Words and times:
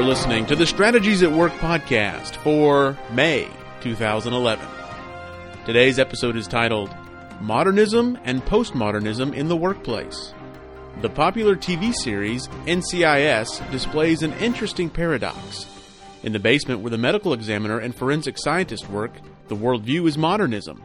are 0.00 0.04
listening 0.04 0.46
to 0.46 0.56
the 0.56 0.66
Strategies 0.66 1.22
at 1.22 1.30
Work 1.30 1.52
podcast 1.54 2.36
for 2.36 2.96
May 3.12 3.46
2011. 3.82 4.66
Today's 5.66 5.98
episode 5.98 6.36
is 6.36 6.46
titled 6.46 6.88
Modernism 7.38 8.18
and 8.24 8.42
Postmodernism 8.46 9.34
in 9.34 9.48
the 9.48 9.56
Workplace. 9.58 10.32
The 11.02 11.10
popular 11.10 11.54
TV 11.54 11.92
series 11.92 12.48
NCIS 12.64 13.70
displays 13.70 14.22
an 14.22 14.32
interesting 14.34 14.88
paradox. 14.88 15.66
In 16.22 16.32
the 16.32 16.38
basement 16.38 16.80
where 16.80 16.90
the 16.90 16.96
medical 16.96 17.34
examiner 17.34 17.78
and 17.78 17.94
forensic 17.94 18.38
scientist 18.38 18.88
work, 18.88 19.12
the 19.48 19.56
worldview 19.56 20.08
is 20.08 20.16
modernism. 20.16 20.82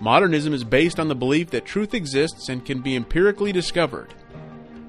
Modernism 0.00 0.54
is 0.54 0.62
based 0.62 1.00
on 1.00 1.08
the 1.08 1.16
belief 1.16 1.50
that 1.50 1.64
truth 1.64 1.92
exists 1.92 2.48
and 2.48 2.64
can 2.64 2.82
be 2.82 2.94
empirically 2.94 3.50
discovered. 3.50 4.14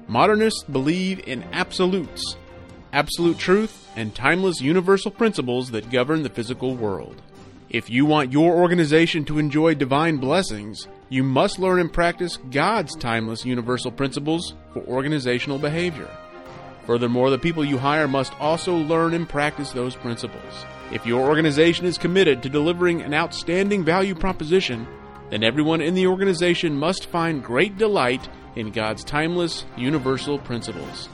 Modernists 0.06 0.62
believe 0.62 1.18
in 1.26 1.42
absolutes, 1.52 2.36
absolute 2.96 3.36
truth, 3.36 3.90
and 3.94 4.14
timeless 4.14 4.62
universal 4.62 5.10
principles 5.10 5.70
that 5.70 5.90
govern 5.90 6.22
the 6.22 6.30
physical 6.30 6.74
world. 6.74 7.20
If 7.68 7.90
you 7.90 8.06
want 8.06 8.32
your 8.32 8.54
organization 8.54 9.26
to 9.26 9.38
enjoy 9.38 9.74
divine 9.74 10.16
blessings, 10.16 10.88
you 11.10 11.22
must 11.22 11.58
learn 11.58 11.78
and 11.78 11.92
practice 11.92 12.38
God's 12.50 12.96
timeless 12.96 13.44
universal 13.44 13.92
principles 13.92 14.54
for 14.72 14.80
organizational 14.84 15.58
behavior. 15.58 16.08
Furthermore, 16.86 17.28
the 17.28 17.38
people 17.38 17.66
you 17.66 17.76
hire 17.76 18.08
must 18.08 18.32
also 18.40 18.74
learn 18.74 19.12
and 19.12 19.28
practice 19.28 19.72
those 19.72 19.94
principles. 19.94 20.64
If 20.90 21.04
your 21.04 21.28
organization 21.28 21.84
is 21.84 21.98
committed 21.98 22.42
to 22.42 22.48
delivering 22.48 23.02
an 23.02 23.12
outstanding 23.12 23.84
value 23.84 24.14
proposition, 24.14 24.86
then 25.28 25.44
everyone 25.44 25.82
in 25.82 25.92
the 25.92 26.06
organization 26.06 26.74
must 26.74 27.10
find 27.10 27.44
great 27.44 27.76
delight 27.76 28.26
in 28.54 28.70
God's 28.70 29.04
timeless, 29.04 29.66
universal 29.76 30.38
principles. 30.38 31.10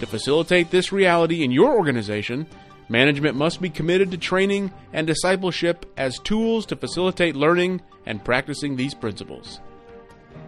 To 0.00 0.06
facilitate 0.06 0.70
this 0.70 0.92
reality 0.92 1.42
in 1.42 1.50
your 1.50 1.74
organization, 1.74 2.46
management 2.90 3.34
must 3.34 3.62
be 3.62 3.70
committed 3.70 4.10
to 4.10 4.18
training 4.18 4.70
and 4.92 5.06
discipleship 5.06 5.90
as 5.96 6.18
tools 6.18 6.66
to 6.66 6.76
facilitate 6.76 7.34
learning 7.34 7.80
and 8.04 8.22
practicing 8.22 8.76
these 8.76 8.92
principles. 8.92 9.60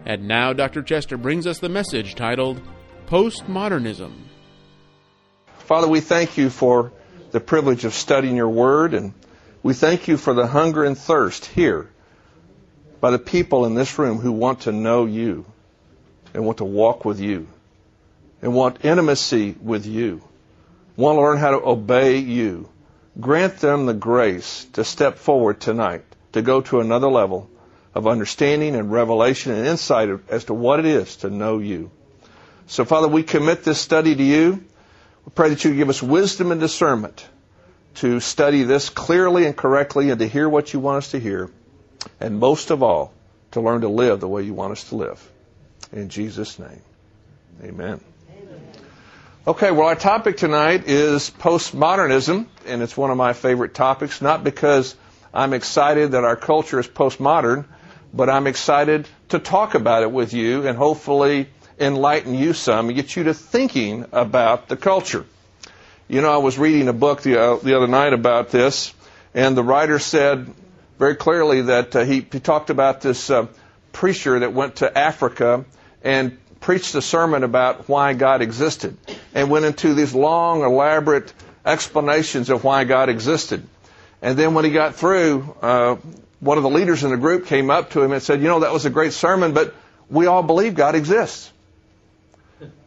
And 0.05 0.27
now, 0.27 0.53
Dr. 0.53 0.83
Chester 0.83 1.17
brings 1.17 1.47
us 1.47 1.57
the 1.57 1.67
message 1.67 2.13
titled 2.13 2.61
Postmodernism. 3.07 4.13
Father, 5.57 5.87
we 5.87 5.99
thank 5.99 6.37
you 6.37 6.51
for 6.51 6.91
the 7.31 7.39
privilege 7.39 7.85
of 7.85 7.95
studying 7.95 8.35
your 8.35 8.49
word, 8.49 8.93
and 8.93 9.13
we 9.63 9.73
thank 9.73 10.07
you 10.07 10.17
for 10.17 10.35
the 10.35 10.45
hunger 10.45 10.83
and 10.83 10.97
thirst 10.97 11.45
here 11.45 11.89
by 13.01 13.09
the 13.09 13.19
people 13.19 13.65
in 13.65 13.73
this 13.73 13.97
room 13.97 14.19
who 14.19 14.31
want 14.31 14.61
to 14.61 14.71
know 14.71 15.05
you 15.05 15.45
and 16.35 16.45
want 16.45 16.59
to 16.59 16.65
walk 16.65 17.03
with 17.03 17.19
you 17.19 17.47
and 18.41 18.53
want 18.53 18.85
intimacy 18.85 19.55
with 19.61 19.85
you, 19.85 20.21
want 20.95 21.17
to 21.17 21.21
learn 21.21 21.37
how 21.37 21.51
to 21.51 21.65
obey 21.65 22.17
you. 22.17 22.69
Grant 23.19 23.57
them 23.57 23.85
the 23.85 23.93
grace 23.93 24.65
to 24.73 24.83
step 24.83 25.17
forward 25.17 25.59
tonight, 25.59 26.03
to 26.31 26.41
go 26.41 26.61
to 26.61 26.79
another 26.79 27.09
level 27.09 27.49
of 27.93 28.07
understanding 28.07 28.75
and 28.75 28.91
revelation 28.91 29.51
and 29.51 29.67
insight 29.67 30.09
as 30.29 30.45
to 30.45 30.53
what 30.53 30.79
it 30.79 30.85
is 30.85 31.17
to 31.17 31.29
know 31.29 31.59
you. 31.59 31.91
So, 32.67 32.85
Father, 32.85 33.07
we 33.07 33.23
commit 33.23 33.63
this 33.63 33.81
study 33.81 34.15
to 34.15 34.23
you. 34.23 34.63
We 35.25 35.31
pray 35.33 35.49
that 35.49 35.65
you 35.65 35.75
give 35.75 35.89
us 35.89 36.01
wisdom 36.01 36.51
and 36.51 36.61
discernment 36.61 37.27
to 37.95 38.19
study 38.19 38.63
this 38.63 38.89
clearly 38.89 39.45
and 39.45 39.57
correctly 39.57 40.11
and 40.11 40.19
to 40.19 40.27
hear 40.27 40.47
what 40.47 40.71
you 40.71 40.79
want 40.79 40.99
us 40.99 41.11
to 41.11 41.19
hear. 41.19 41.49
And 42.19 42.39
most 42.39 42.69
of 42.69 42.83
all, 42.83 43.13
to 43.51 43.61
learn 43.61 43.81
to 43.81 43.89
live 43.89 44.19
the 44.19 44.27
way 44.27 44.43
you 44.43 44.53
want 44.53 44.71
us 44.71 44.83
to 44.89 44.95
live. 44.95 45.31
In 45.91 46.09
Jesus' 46.09 46.59
name, 46.59 46.81
amen. 47.63 47.99
Okay, 49.49 49.71
well, 49.71 49.87
our 49.87 49.95
topic 49.95 50.37
tonight 50.37 50.83
is 50.87 51.31
postmodernism, 51.31 52.45
and 52.67 52.83
it's 52.83 52.95
one 52.95 53.09
of 53.09 53.17
my 53.17 53.33
favorite 53.33 53.73
topics, 53.73 54.21
not 54.21 54.43
because 54.43 54.95
I'm 55.33 55.53
excited 55.55 56.11
that 56.11 56.23
our 56.23 56.35
culture 56.35 56.79
is 56.79 56.87
postmodern, 56.87 57.65
but 58.13 58.29
I'm 58.29 58.45
excited 58.45 59.07
to 59.29 59.39
talk 59.39 59.73
about 59.73 60.03
it 60.03 60.11
with 60.11 60.33
you 60.33 60.67
and 60.67 60.77
hopefully 60.77 61.49
enlighten 61.79 62.35
you 62.35 62.53
some 62.53 62.89
and 62.89 62.95
get 62.95 63.15
you 63.15 63.23
to 63.23 63.33
thinking 63.33 64.05
about 64.11 64.67
the 64.67 64.77
culture. 64.77 65.25
You 66.07 66.21
know, 66.21 66.31
I 66.31 66.37
was 66.37 66.59
reading 66.59 66.87
a 66.87 66.93
book 66.93 67.23
the, 67.23 67.41
uh, 67.41 67.55
the 67.55 67.75
other 67.75 67.87
night 67.87 68.13
about 68.13 68.51
this, 68.51 68.93
and 69.33 69.57
the 69.57 69.63
writer 69.63 69.97
said 69.97 70.53
very 70.99 71.15
clearly 71.15 71.63
that 71.63 71.95
uh, 71.95 72.05
he, 72.05 72.23
he 72.31 72.39
talked 72.39 72.69
about 72.69 73.01
this 73.01 73.31
uh, 73.31 73.47
preacher 73.93 74.41
that 74.41 74.53
went 74.53 74.75
to 74.75 74.95
Africa 74.95 75.65
and 76.03 76.37
preached 76.59 76.95
a 76.95 77.01
sermon 77.01 77.43
about 77.43 77.87
why 77.87 78.13
God 78.13 78.41
existed 78.41 78.97
and 79.33 79.49
went 79.49 79.65
into 79.65 79.93
these 79.93 80.13
long, 80.13 80.63
elaborate 80.63 81.33
explanations 81.65 82.49
of 82.49 82.63
why 82.63 82.83
God 82.83 83.09
existed. 83.09 83.65
And 84.21 84.37
then 84.37 84.53
when 84.53 84.65
he 84.65 84.71
got 84.71 84.95
through, 84.95 85.55
uh, 85.61 85.95
one 86.39 86.57
of 86.57 86.63
the 86.63 86.69
leaders 86.69 87.03
in 87.03 87.11
the 87.11 87.17
group 87.17 87.45
came 87.45 87.69
up 87.69 87.91
to 87.91 88.01
him 88.01 88.11
and 88.11 88.21
said, 88.21 88.41
You 88.41 88.47
know, 88.47 88.61
that 88.61 88.73
was 88.73 88.85
a 88.85 88.89
great 88.89 89.13
sermon, 89.13 89.53
but 89.53 89.73
we 90.09 90.25
all 90.25 90.43
believe 90.43 90.75
God 90.75 90.95
exists. 90.95 91.51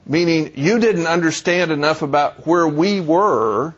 Meaning, 0.04 0.52
you 0.56 0.78
didn't 0.80 1.06
understand 1.06 1.70
enough 1.70 2.02
about 2.02 2.46
where 2.46 2.66
we 2.66 3.00
were 3.00 3.74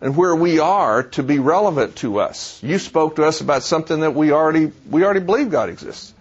and 0.00 0.16
where 0.16 0.34
we 0.34 0.58
are 0.58 1.04
to 1.04 1.22
be 1.22 1.38
relevant 1.38 1.96
to 1.96 2.20
us. 2.20 2.60
You 2.62 2.78
spoke 2.78 3.16
to 3.16 3.24
us 3.24 3.40
about 3.40 3.62
something 3.62 4.00
that 4.00 4.14
we 4.14 4.32
already, 4.32 4.72
we 4.88 5.04
already 5.04 5.20
believe 5.20 5.50
God 5.50 5.68
exists. 5.68 6.12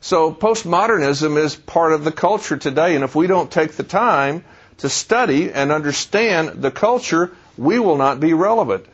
So 0.00 0.32
postmodernism 0.32 1.36
is 1.38 1.56
part 1.56 1.92
of 1.92 2.04
the 2.04 2.12
culture 2.12 2.56
today, 2.56 2.94
and 2.94 3.04
if 3.04 3.14
we 3.14 3.26
don't 3.26 3.50
take 3.50 3.72
the 3.72 3.82
time 3.82 4.44
to 4.78 4.88
study 4.88 5.52
and 5.52 5.72
understand 5.72 6.62
the 6.62 6.70
culture, 6.70 7.32
we 7.56 7.78
will 7.78 7.96
not 7.96 8.20
be 8.20 8.34
relevant 8.34 8.86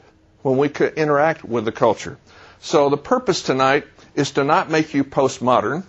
when 0.43 0.57
we 0.57 0.69
interact 0.97 1.45
with 1.45 1.65
the 1.65 1.73
culture. 1.73 2.19
So 2.61 2.89
the 2.89 2.97
purpose 2.97 3.43
tonight 3.43 3.85
is 4.15 4.33
to 4.33 4.45
not 4.45 4.71
make 4.71 4.95
you 4.95 5.05
postmodern. 5.05 5.85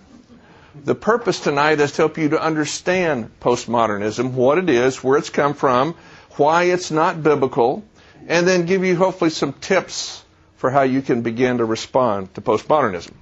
The 0.84 0.96
purpose 0.96 1.38
tonight 1.38 1.78
is 1.80 1.92
to 1.92 2.02
help 2.02 2.18
you 2.18 2.30
to 2.30 2.40
understand 2.42 3.30
postmodernism, 3.40 4.32
what 4.32 4.58
it 4.58 4.68
is, 4.68 5.04
where 5.04 5.18
it's 5.18 5.30
come 5.30 5.54
from, 5.54 5.94
why 6.32 6.64
it's 6.64 6.90
not 6.90 7.22
biblical, 7.22 7.84
and 8.26 8.48
then 8.48 8.66
give 8.66 8.84
you 8.84 8.96
hopefully 8.96 9.30
some 9.30 9.52
tips 9.52 10.24
for 10.56 10.70
how 10.70 10.82
you 10.82 11.00
can 11.02 11.22
begin 11.22 11.58
to 11.58 11.64
respond 11.64 12.34
to 12.34 12.40
postmodernism. 12.40 13.12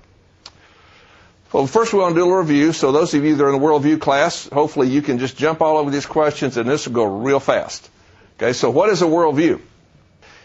Well, 1.52 1.66
first 1.66 1.92
we 1.92 1.98
want 1.98 2.14
to 2.14 2.20
do 2.20 2.24
a 2.24 2.26
little 2.26 2.38
review. 2.38 2.72
So 2.72 2.92
those 2.92 3.12
of 3.14 3.24
you 3.24 3.36
that 3.36 3.44
are 3.44 3.52
in 3.52 3.60
the 3.60 3.66
worldview 3.66 4.00
class, 4.00 4.48
hopefully 4.48 4.88
you 4.88 5.02
can 5.02 5.18
just 5.18 5.36
jump 5.36 5.60
all 5.60 5.76
over 5.76 5.90
these 5.90 6.06
questions 6.06 6.56
and 6.56 6.68
this 6.68 6.86
will 6.86 6.94
go 6.94 7.04
real 7.04 7.40
fast. 7.40 7.88
Okay, 8.36 8.52
so 8.52 8.70
what 8.70 8.88
is 8.88 9.02
a 9.02 9.06
worldview? 9.06 9.60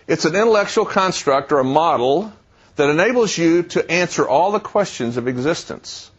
It's 0.08 0.26
an 0.26 0.36
intellectual 0.36 0.86
construct 0.86 1.52
or 1.52 1.60
a 1.60 1.64
model 1.64 2.32
that 2.76 2.90
enables 2.90 3.38
you 3.38 3.64
to 3.64 3.90
answer 3.90 4.28
all 4.28 4.52
the 4.52 4.60
questions 4.60 5.18
of 5.18 5.28
existence. 5.28 6.12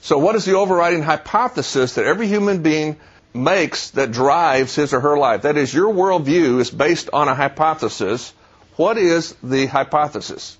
So 0.00 0.18
what 0.18 0.34
is 0.34 0.44
the 0.44 0.54
overriding 0.54 1.02
hypothesis 1.02 1.94
that 1.94 2.04
every 2.04 2.26
human 2.26 2.62
being 2.62 2.96
makes 3.36 3.90
that 3.90 4.10
drives 4.10 4.74
his 4.74 4.92
or 4.92 5.00
her 5.00 5.16
life. 5.16 5.42
That 5.42 5.56
is, 5.56 5.72
your 5.72 5.92
worldview 5.92 6.60
is 6.60 6.70
based 6.70 7.10
on 7.12 7.28
a 7.28 7.34
hypothesis. 7.34 8.32
What 8.76 8.98
is 8.98 9.34
the 9.42 9.66
hypothesis? 9.66 10.56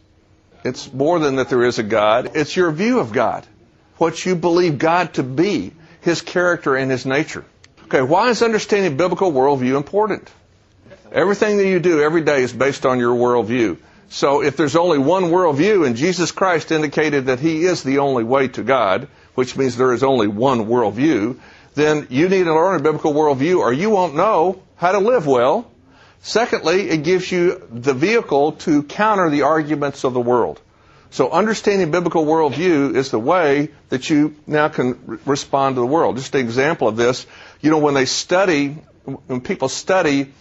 It's 0.66 0.92
more 0.92 1.18
than 1.18 1.36
that 1.36 1.48
there 1.48 1.64
is 1.64 1.78
a 1.78 1.82
God. 1.82 2.32
It's 2.34 2.56
your 2.56 2.70
view 2.72 2.98
of 2.98 3.12
God. 3.12 3.46
What 3.98 4.26
you 4.26 4.34
believe 4.34 4.78
God 4.78 5.14
to 5.14 5.22
be, 5.22 5.72
His 6.00 6.20
character 6.20 6.76
and 6.76 6.90
His 6.90 7.06
nature. 7.06 7.44
Okay, 7.84 8.02
why 8.02 8.30
is 8.30 8.42
understanding 8.42 8.96
biblical 8.96 9.32
worldview 9.32 9.76
important? 9.76 10.30
Everything 11.12 11.56
that 11.58 11.66
you 11.66 11.78
do 11.78 12.00
every 12.00 12.22
day 12.22 12.42
is 12.42 12.52
based 12.52 12.84
on 12.84 12.98
your 12.98 13.14
worldview. 13.14 13.78
So 14.08 14.42
if 14.42 14.56
there's 14.56 14.76
only 14.76 14.98
one 14.98 15.24
worldview 15.24 15.86
and 15.86 15.96
Jesus 15.96 16.32
Christ 16.32 16.72
indicated 16.72 17.26
that 17.26 17.40
He 17.40 17.64
is 17.64 17.82
the 17.82 17.98
only 17.98 18.24
way 18.24 18.48
to 18.48 18.62
God, 18.62 19.08
which 19.34 19.56
means 19.56 19.76
there 19.76 19.92
is 19.92 20.02
only 20.02 20.26
one 20.26 20.66
worldview, 20.66 21.38
then 21.74 22.06
you 22.10 22.28
need 22.28 22.44
to 22.44 22.54
learn 22.54 22.80
a 22.80 22.82
biblical 22.82 23.12
worldview 23.12 23.58
or 23.58 23.72
you 23.72 23.90
won't 23.90 24.14
know 24.14 24.62
how 24.76 24.92
to 24.92 24.98
live 24.98 25.26
well. 25.26 25.70
Secondly, 26.22 26.90
it 26.90 27.04
gives 27.04 27.30
you 27.30 27.62
the 27.70 27.94
vehicle 27.94 28.52
to 28.52 28.82
counter 28.82 29.30
the 29.30 29.42
arguments 29.42 30.04
of 30.04 30.12
the 30.14 30.20
world. 30.20 30.60
So 31.10 31.30
understanding 31.30 31.90
biblical 31.90 32.26
worldview 32.26 32.96
is 32.96 33.10
the 33.10 33.18
way 33.18 33.70
that 33.90 34.10
you 34.10 34.34
now 34.46 34.68
can 34.68 35.20
respond 35.24 35.76
to 35.76 35.80
the 35.80 35.86
world. 35.86 36.16
Just 36.16 36.34
an 36.34 36.40
example 36.40 36.88
of 36.88 36.96
this, 36.96 37.26
you 37.60 37.70
know, 37.70 37.78
when 37.78 37.94
they 37.94 38.06
study, 38.06 38.70
when 39.04 39.40
people 39.40 39.68
study 39.68 40.32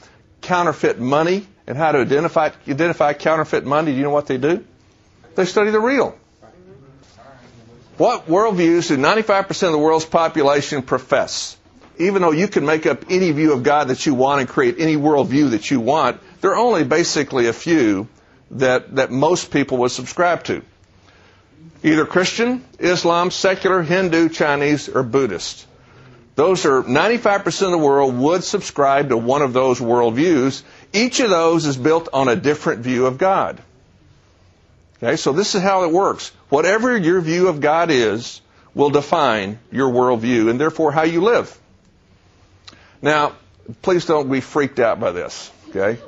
counterfeit 0.41 0.99
money 0.99 1.45
and 1.67 1.77
how 1.77 1.91
to 1.91 1.99
identify, 1.99 2.49
identify 2.67 3.13
counterfeit 3.13 3.65
money, 3.65 3.91
do 3.91 3.97
you 3.97 4.03
know 4.03 4.09
what 4.09 4.27
they 4.27 4.37
do? 4.37 4.65
They 5.35 5.45
study 5.45 5.71
the 5.71 5.79
real. 5.79 6.17
What 7.97 8.27
worldviews 8.27 8.89
do 8.89 8.97
95% 8.97 9.49
of 9.67 9.71
the 9.71 9.77
world's 9.77 10.05
population 10.05 10.81
profess? 10.81 11.55
Even 11.97 12.21
though 12.21 12.31
you 12.31 12.47
can 12.47 12.65
make 12.65 12.85
up 12.85 13.05
any 13.09 13.31
view 13.31 13.53
of 13.53 13.63
God 13.63 13.87
that 13.87 14.05
you 14.05 14.13
want 14.13 14.41
and 14.41 14.49
create 14.49 14.75
any 14.79 14.95
worldview 14.95 15.51
that 15.51 15.71
you 15.71 15.79
want, 15.79 16.19
there 16.41 16.51
are 16.51 16.57
only 16.57 16.83
basically 16.83 17.47
a 17.47 17.53
few 17.53 18.07
that, 18.51 18.95
that 18.95 19.11
most 19.11 19.51
people 19.51 19.77
would 19.79 19.91
subscribe 19.91 20.43
to. 20.45 20.61
Either 21.83 22.05
Christian, 22.05 22.63
Islam, 22.79 23.31
secular, 23.31 23.81
Hindu, 23.81 24.29
Chinese, 24.29 24.89
or 24.89 25.03
Buddhist. 25.03 25.67
Those 26.35 26.65
are 26.65 26.83
95% 26.83 27.45
of 27.61 27.71
the 27.71 27.77
world 27.77 28.17
would 28.17 28.43
subscribe 28.43 29.09
to 29.09 29.17
one 29.17 29.41
of 29.41 29.53
those 29.53 29.79
worldviews. 29.79 30.63
Each 30.91 31.19
of 31.21 31.29
those 31.29 31.65
is 31.65 31.77
built 31.77 32.09
on 32.11 32.27
a 32.27 32.35
different 32.35 32.81
view 32.81 33.05
of 33.05 33.17
God. 33.17 33.61
Okay, 34.97 35.15
so 35.15 35.31
this 35.31 35.55
is 35.55 35.61
how 35.61 35.83
it 35.83 35.91
works. 35.91 36.31
Whatever 36.49 36.97
your 36.97 37.21
view 37.21 37.47
of 37.47 37.61
God 37.61 37.89
is 37.89 38.41
will 38.73 38.89
define 38.89 39.59
your 39.71 39.91
worldview 39.91 40.49
and 40.49 40.59
therefore 40.59 40.91
how 40.91 41.03
you 41.03 41.21
live. 41.21 41.57
Now, 43.05 43.33
please 43.83 44.05
don't 44.05 44.31
be 44.31 44.41
freaked 44.41 44.79
out 44.79 44.99
by 44.99 45.11
this. 45.11 45.51
Okay? 45.69 46.01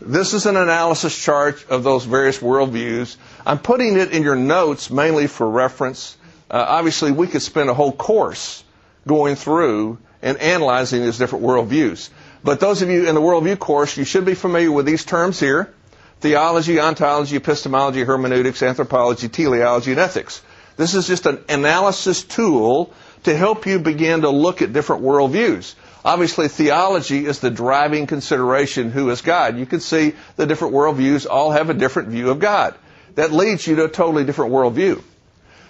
This 0.00 0.32
is 0.32 0.46
an 0.46 0.56
analysis 0.56 1.14
chart 1.14 1.62
of 1.68 1.84
those 1.84 2.06
various 2.06 2.38
worldviews. 2.38 3.18
I'm 3.44 3.58
putting 3.58 3.98
it 3.98 4.10
in 4.10 4.22
your 4.22 4.34
notes 4.34 4.88
mainly 4.90 5.26
for 5.26 5.46
reference. 5.46 6.16
Uh, 6.50 6.64
obviously, 6.66 7.12
we 7.12 7.26
could 7.26 7.42
spend 7.42 7.68
a 7.68 7.74
whole 7.74 7.92
course 7.92 8.64
going 9.06 9.36
through 9.36 9.98
and 10.22 10.38
analyzing 10.38 11.02
these 11.02 11.18
different 11.18 11.44
worldviews. 11.44 12.08
But 12.42 12.60
those 12.60 12.80
of 12.80 12.88
you 12.88 13.06
in 13.06 13.14
the 13.14 13.20
worldview 13.20 13.58
course, 13.58 13.94
you 13.98 14.04
should 14.04 14.24
be 14.24 14.34
familiar 14.34 14.72
with 14.72 14.86
these 14.86 15.04
terms 15.04 15.38
here. 15.38 15.74
Theology, 16.20 16.80
ontology, 16.80 17.36
epistemology, 17.36 18.04
hermeneutics, 18.04 18.62
anthropology, 18.62 19.28
teleology, 19.28 19.90
and 19.90 20.00
ethics. 20.00 20.40
This 20.78 20.94
is 20.94 21.06
just 21.06 21.26
an 21.26 21.44
analysis 21.50 22.24
tool 22.24 22.90
to 23.24 23.36
help 23.36 23.66
you 23.66 23.78
begin 23.78 24.22
to 24.22 24.30
look 24.30 24.62
at 24.62 24.72
different 24.72 25.02
worldviews. 25.02 25.74
Obviously, 26.04 26.48
theology 26.48 27.24
is 27.24 27.40
the 27.40 27.50
driving 27.50 28.06
consideration 28.06 28.90
who 28.90 29.10
is 29.10 29.22
God. 29.22 29.58
You 29.58 29.66
can 29.66 29.80
see 29.80 30.14
the 30.36 30.46
different 30.46 30.74
worldviews 30.74 31.26
all 31.28 31.50
have 31.50 31.70
a 31.70 31.74
different 31.74 32.08
view 32.08 32.30
of 32.30 32.38
God. 32.38 32.74
That 33.14 33.32
leads 33.32 33.66
you 33.66 33.76
to 33.76 33.84
a 33.84 33.88
totally 33.88 34.24
different 34.24 34.52
worldview. 34.52 35.02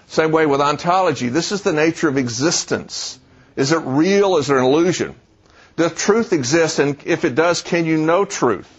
Same 0.08 0.32
way 0.32 0.46
with 0.46 0.60
ontology. 0.60 1.28
This 1.28 1.52
is 1.52 1.62
the 1.62 1.72
nature 1.72 2.08
of 2.08 2.18
existence. 2.18 3.18
Is 3.56 3.72
it 3.72 3.78
real? 3.78 4.36
Is 4.36 4.50
it 4.50 4.56
an 4.56 4.64
illusion? 4.64 5.14
Does 5.76 5.94
truth 5.94 6.32
exist? 6.32 6.78
And 6.78 6.96
if 7.04 7.24
it 7.24 7.34
does, 7.34 7.62
can 7.62 7.84
you 7.84 7.96
know 7.98 8.24
truth? 8.24 8.70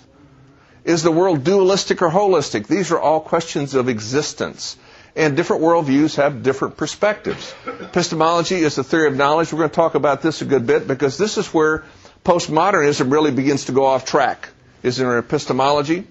Is 0.83 1.03
the 1.03 1.11
world 1.11 1.43
dualistic 1.43 2.01
or 2.01 2.09
holistic? 2.09 2.67
These 2.67 2.91
are 2.91 2.99
all 2.99 3.19
questions 3.19 3.73
of 3.73 3.89
existence. 3.89 4.77
And 5.15 5.37
different 5.37 5.61
worldviews 5.61 6.17
have 6.17 6.43
different 6.43 6.75
perspectives. 6.75 7.53
Epistemology 7.65 8.55
is 8.55 8.75
the 8.75 8.83
theory 8.83 9.07
of 9.07 9.15
knowledge. 9.15 9.53
We're 9.53 9.59
going 9.59 9.69
to 9.69 9.75
talk 9.75 9.95
about 9.95 10.21
this 10.21 10.41
a 10.41 10.45
good 10.45 10.67
bit 10.67 10.87
because 10.87 11.17
this 11.17 11.37
is 11.37 11.47
where 11.53 11.85
postmodernism 12.25 13.11
really 13.11 13.31
begins 13.31 13.65
to 13.65 13.71
go 13.71 13.85
off 13.85 14.03
track. 14.03 14.49
Is 14.83 14.97
there 14.97 15.17
epistemology? 15.17 16.05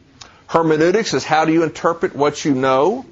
Hermeneutics 0.46 1.12
is 1.12 1.24
how 1.24 1.44
do 1.44 1.52
you 1.52 1.64
interpret 1.64 2.16
what 2.16 2.44
you 2.44 2.54
know? 2.54 3.04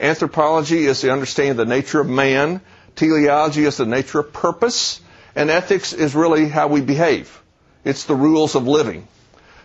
Anthropology 0.00 0.86
is 0.86 1.02
the 1.02 1.12
understanding 1.12 1.52
of 1.52 1.56
the 1.58 1.66
nature 1.66 2.00
of 2.00 2.08
man. 2.08 2.62
Teleology 2.96 3.64
is 3.64 3.76
the 3.76 3.86
nature 3.86 4.20
of 4.20 4.32
purpose. 4.32 5.00
And 5.36 5.50
ethics 5.50 5.92
is 5.92 6.14
really 6.14 6.48
how 6.48 6.68
we 6.68 6.80
behave. 6.80 7.42
It's 7.84 8.04
the 8.04 8.14
rules 8.14 8.54
of 8.54 8.66
living. 8.66 9.06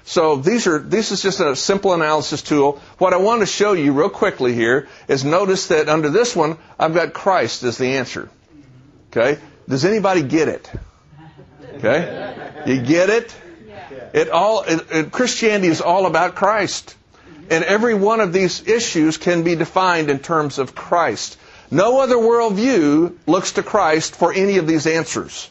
So 0.03 0.37
these 0.37 0.65
are, 0.67 0.79
this 0.79 1.11
is 1.11 1.21
just 1.21 1.39
a 1.39 1.55
simple 1.55 1.93
analysis 1.93 2.41
tool. 2.41 2.81
What 2.97 3.13
I 3.13 3.17
want 3.17 3.41
to 3.41 3.45
show 3.45 3.73
you 3.73 3.93
real 3.93 4.09
quickly 4.09 4.53
here 4.53 4.87
is 5.07 5.23
notice 5.23 5.67
that 5.67 5.87
under 5.89 6.09
this 6.09 6.35
one, 6.35 6.57
I've 6.79 6.93
got 6.93 7.13
Christ 7.13 7.63
as 7.63 7.77
the 7.77 7.97
answer. 7.97 8.29
Okay? 9.11 9.39
Does 9.67 9.85
anybody 9.85 10.23
get 10.23 10.47
it? 10.47 10.71
Okay? 11.75 12.51
You 12.65 12.81
get 12.81 13.09
it? 13.09 13.35
It 14.13 14.29
all, 14.29 14.63
it, 14.63 14.85
it, 14.91 15.11
Christianity 15.11 15.67
is 15.67 15.81
all 15.81 16.05
about 16.05 16.35
Christ. 16.35 16.95
And 17.49 17.63
every 17.63 17.93
one 17.93 18.19
of 18.19 18.33
these 18.33 18.67
issues 18.67 19.17
can 19.17 19.43
be 19.43 19.55
defined 19.55 20.09
in 20.09 20.19
terms 20.19 20.59
of 20.59 20.75
Christ. 20.75 21.37
No 21.71 21.99
other 21.99 22.15
worldview 22.15 23.15
looks 23.27 23.53
to 23.53 23.63
Christ 23.63 24.15
for 24.15 24.33
any 24.33 24.57
of 24.57 24.67
these 24.67 24.87
answers. 24.87 25.49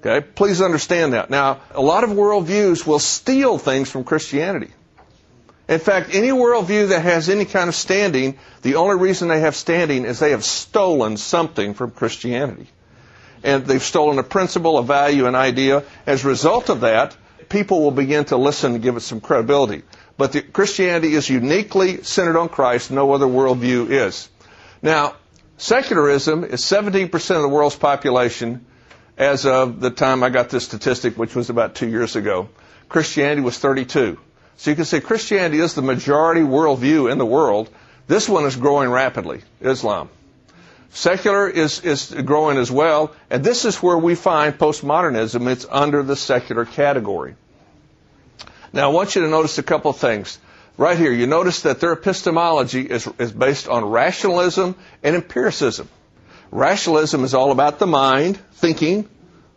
Okay? 0.00 0.24
Please 0.34 0.60
understand 0.60 1.12
that. 1.12 1.30
Now, 1.30 1.60
a 1.72 1.82
lot 1.82 2.04
of 2.04 2.10
worldviews 2.10 2.86
will 2.86 2.98
steal 2.98 3.58
things 3.58 3.90
from 3.90 4.04
Christianity. 4.04 4.70
In 5.68 5.80
fact, 5.80 6.14
any 6.14 6.28
worldview 6.28 6.88
that 6.88 7.02
has 7.02 7.28
any 7.28 7.44
kind 7.44 7.68
of 7.68 7.74
standing, 7.74 8.38
the 8.62 8.76
only 8.76 8.96
reason 8.96 9.28
they 9.28 9.40
have 9.40 9.54
standing 9.54 10.04
is 10.04 10.18
they 10.18 10.30
have 10.30 10.44
stolen 10.44 11.16
something 11.16 11.74
from 11.74 11.90
Christianity. 11.90 12.68
And 13.44 13.66
they've 13.66 13.82
stolen 13.82 14.18
a 14.18 14.22
principle, 14.22 14.78
a 14.78 14.82
value, 14.82 15.26
an 15.26 15.34
idea. 15.34 15.84
As 16.06 16.24
a 16.24 16.28
result 16.28 16.70
of 16.70 16.80
that, 16.80 17.16
people 17.48 17.82
will 17.82 17.90
begin 17.90 18.24
to 18.26 18.36
listen 18.36 18.74
and 18.74 18.82
give 18.82 18.96
it 18.96 19.00
some 19.00 19.20
credibility. 19.20 19.82
But 20.16 20.32
the, 20.32 20.42
Christianity 20.42 21.14
is 21.14 21.28
uniquely 21.28 22.02
centered 22.02 22.38
on 22.38 22.48
Christ. 22.48 22.90
No 22.90 23.12
other 23.12 23.26
worldview 23.26 23.90
is. 23.90 24.28
Now, 24.80 25.16
secularism 25.58 26.44
is 26.44 26.62
17% 26.62 27.12
of 27.36 27.42
the 27.42 27.48
world's 27.48 27.76
population 27.76 28.64
as 29.18 29.44
of 29.44 29.80
the 29.80 29.90
time 29.90 30.22
I 30.22 30.30
got 30.30 30.48
this 30.48 30.64
statistic, 30.64 31.18
which 31.18 31.34
was 31.34 31.50
about 31.50 31.74
two 31.74 31.88
years 31.88 32.14
ago. 32.16 32.48
Christianity 32.88 33.42
was 33.42 33.58
32. 33.58 34.18
So 34.56 34.70
you 34.70 34.76
can 34.76 34.84
say 34.84 35.00
Christianity 35.00 35.60
is 35.60 35.74
the 35.74 35.82
majority 35.82 36.40
worldview 36.40 37.10
in 37.10 37.18
the 37.18 37.26
world. 37.26 37.68
This 38.06 38.28
one 38.28 38.44
is 38.44 38.56
growing 38.56 38.88
rapidly, 38.88 39.42
Islam. 39.60 40.08
Secular 40.90 41.48
is, 41.48 41.80
is 41.80 42.14
growing 42.24 42.56
as 42.56 42.70
well, 42.70 43.12
and 43.28 43.44
this 43.44 43.64
is 43.64 43.76
where 43.82 43.98
we 43.98 44.14
find 44.14 44.56
postmodernism. 44.56 45.46
It's 45.50 45.66
under 45.68 46.02
the 46.02 46.16
secular 46.16 46.64
category. 46.64 47.34
Now, 48.72 48.90
I 48.90 48.92
want 48.92 49.14
you 49.14 49.22
to 49.22 49.28
notice 49.28 49.58
a 49.58 49.62
couple 49.62 49.92
things. 49.92 50.38
Right 50.76 50.96
here, 50.96 51.12
you 51.12 51.26
notice 51.26 51.62
that 51.62 51.80
their 51.80 51.92
epistemology 51.92 52.82
is, 52.82 53.08
is 53.18 53.32
based 53.32 53.68
on 53.68 53.84
rationalism 53.84 54.76
and 55.02 55.16
empiricism. 55.16 55.88
Rationalism 56.50 57.24
is 57.24 57.34
all 57.34 57.52
about 57.52 57.78
the 57.78 57.86
mind, 57.86 58.36
thinking. 58.52 59.08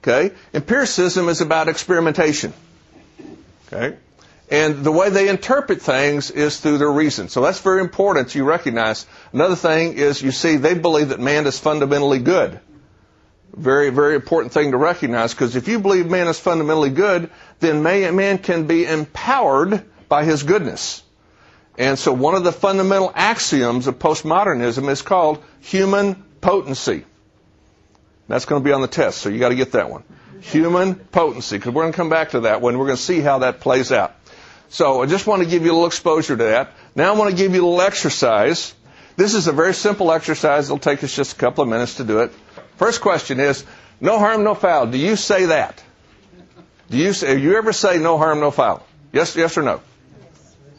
Okay? 0.03 0.33
Empiricism 0.53 1.29
is 1.29 1.41
about 1.41 1.67
experimentation. 1.69 2.53
Okay? 3.67 3.97
And 4.49 4.83
the 4.83 4.91
way 4.91 5.09
they 5.09 5.29
interpret 5.29 5.81
things 5.81 6.29
is 6.29 6.59
through 6.59 6.79
their 6.79 6.91
reason. 6.91 7.29
So 7.29 7.41
that's 7.41 7.61
very 7.61 7.79
important 7.79 8.35
you 8.35 8.43
recognize. 8.43 9.05
Another 9.31 9.55
thing 9.55 9.93
is 9.93 10.21
you 10.21 10.31
see 10.31 10.57
they 10.57 10.73
believe 10.73 11.09
that 11.09 11.21
man 11.21 11.47
is 11.47 11.57
fundamentally 11.57 12.19
good. 12.19 12.59
Very, 13.55 13.89
very 13.91 14.15
important 14.15 14.53
thing 14.53 14.71
to 14.71 14.77
recognize 14.77 15.33
because 15.33 15.55
if 15.55 15.67
you 15.69 15.79
believe 15.79 16.09
man 16.09 16.27
is 16.27 16.39
fundamentally 16.39 16.89
good, 16.89 17.29
then 17.59 17.83
man 17.83 18.37
can 18.39 18.67
be 18.67 18.85
empowered 18.85 19.85
by 20.09 20.25
his 20.25 20.43
goodness. 20.43 21.03
And 21.77 21.97
so 21.97 22.11
one 22.11 22.35
of 22.35 22.43
the 22.43 22.51
fundamental 22.51 23.11
axioms 23.15 23.87
of 23.87 23.99
postmodernism 23.99 24.89
is 24.89 25.01
called 25.01 25.41
human 25.61 26.23
potency. 26.41 27.05
That's 28.27 28.45
going 28.45 28.61
to 28.61 28.65
be 28.65 28.71
on 28.71 28.81
the 28.81 28.87
test, 28.87 29.19
so 29.19 29.29
you 29.29 29.39
got 29.39 29.49
to 29.49 29.55
get 29.55 29.73
that 29.73 29.89
one. 29.89 30.03
Human 30.41 30.95
potency, 30.95 31.57
because 31.57 31.73
we're 31.73 31.83
going 31.83 31.93
to 31.93 31.97
come 31.97 32.09
back 32.09 32.31
to 32.31 32.41
that 32.41 32.61
one. 32.61 32.77
We're 32.77 32.85
going 32.85 32.97
to 32.97 33.03
see 33.03 33.19
how 33.19 33.39
that 33.39 33.59
plays 33.59 33.91
out. 33.91 34.15
So 34.69 35.01
I 35.01 35.05
just 35.05 35.27
want 35.27 35.43
to 35.43 35.49
give 35.49 35.63
you 35.63 35.71
a 35.71 35.73
little 35.73 35.87
exposure 35.87 36.37
to 36.37 36.43
that. 36.45 36.71
Now 36.95 37.13
I 37.13 37.17
want 37.17 37.29
to 37.29 37.35
give 37.35 37.53
you 37.53 37.61
a 37.61 37.67
little 37.67 37.81
exercise. 37.81 38.73
This 39.17 39.33
is 39.33 39.47
a 39.47 39.51
very 39.51 39.73
simple 39.73 40.11
exercise. 40.11 40.65
It'll 40.65 40.79
take 40.79 41.03
us 41.03 41.13
just 41.13 41.33
a 41.33 41.35
couple 41.35 41.63
of 41.63 41.69
minutes 41.69 41.95
to 41.95 42.05
do 42.05 42.19
it. 42.19 42.31
First 42.77 43.01
question 43.01 43.39
is, 43.39 43.65
no 43.99 44.17
harm, 44.17 44.43
no 44.43 44.55
foul. 44.55 44.87
Do 44.87 44.97
you 44.97 45.15
say 45.15 45.47
that? 45.47 45.83
Do 46.89 46.97
you 46.97 47.13
say, 47.13 47.37
you 47.37 47.57
ever 47.57 47.73
say 47.73 47.99
no 47.99 48.17
harm, 48.17 48.39
no 48.39 48.49
foul? 48.49 48.85
Yes, 49.11 49.35
yes 49.35 49.57
or 49.57 49.61
no? 49.61 49.81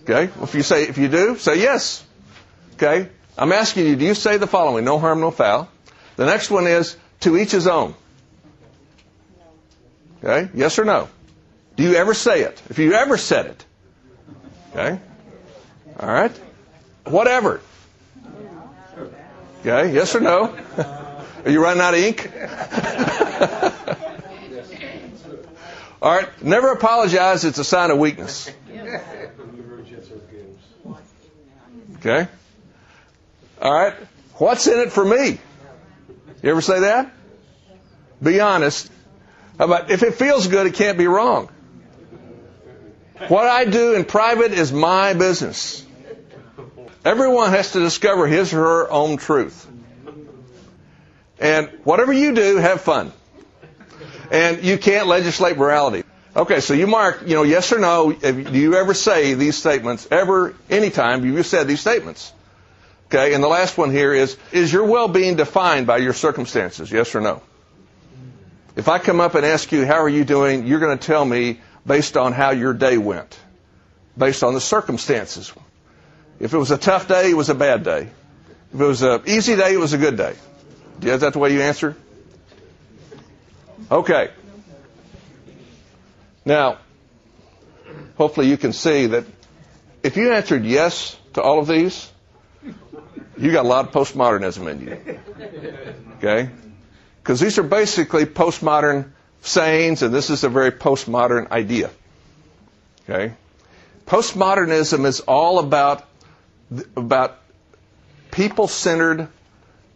Okay. 0.03 0.33
Well, 0.35 0.45
if 0.45 0.55
you 0.55 0.63
say, 0.63 0.85
if 0.85 0.99
you 0.99 1.09
do, 1.09 1.37
say 1.37 1.61
yes. 1.61 2.05
Okay. 2.75 3.09
I'm 3.37 3.53
asking 3.53 3.87
you, 3.87 3.97
do 3.97 4.05
you 4.05 4.15
say 4.15 4.37
the 4.37 4.47
following? 4.47 4.85
No 4.85 4.99
harm, 4.99 5.21
no 5.21 5.31
foul. 5.31 5.69
The 6.17 6.27
next 6.27 6.51
one 6.51 6.67
is 6.67 6.97
to 7.21 7.37
each 7.37 7.53
his 7.53 7.67
own. 7.67 7.95
Okay? 10.23 10.51
Yes 10.55 10.79
or 10.79 10.85
no? 10.85 11.09
Do 11.77 11.83
you 11.83 11.95
ever 11.95 12.15
say 12.15 12.43
it? 12.43 12.61
If 12.69 12.79
you 12.79 12.93
ever 12.93 13.17
said 13.17 13.47
it. 13.47 13.65
Okay? 14.73 15.01
All 15.99 16.09
right? 16.09 16.37
Whatever. 17.05 17.61
Okay? 19.61 19.93
Yes 19.95 20.15
or 20.15 20.21
no? 20.21 20.55
Are 21.45 21.51
you 21.51 21.63
running 21.63 21.83
out 21.83 21.95
of 21.95 22.01
ink? 22.01 22.31
All 26.03 26.13
right. 26.13 26.29
Never 26.43 26.73
apologize. 26.73 27.45
It's 27.45 27.59
a 27.59 27.65
sign 27.65 27.91
of 27.91 27.99
weakness. 27.99 28.51
Okay? 32.05 32.27
All 33.63 33.73
right? 33.73 33.95
What's 34.35 34.67
in 34.67 34.81
it 34.81 34.91
for 34.91 35.05
me? 35.05 35.39
You 36.43 36.51
ever 36.51 36.61
say 36.61 36.81
that? 36.81 37.13
Be 38.21 38.41
honest. 38.41 38.91
About 39.59 39.91
if 39.91 40.03
it 40.03 40.15
feels 40.15 40.49
good, 40.49 40.67
it 40.67 40.75
can't 40.75 40.99
be 40.99 41.07
wrong. 41.07 41.49
What 43.29 43.47
I 43.47 43.65
do 43.65 43.95
in 43.95 44.05
private 44.05 44.53
is 44.53 44.73
my 44.73 45.15
business. 45.15 45.87
Everyone 47.05 47.51
has 47.51 47.73
to 47.73 47.79
discover 47.79 48.27
his 48.27 48.53
or 48.53 48.57
her 48.57 48.91
own 48.91 49.17
truth. 49.17 49.69
And 51.39 51.69
whatever 51.85 52.13
you 52.13 52.35
do, 52.35 52.57
have 52.57 52.81
fun. 52.81 53.13
And 54.33 54.65
you 54.65 54.77
can't 54.77 55.07
legislate 55.07 55.57
morality. 55.57 56.03
Okay, 56.35 56.61
so 56.61 56.75
you 56.75 56.87
mark, 56.89 57.23
you 57.27 57.35
know, 57.35 57.43
yes 57.45 57.73
or 57.73 57.79
no. 57.79 58.13
Do 58.13 58.59
you 58.59 58.75
ever 58.75 58.95
say 58.95 59.35
these 59.35 59.57
statements? 59.57 60.09
Ever, 60.11 60.55
anytime, 60.69 61.25
you 61.25 61.43
said 61.45 61.69
these 61.69 61.81
statements? 61.81 62.33
Okay, 63.15 63.35
and 63.35 63.45
the 63.45 63.49
last 63.49 63.77
one 63.77 63.91
here 63.91 64.15
is, 64.15 64.39
is 64.53 64.73
your 64.73 64.85
well-being 64.85 65.37
defined 65.37 65.87
by 65.87 65.99
your 65.99 66.15
circumstances? 66.15 66.91
Yes 66.91 67.15
or 67.15 67.21
no? 67.21 67.43
If 68.75 68.89
I 68.89 68.99
come 68.99 69.21
up 69.21 69.35
and 69.35 69.45
ask 69.45 69.71
you, 69.71 69.85
how 69.85 70.01
are 70.03 70.09
you 70.09 70.25
doing? 70.25 70.67
You're 70.67 70.81
going 70.81 70.97
to 70.97 71.07
tell 71.07 71.23
me 71.23 71.61
based 71.87 72.17
on 72.17 72.33
how 72.33 72.53
your 72.53 72.73
day 72.73 72.97
went, 72.97 73.39
based 74.17 74.43
on 74.43 74.55
the 74.55 74.63
circumstances. 74.63 75.53
If 76.41 76.55
it 76.55 76.57
was 76.57 76.71
a 76.71 76.79
tough 76.79 77.07
day, 77.07 77.29
it 77.29 77.37
was 77.37 77.51
a 77.51 77.55
bad 77.55 77.85
day. 77.85 78.09
If 78.73 78.81
it 78.81 78.85
was 78.85 79.03
an 79.03 79.21
easy 79.27 79.57
day, 79.57 79.75
it 79.75 79.79
was 79.79 79.93
a 79.93 79.99
good 79.99 80.17
day. 80.17 80.35
Is 81.03 81.21
that 81.21 81.35
the 81.35 81.39
way 81.39 81.53
you 81.53 81.61
answer? 81.61 81.95
Okay. 83.91 84.31
Now, 86.47 86.79
hopefully 88.17 88.49
you 88.49 88.57
can 88.57 88.73
see 88.73 89.09
that 89.09 89.27
if 90.03 90.17
you 90.17 90.33
answered 90.33 90.65
yes 90.65 91.15
to 91.35 91.43
all 91.43 91.59
of 91.59 91.69
these, 91.69 92.11
you 93.39 93.53
got 93.53 93.65
a 93.65 93.69
lot 93.69 93.87
of 93.87 93.93
postmodernism 93.93 94.71
in 94.71 94.81
you. 94.81 95.19
Okay? 96.19 96.51
Because 97.23 97.41
these 97.41 97.59
are 97.59 97.63
basically 97.63 98.27
postmodern 98.27 99.11
sayings, 99.43 100.03
and 100.03 100.15
this 100.15 100.31
is 100.31 100.45
a 100.45 100.49
very 100.49 100.71
postmodern 100.71 101.51
idea. 101.51 101.91
Okay? 103.09 103.35
Postmodernism 104.07 105.05
is 105.07 105.21
all 105.21 105.59
about, 105.59 106.05
about 106.97 107.39
people 108.31 108.69
centered. 108.69 109.29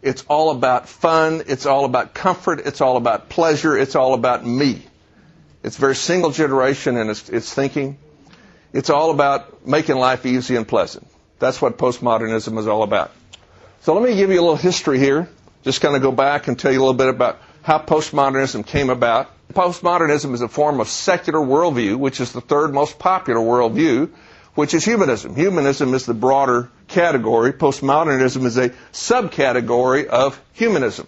It's 0.03 0.25
all 0.29 0.51
about 0.51 0.89
fun. 0.89 1.43
It's 1.47 1.67
all 1.67 1.85
about 1.85 2.15
comfort. 2.15 2.61
It's 2.65 2.81
all 2.81 2.97
about 2.97 3.29
pleasure. 3.29 3.77
It's 3.77 3.97
all 3.97 4.15
about 4.15 4.47
me. 4.47 4.83
It's 5.63 5.77
very 5.77 5.97
single 5.97 6.31
generation 6.31 6.97
in 6.97 7.11
its, 7.11 7.29
its 7.29 7.53
thinking. 7.53 7.99
It's 8.73 8.91
all 8.91 9.11
about 9.11 9.67
making 9.67 9.97
life 9.97 10.25
easy 10.27 10.55
and 10.55 10.67
pleasant. 10.67 11.07
That's 11.39 11.61
what 11.61 11.77
postmodernism 11.77 12.59
is 12.59 12.67
all 12.67 12.83
about. 12.83 13.11
So 13.83 13.95
let 13.95 14.03
me 14.03 14.17
give 14.17 14.31
you 14.31 14.41
a 14.41 14.43
little 14.43 14.57
history 14.57 14.99
here. 14.99 15.29
Just 15.63 15.81
kind 15.81 15.97
of 15.97 16.03
go 16.03 16.13
back 16.13 16.49
and 16.49 16.59
tell 16.59 16.73
you 16.73 16.79
a 16.79 16.83
little 16.83 16.95
bit 16.95 17.09
about 17.09 17.39
how 17.63 17.79
postmodernism 17.79 18.67
came 18.67 18.91
about. 18.91 19.31
Postmodernism 19.53 20.35
is 20.35 20.41
a 20.41 20.49
form 20.49 20.81
of 20.81 20.89
secular 20.89 21.41
worldview, 21.41 21.97
which 21.97 22.21
is 22.21 22.33
the 22.33 22.41
third 22.41 22.73
most 22.73 22.99
popular 22.99 23.41
worldview, 23.41 24.11
which 24.55 24.75
is 24.75 24.85
humanism. 24.85 25.35
Humanism 25.35 25.95
is 25.95 26.07
the 26.07 26.15
broader 26.15 26.71
category. 26.89 27.53
Postmodernism 27.53 28.45
is 28.45 28.57
a 28.57 28.71
subcategory 28.93 30.07
of 30.07 30.41
humanism. 30.53 31.07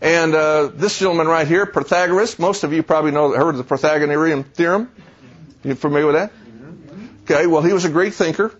And 0.00 0.34
uh, 0.34 0.66
this 0.74 0.98
gentleman 0.98 1.28
right 1.28 1.46
here, 1.46 1.64
Pythagoras, 1.64 2.38
most 2.38 2.64
of 2.64 2.72
you 2.72 2.82
probably 2.82 3.12
know 3.12 3.32
heard 3.32 3.50
of 3.50 3.58
the 3.58 3.64
Pythagorean 3.64 4.42
theorem. 4.42 4.90
You 5.62 5.76
familiar 5.76 6.06
with 6.06 6.16
that? 6.16 6.32
Okay, 7.22 7.46
well, 7.46 7.62
he 7.62 7.72
was 7.72 7.84
a 7.84 7.88
Greek 7.88 8.12
thinker. 8.12 8.52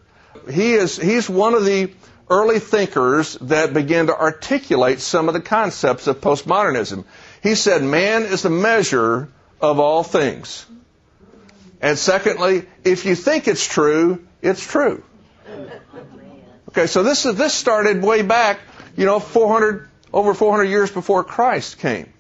He 0.49 0.75
is 0.75 0.97
he's 0.97 1.29
one 1.29 1.55
of 1.55 1.65
the 1.65 1.93
early 2.29 2.59
thinkers 2.59 3.35
that 3.43 3.75
began 3.75 4.07
to 4.07 4.19
articulate 4.19 5.01
some 5.01 5.29
of 5.29 5.35
the 5.35 5.41
concepts 5.41 6.07
of 6.07 6.21
postmodernism. 6.21 7.05
He 7.43 7.55
said, 7.55 7.83
man 7.83 8.23
is 8.23 8.43
the 8.43 8.51
measure 8.51 9.29
of 9.61 9.79
all 9.79 10.03
things. 10.03 10.67
And 11.81 11.99
secondly, 11.99 12.67
if 12.85 13.05
you 13.05 13.15
think 13.15 13.49
it's 13.49 13.67
true, 13.67 14.27
it's 14.41 14.65
true. 14.65 15.03
Okay, 16.69 16.87
so 16.87 17.03
this 17.03 17.27
is, 17.27 17.35
this 17.35 17.53
started 17.53 18.03
way 18.03 18.23
back, 18.23 18.61
you 18.97 19.05
know, 19.05 19.19
400, 19.19 19.89
over 20.13 20.33
400 20.33 20.65
years 20.65 20.91
before 20.91 21.25
Christ 21.25 21.79
came. 21.79 22.13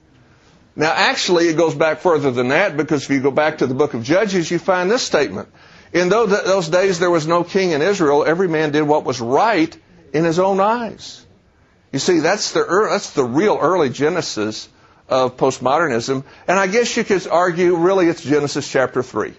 Now, 0.75 0.93
actually, 0.93 1.49
it 1.49 1.57
goes 1.57 1.75
back 1.75 2.01
further 2.01 2.31
than 2.31 2.49
that 2.49 2.77
because 2.77 3.05
if 3.05 3.11
you 3.11 3.21
go 3.21 3.31
back 3.31 3.59
to 3.59 3.67
the 3.67 3.75
book 3.75 3.95
of 3.95 4.03
Judges, 4.03 4.51
you 4.51 4.59
find 4.59 4.91
this 4.91 5.03
statement. 5.03 5.49
In 5.93 6.09
those 6.09 6.69
days, 6.69 6.99
there 6.99 7.11
was 7.11 7.27
no 7.27 7.45
king 7.45 7.71
in 7.71 7.83
Israel. 7.83 8.25
Every 8.25 8.49
man 8.49 8.73
did 8.73 8.83
what 8.83 9.05
was 9.05 9.21
right 9.21 9.77
in 10.13 10.25
his 10.25 10.39
own 10.39 10.61
eyes. 10.61 11.25
You 11.93 11.99
see, 11.99 12.21
that's 12.21 12.53
the, 12.53 12.65
that's 12.91 13.11
the 13.11 13.25
real 13.25 13.59
early 13.61 13.91
genesis 13.91 14.69
of 15.09 15.37
postmodernism. 15.37 16.25
And 16.49 16.59
I 16.59 16.67
guess 16.67 16.97
you 16.97 17.05
could 17.05 17.27
argue 17.27 17.77
really 17.77 18.09
it's 18.09 18.23
Genesis 18.23 18.71
chapter 18.71 19.03
3. 19.03 19.35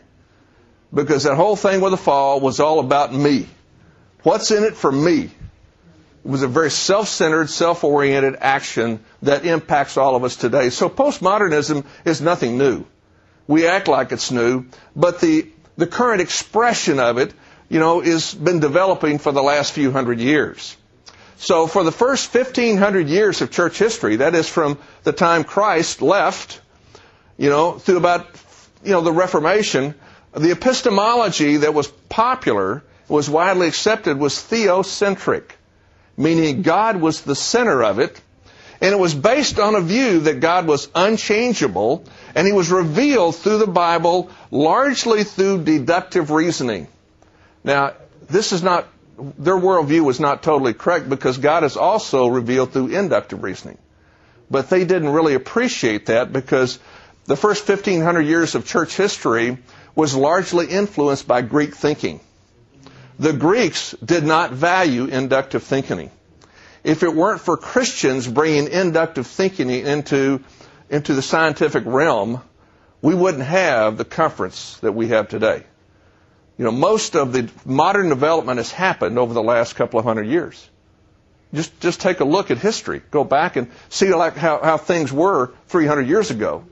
Because 0.94 1.24
that 1.24 1.36
whole 1.36 1.56
thing 1.56 1.82
with 1.82 1.92
the 1.92 1.98
fall 1.98 2.40
was 2.40 2.60
all 2.60 2.80
about 2.80 3.12
me. 3.14 3.48
What's 4.22 4.52
in 4.52 4.64
it 4.64 4.76
for 4.76 4.92
me? 4.92 5.24
It 5.24 6.30
was 6.30 6.44
a 6.44 6.48
very 6.48 6.70
self-centered, 6.70 7.50
self-oriented 7.50 8.38
action 8.40 9.04
that 9.24 9.46
impacts 9.46 9.98
all 9.98 10.16
of 10.16 10.24
us 10.24 10.36
today. 10.36 10.70
So 10.70 10.90
postmodernism 10.90 11.86
is 12.06 12.22
nothing 12.22 12.58
new. 12.58 12.86
We 13.48 13.68
act 13.68 13.88
like 13.88 14.12
it's 14.12 14.32
new, 14.32 14.68
but 14.96 15.20
the, 15.20 15.50
the 15.76 15.88
current 15.88 16.22
expression 16.22 17.00
of 17.00 17.18
it 17.18 17.34
you 17.74 17.80
know, 17.80 18.02
has 18.02 18.36
been 18.36 18.60
developing 18.60 19.18
for 19.18 19.32
the 19.32 19.42
last 19.42 19.74
few 19.74 19.92
hundred 19.92 20.20
years. 20.20 20.78
So 21.38 21.66
for 21.66 21.84
the 21.84 21.92
first 21.92 22.32
1500 22.32 23.08
years 23.10 23.42
of 23.42 23.50
church 23.50 23.80
history, 23.80 24.18
that 24.18 24.36
is 24.36 24.48
from 24.48 24.78
the 25.02 25.12
time 25.12 25.44
Christ 25.44 26.04
left, 26.04 26.62
you 27.36 27.50
know, 27.50 27.80
through 27.80 27.98
about, 27.98 28.28
you 28.84 28.92
know, 28.92 29.02
the 29.02 29.12
Reformation, 29.12 29.96
the 30.34 30.52
epistemology 30.52 31.58
that 31.58 31.74
was 31.74 31.88
popular, 32.10 32.84
was 33.08 33.28
widely 33.28 33.70
accepted, 33.70 34.20
was 34.20 34.36
theocentric, 34.36 35.46
meaning 36.16 36.62
God 36.62 36.98
was 36.98 37.22
the 37.22 37.36
center 37.36 37.84
of 37.84 37.98
it, 37.98 38.22
and 38.82 38.94
it 38.94 39.00
was 39.00 39.16
based 39.16 39.60
on 39.60 39.74
a 39.74 39.82
view 39.82 40.20
that 40.20 40.42
God 40.42 40.68
was 40.68 40.90
unchangeable, 40.94 42.06
and 42.36 42.46
He 42.46 42.54
was 42.54 42.70
revealed 42.70 43.36
through 43.36 43.58
the 43.58 43.66
Bible 43.66 44.30
largely 44.52 45.24
through 45.24 45.64
deductive 45.64 46.30
reasoning. 46.30 46.88
Now, 47.64 47.94
this 48.30 48.52
is 48.52 48.64
not, 48.64 48.88
their 49.18 49.56
worldview 49.56 50.04
was 50.04 50.20
not 50.20 50.44
totally 50.44 50.74
correct 50.74 51.10
because 51.10 51.38
God 51.38 51.64
is 51.64 51.78
also 51.78 52.28
revealed 52.28 52.74
through 52.74 52.88
inductive 52.88 53.44
reasoning. 53.44 53.78
But 54.50 54.70
they 54.70 54.86
didn't 54.86 55.10
really 55.10 55.34
appreciate 55.34 56.08
that 56.08 56.34
because 56.34 56.80
the 57.26 57.38
first 57.38 57.68
1500 57.68 58.22
years 58.22 58.56
of 58.56 58.66
church 58.66 58.96
history 58.96 59.58
was 59.96 60.16
largely 60.16 60.68
influenced 60.68 61.28
by 61.28 61.42
Greek 61.42 61.76
thinking. 61.76 62.20
The 63.20 63.34
Greeks 63.34 63.96
did 64.04 64.24
not 64.24 64.52
value 64.52 65.06
inductive 65.06 65.64
thinking. 65.64 66.12
If 66.84 67.04
it 67.04 67.16
weren't 67.16 67.42
for 67.42 67.56
Christians 67.56 68.28
bringing 68.28 68.68
inductive 68.68 69.28
thinking 69.28 69.70
into, 69.70 70.42
into 70.90 71.14
the 71.14 71.22
scientific 71.22 71.84
realm, 71.86 72.42
we 73.02 73.16
wouldn't 73.16 73.44
have 73.44 73.98
the 73.98 74.06
conference 74.06 74.78
that 74.80 74.94
we 74.94 75.10
have 75.10 75.30
today. 75.30 75.64
You 76.64 76.72
know, 76.72 76.78
most 76.78 77.18
of 77.18 77.34
the 77.34 77.50
modern 77.66 78.08
development 78.08 78.56
has 78.58 78.72
happened 78.72 79.20
over 79.20 79.34
the 79.34 79.44
last 79.44 79.76
couple 79.76 80.00
of 80.00 80.06
hundred 80.06 80.28
years. 80.28 80.70
Just, 81.54 81.78
just 81.82 82.00
take 82.00 82.22
a 82.22 82.24
look 82.24 82.52
at 82.52 82.58
history. 82.58 83.02
Go 83.12 83.26
back 83.26 83.58
and 83.58 83.70
see 83.90 84.14
like 84.14 84.38
how, 84.38 84.64
how 84.64 84.78
things 84.78 85.12
were 85.12 85.52
300 85.68 86.08
years 86.08 86.32
ago, 86.32 86.64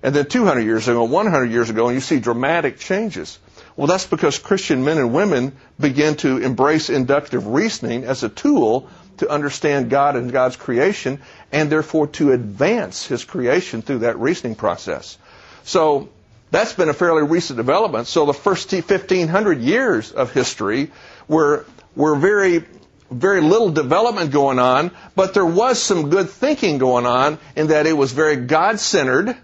and 0.00 0.14
then 0.14 0.26
200 0.26 0.60
years 0.60 0.86
ago, 0.86 1.02
100 1.02 1.50
years 1.50 1.70
ago, 1.70 1.88
and 1.88 1.96
you 1.96 2.00
see 2.00 2.20
dramatic 2.20 2.78
changes. 2.78 3.36
Well, 3.74 3.88
that's 3.88 4.06
because 4.06 4.38
Christian 4.38 4.84
men 4.84 4.98
and 4.98 5.12
women 5.12 5.56
begin 5.76 6.14
to 6.18 6.38
embrace 6.38 6.88
inductive 6.88 7.48
reasoning 7.48 8.04
as 8.04 8.22
a 8.22 8.28
tool 8.28 8.88
to 9.16 9.28
understand 9.28 9.90
God 9.90 10.14
and 10.14 10.30
God's 10.30 10.54
creation, 10.54 11.20
and 11.50 11.68
therefore 11.68 12.06
to 12.18 12.30
advance 12.30 13.06
His 13.06 13.24
creation 13.24 13.82
through 13.82 13.98
that 14.06 14.20
reasoning 14.20 14.54
process. 14.54 15.18
So 15.64 16.10
that's 16.52 16.74
been 16.74 16.90
a 16.90 16.94
fairly 16.94 17.22
recent 17.22 17.56
development. 17.56 18.06
So 18.06 18.26
the 18.26 18.34
first 18.34 18.70
1500 18.70 19.60
years 19.60 20.12
of 20.12 20.32
history 20.32 20.90
were, 21.26 21.64
were 21.96 22.14
very, 22.14 22.64
very 23.10 23.40
little 23.40 23.70
development 23.70 24.32
going 24.32 24.58
on, 24.58 24.90
but 25.16 25.32
there 25.32 25.46
was 25.46 25.82
some 25.82 26.10
good 26.10 26.28
thinking 26.28 26.76
going 26.76 27.06
on 27.06 27.38
in 27.56 27.68
that 27.68 27.86
it 27.86 27.94
was 27.94 28.12
very 28.12 28.36
God-centered 28.36 29.34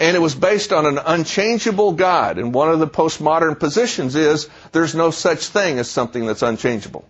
and 0.00 0.16
it 0.16 0.20
was 0.20 0.34
based 0.34 0.72
on 0.72 0.84
an 0.84 0.98
unchangeable 0.98 1.92
God. 1.92 2.38
And 2.38 2.52
one 2.52 2.70
of 2.70 2.80
the 2.80 2.88
postmodern 2.88 3.58
positions 3.58 4.16
is 4.16 4.48
there's 4.72 4.96
no 4.96 5.12
such 5.12 5.46
thing 5.46 5.78
as 5.78 5.88
something 5.88 6.26
that's 6.26 6.42
unchangeable. 6.42 7.04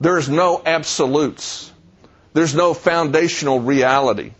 There's 0.00 0.28
no 0.28 0.62
absolutes. 0.64 1.72
There's 2.32 2.54
no 2.54 2.74
foundational 2.74 3.58
reality. 3.58 4.32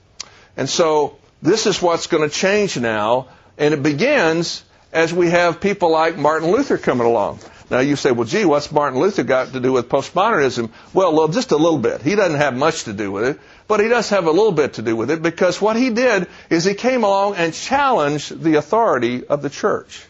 And 0.56 0.68
so 0.68 1.18
this 1.42 1.66
is 1.66 1.82
what's 1.82 2.06
going 2.06 2.28
to 2.28 2.34
change 2.34 2.76
now 2.78 3.28
and 3.58 3.74
it 3.74 3.82
begins 3.82 4.64
as 4.92 5.12
we 5.12 5.30
have 5.30 5.60
people 5.60 5.90
like 5.90 6.16
Martin 6.16 6.50
Luther 6.50 6.78
coming 6.78 7.06
along. 7.06 7.40
Now 7.70 7.78
you 7.78 7.94
say, 7.94 8.10
well, 8.10 8.26
gee, 8.26 8.44
what's 8.44 8.72
Martin 8.72 8.98
Luther 8.98 9.22
got 9.22 9.52
to 9.52 9.60
do 9.60 9.72
with 9.72 9.88
postmodernism? 9.88 10.70
Well, 10.92 11.28
just 11.28 11.52
a 11.52 11.56
little 11.56 11.78
bit. 11.78 12.02
He 12.02 12.16
doesn't 12.16 12.38
have 12.38 12.56
much 12.56 12.84
to 12.84 12.92
do 12.92 13.12
with 13.12 13.24
it, 13.24 13.40
but 13.68 13.78
he 13.78 13.88
does 13.88 14.08
have 14.10 14.26
a 14.26 14.30
little 14.32 14.50
bit 14.50 14.74
to 14.74 14.82
do 14.82 14.96
with 14.96 15.10
it 15.10 15.22
because 15.22 15.60
what 15.60 15.76
he 15.76 15.90
did 15.90 16.26
is 16.50 16.64
he 16.64 16.74
came 16.74 17.04
along 17.04 17.36
and 17.36 17.54
challenged 17.54 18.42
the 18.42 18.56
authority 18.56 19.24
of 19.24 19.42
the 19.42 19.50
church. 19.50 20.04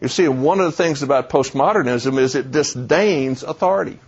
You 0.00 0.06
see, 0.08 0.28
one 0.28 0.60
of 0.60 0.66
the 0.66 0.72
things 0.72 1.02
about 1.02 1.28
postmodernism 1.28 2.18
is 2.18 2.36
it 2.36 2.52
disdains 2.52 3.42
authority. 3.42 3.98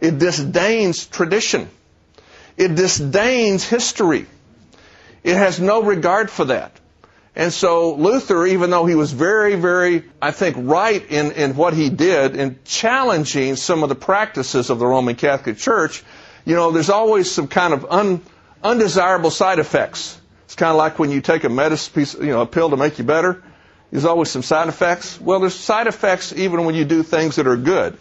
It 0.00 0.18
disdains 0.18 1.06
tradition. 1.06 1.68
It 2.56 2.74
disdains 2.74 3.64
history. 3.64 4.26
It 5.22 5.36
has 5.36 5.60
no 5.60 5.82
regard 5.82 6.30
for 6.30 6.46
that. 6.46 6.72
And 7.36 7.52
so 7.52 7.94
Luther, 7.94 8.46
even 8.46 8.70
though 8.70 8.86
he 8.86 8.94
was 8.94 9.12
very, 9.12 9.56
very, 9.56 10.04
I 10.22 10.30
think, 10.30 10.56
right 10.58 11.04
in, 11.10 11.32
in 11.32 11.54
what 11.54 11.74
he 11.74 11.90
did 11.90 12.34
in 12.34 12.58
challenging 12.64 13.56
some 13.56 13.82
of 13.82 13.90
the 13.90 13.94
practices 13.94 14.70
of 14.70 14.78
the 14.78 14.86
Roman 14.86 15.16
Catholic 15.16 15.58
Church, 15.58 16.02
you 16.46 16.54
know, 16.54 16.70
there's 16.70 16.88
always 16.88 17.30
some 17.30 17.46
kind 17.46 17.74
of 17.74 17.84
un, 17.90 18.22
undesirable 18.64 19.30
side 19.30 19.58
effects. 19.58 20.18
It's 20.46 20.54
kind 20.54 20.70
of 20.70 20.78
like 20.78 20.98
when 20.98 21.10
you 21.10 21.20
take 21.20 21.44
a 21.44 21.50
medicine 21.50 21.92
piece, 21.92 22.14
you 22.14 22.28
know, 22.28 22.40
a 22.40 22.46
pill 22.46 22.70
to 22.70 22.76
make 22.78 22.98
you 22.98 23.04
better. 23.04 23.42
There's 23.90 24.06
always 24.06 24.30
some 24.30 24.42
side 24.42 24.68
effects. 24.68 25.20
Well, 25.20 25.40
there's 25.40 25.54
side 25.54 25.88
effects 25.88 26.32
even 26.32 26.64
when 26.64 26.74
you 26.74 26.86
do 26.86 27.02
things 27.02 27.36
that 27.36 27.46
are 27.46 27.56
good. 27.58 27.98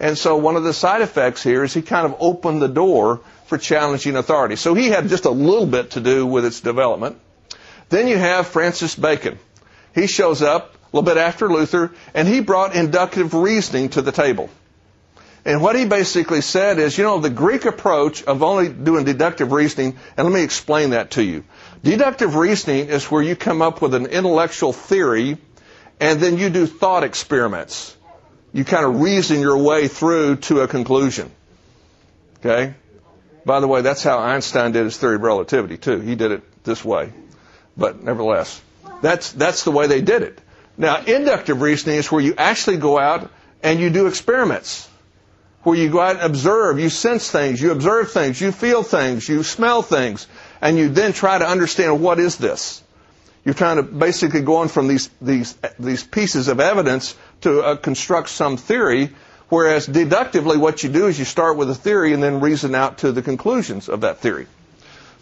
And 0.00 0.16
so 0.16 0.38
one 0.38 0.56
of 0.56 0.64
the 0.64 0.72
side 0.72 1.02
effects 1.02 1.42
here 1.42 1.62
is 1.62 1.74
he 1.74 1.82
kind 1.82 2.06
of 2.06 2.16
opened 2.20 2.62
the 2.62 2.68
door 2.68 3.20
for 3.46 3.58
challenging 3.58 4.16
authority. 4.16 4.56
So 4.56 4.72
he 4.72 4.88
had 4.88 5.08
just 5.08 5.26
a 5.26 5.30
little 5.30 5.66
bit 5.66 5.90
to 5.90 6.00
do 6.00 6.26
with 6.26 6.46
its 6.46 6.62
development. 6.62 7.20
Then 7.88 8.08
you 8.08 8.16
have 8.16 8.46
Francis 8.46 8.94
Bacon. 8.94 9.38
He 9.94 10.06
shows 10.06 10.42
up 10.42 10.74
a 10.74 10.96
little 10.96 11.06
bit 11.06 11.18
after 11.18 11.48
Luther, 11.48 11.92
and 12.14 12.28
he 12.28 12.40
brought 12.40 12.74
inductive 12.74 13.34
reasoning 13.34 13.90
to 13.90 14.02
the 14.02 14.12
table. 14.12 14.50
And 15.44 15.62
what 15.62 15.76
he 15.76 15.86
basically 15.86 16.42
said 16.42 16.78
is, 16.78 16.98
you 16.98 17.04
know, 17.04 17.20
the 17.20 17.30
Greek 17.30 17.64
approach 17.64 18.22
of 18.24 18.42
only 18.42 18.68
doing 18.68 19.04
deductive 19.04 19.52
reasoning, 19.52 19.96
and 20.16 20.26
let 20.26 20.34
me 20.34 20.42
explain 20.42 20.90
that 20.90 21.12
to 21.12 21.22
you. 21.22 21.44
Deductive 21.82 22.34
reasoning 22.34 22.88
is 22.88 23.10
where 23.10 23.22
you 23.22 23.36
come 23.36 23.62
up 23.62 23.80
with 23.80 23.94
an 23.94 24.06
intellectual 24.06 24.72
theory 24.72 25.38
and 26.00 26.20
then 26.20 26.38
you 26.38 26.50
do 26.50 26.66
thought 26.66 27.04
experiments. 27.04 27.96
You 28.52 28.64
kind 28.64 28.84
of 28.84 29.00
reason 29.00 29.40
your 29.40 29.58
way 29.58 29.88
through 29.88 30.36
to 30.36 30.60
a 30.60 30.68
conclusion. 30.68 31.30
Okay? 32.38 32.74
By 33.44 33.60
the 33.60 33.68
way, 33.68 33.82
that's 33.82 34.02
how 34.02 34.18
Einstein 34.18 34.72
did 34.72 34.84
his 34.84 34.96
theory 34.96 35.16
of 35.16 35.22
relativity 35.22 35.76
too. 35.76 36.00
He 36.00 36.14
did 36.14 36.32
it 36.32 36.64
this 36.64 36.84
way. 36.84 37.12
But 37.78 38.02
nevertheless, 38.02 38.60
that's, 39.00 39.30
that's 39.32 39.62
the 39.62 39.70
way 39.70 39.86
they 39.86 40.00
did 40.02 40.22
it. 40.22 40.40
Now, 40.76 40.98
inductive 41.02 41.62
reasoning 41.62 41.98
is 41.98 42.10
where 42.10 42.20
you 42.20 42.34
actually 42.36 42.76
go 42.78 42.98
out 42.98 43.30
and 43.62 43.78
you 43.78 43.88
do 43.90 44.06
experiments. 44.06 44.88
Where 45.62 45.76
you 45.76 45.90
go 45.90 46.00
out 46.00 46.16
and 46.16 46.24
observe, 46.24 46.78
you 46.78 46.88
sense 46.88 47.30
things, 47.30 47.60
you 47.60 47.72
observe 47.72 48.10
things, 48.10 48.40
you 48.40 48.52
feel 48.52 48.82
things, 48.82 49.28
you 49.28 49.42
smell 49.42 49.82
things, 49.82 50.26
and 50.60 50.76
you 50.76 50.88
then 50.88 51.12
try 51.12 51.38
to 51.38 51.46
understand 51.46 52.00
what 52.00 52.18
is 52.18 52.36
this. 52.36 52.82
You're 53.44 53.54
trying 53.54 53.76
to 53.76 53.82
basically 53.82 54.42
go 54.42 54.56
on 54.56 54.68
from 54.68 54.88
these, 54.88 55.10
these, 55.20 55.56
these 55.78 56.04
pieces 56.04 56.48
of 56.48 56.60
evidence 56.60 57.16
to 57.42 57.60
uh, 57.62 57.76
construct 57.76 58.28
some 58.28 58.56
theory, 58.56 59.10
whereas 59.48 59.86
deductively 59.86 60.56
what 60.56 60.82
you 60.82 60.90
do 60.90 61.06
is 61.06 61.18
you 61.18 61.24
start 61.24 61.56
with 61.56 61.70
a 61.70 61.74
theory 61.74 62.12
and 62.12 62.22
then 62.22 62.40
reason 62.40 62.74
out 62.74 62.98
to 62.98 63.12
the 63.12 63.22
conclusions 63.22 63.88
of 63.88 64.02
that 64.02 64.18
theory. 64.18 64.46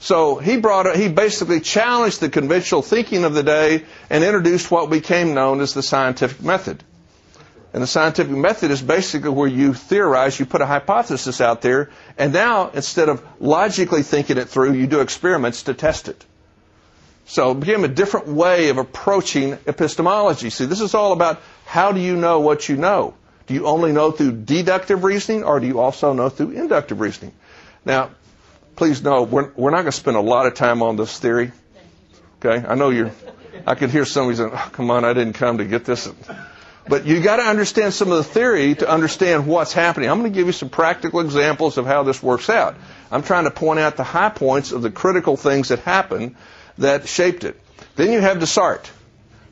So 0.01 0.37
he 0.37 0.59
brought 0.59 0.95
he 0.97 1.09
basically 1.09 1.61
challenged 1.61 2.21
the 2.21 2.29
conventional 2.29 2.83
thinking 2.83 3.25
of 3.25 3.35
the 3.35 3.43
day 3.43 3.85
and 4.11 4.23
introduced 4.23 4.71
what 4.71 4.91
became 4.91 5.35
known 5.35 5.61
as 5.61 5.75
the 5.75 5.83
scientific 5.83 6.43
method. 6.43 6.83
And 7.73 7.83
the 7.83 7.87
scientific 7.87 8.33
method 8.33 8.71
is 8.71 8.81
basically 8.81 9.31
where 9.31 9.49
you 9.49 9.75
theorize, 9.75 10.39
you 10.39 10.47
put 10.47 10.63
a 10.63 10.67
hypothesis 10.67 11.41
out 11.41 11.61
there, 11.61 11.91
and 12.17 12.33
now 12.33 12.71
instead 12.71 13.09
of 13.09 13.23
logically 13.39 14.03
thinking 14.03 14.39
it 14.39 14.49
through, 14.49 14.75
you 14.75 14.87
do 14.87 15.01
experiments 15.01 15.65
to 15.65 15.75
test 15.75 16.09
it. 16.09 16.25
So 17.27 17.51
it 17.51 17.61
became 17.61 17.85
a 17.85 17.89
different 17.89 18.29
way 18.29 18.69
of 18.69 18.79
approaching 18.79 19.59
epistemology. 19.67 20.49
See, 20.51 20.67
this 20.67 20.81
is 20.81 20.95
all 20.95 21.13
about 21.13 21.43
how 21.67 21.93
do 21.93 22.01
you 22.01 22.17
know 22.17 22.41
what 22.41 22.69
you 22.69 22.77
know? 22.77 23.15
Do 23.47 23.55
you 23.55 23.67
only 23.67 23.93
know 23.93 24.11
through 24.11 24.33
deductive 24.43 25.05
reasoning 25.05 25.45
or 25.45 25.61
do 25.61 25.67
you 25.67 25.81
also 25.81 26.13
know 26.13 26.29
through 26.29 26.53
inductive 26.53 27.01
reasoning? 27.01 27.33
Now, 27.85 28.11
please 28.77 29.03
know, 29.03 29.23
we're, 29.23 29.51
we're 29.57 29.71
not 29.71 29.79
going 29.79 29.87
to 29.87 29.93
spend 29.93 30.17
a 30.17 30.21
lot 30.21 30.47
of 30.47 30.55
time 30.55 30.83
on 30.83 30.97
this 30.97 31.19
theory. 31.19 31.51
Okay? 32.45 32.67
I 32.67 32.75
know 32.75 32.91
you're, 32.91 33.11
I 33.67 33.75
could 33.75 33.91
hear 33.91 34.05
somebody 34.05 34.37
saying, 34.37 34.51
oh, 34.53 34.69
come 34.73 34.91
on, 34.91 35.05
I 35.05 35.15
didn't 35.15 35.33
come 35.33 35.59
to 35.59 35.65
get 35.65 35.85
this. 35.85 36.09
But 36.89 37.07
you 37.07 37.21
got 37.21 37.37
to 37.37 37.43
understand 37.43 37.95
some 37.95 38.13
of 38.13 38.19
the 38.19 38.25
theory 38.25 38.75
to 38.77 38.89
understand 38.89 39.47
what's 39.47 39.73
happening. 39.73 40.09
I'm 40.09 40.21
going 40.21 40.31
to 40.31 40.37
give 40.37 40.47
you 40.47 40.53
some 40.53 40.69
practical 40.69 41.21
examples 41.21 41.79
of 41.79 41.87
how 41.87 42.05
this 42.05 42.23
works 42.23 42.49
out. 42.49 42.77
I'm 43.11 43.23
trying 43.23 43.45
to 43.45 43.51
point 43.51 43.81
out 43.81 43.97
the 43.97 44.05
high 44.05 44.29
points 44.29 44.71
of 44.71 44.83
the 44.83 44.91
critical 44.91 45.37
things 45.37 45.69
that 45.69 45.81
happen 45.81 46.37
that 46.79 47.09
shaped 47.09 47.43
it. 47.43 47.61
Then 47.97 48.13
you 48.13 48.21
have 48.21 48.39
Descartes. 48.39 48.91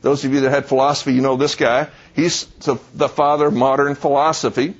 Those 0.01 0.23
of 0.23 0.33
you 0.33 0.41
that 0.41 0.51
had 0.51 0.65
philosophy, 0.65 1.13
you 1.13 1.21
know 1.21 1.35
this 1.35 1.55
guy. 1.55 1.89
He's 2.15 2.45
the 2.45 3.09
father 3.09 3.47
of 3.47 3.53
modern 3.53 3.95
philosophy. 3.95 4.75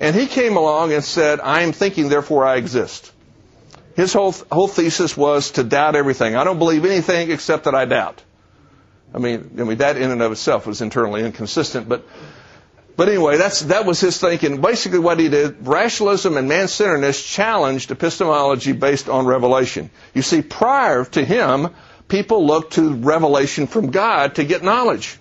And 0.00 0.16
he 0.16 0.26
came 0.26 0.56
along 0.56 0.92
and 0.92 1.04
said, 1.04 1.38
I 1.40 1.62
am 1.62 1.72
thinking, 1.72 2.08
therefore 2.08 2.44
I 2.44 2.56
exist. 2.56 3.12
His 3.94 4.12
whole, 4.12 4.32
whole 4.50 4.68
thesis 4.68 5.16
was 5.16 5.52
to 5.52 5.64
doubt 5.64 5.94
everything. 5.94 6.34
I 6.36 6.44
don't 6.44 6.58
believe 6.58 6.84
anything 6.84 7.30
except 7.30 7.64
that 7.64 7.74
I 7.74 7.84
doubt. 7.84 8.22
I 9.14 9.18
mean, 9.18 9.56
I 9.58 9.62
mean 9.62 9.78
that 9.78 9.96
in 9.96 10.10
and 10.10 10.20
of 10.20 10.32
itself 10.32 10.66
was 10.66 10.80
internally 10.80 11.24
inconsistent, 11.24 11.88
but 11.88 12.04
but 12.96 13.08
anyway, 13.08 13.36
that's 13.36 13.60
that 13.62 13.86
was 13.86 14.00
his 14.00 14.18
thinking. 14.18 14.60
Basically, 14.60 15.00
what 15.00 15.18
he 15.18 15.28
did, 15.28 15.66
rationalism 15.66 16.36
and 16.36 16.48
man-centeredness 16.48 17.24
challenged 17.24 17.90
epistemology 17.90 18.72
based 18.72 19.08
on 19.08 19.26
revelation. 19.26 19.90
You 20.14 20.22
see, 20.22 20.42
prior 20.42 21.04
to 21.04 21.24
him, 21.24 21.70
people 22.06 22.46
looked 22.46 22.74
to 22.74 22.94
revelation 22.94 23.66
from 23.66 23.90
God 23.90 24.36
to 24.36 24.44
get 24.44 24.62
knowledge. 24.62 25.18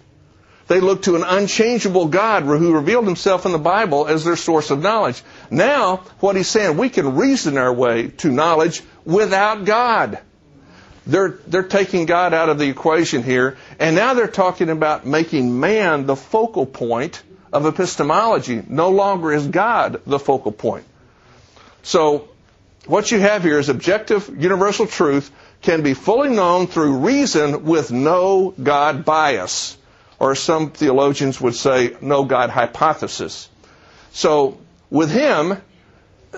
They 0.67 0.80
looked 0.80 1.06
to 1.06 1.15
an 1.15 1.23
unchangeable 1.23 2.08
God 2.08 2.43
who 2.43 2.73
revealed 2.73 3.06
himself 3.06 3.45
in 3.45 3.52
the 3.52 3.58
Bible 3.58 4.08
as 4.08 4.23
their 4.23 4.38
source 4.38 4.71
of 4.71 4.82
knowledge. 4.82 5.21
Now, 5.52 5.97
what 6.19 6.36
he's 6.36 6.47
saying, 6.47 6.78
we 6.78 6.89
can 6.89 7.15
reason 7.15 7.58
our 7.58 7.73
way 7.73 8.08
to 8.08 8.32
knowledge 8.32 8.82
without 9.04 9.65
God. 9.65 10.19
They're, 11.06 11.38
they're 11.47 11.63
taking 11.63 12.06
God 12.06 12.34
out 12.34 12.47
of 12.47 12.60
the 12.60 12.69
equation 12.69 13.23
here, 13.23 13.58
and 13.78 13.93
now 13.95 14.13
they're 14.13 14.28
talking 14.28 14.69
about 14.69 15.06
making 15.06 15.60
man 15.60 16.06
the 16.06 16.15
focal 16.15 16.65
point 16.65 17.21
of 17.52 17.65
epistemology. 17.65 18.63
No 18.65 18.89
longer 18.89 19.34
is 19.34 19.45
God 19.45 20.02
the 20.06 20.17
focal 20.17 20.54
point. 20.54 20.86
So, 21.84 22.30
what 22.86 23.12
you 23.12 23.19
have 23.19 23.43
here 23.43 23.60
is 23.60 23.67
objective 23.67 24.30
universal 24.41 24.88
truth 24.88 25.30
can 25.62 25.84
be 25.84 25.93
fully 25.93 26.30
known 26.30 26.67
through 26.67 26.99
reason 26.99 27.65
with 27.65 27.91
no 27.91 28.54
God 28.62 29.04
bias 29.04 29.78
or 30.23 30.36
some 30.36 30.71
theologians 30.71 31.41
would 31.41 31.53
say, 31.53 31.97
no 31.99 32.23
God 32.23 32.49
hypothesis. 32.49 33.49
So 34.13 34.57
with 34.89 35.12
him, 35.12 35.62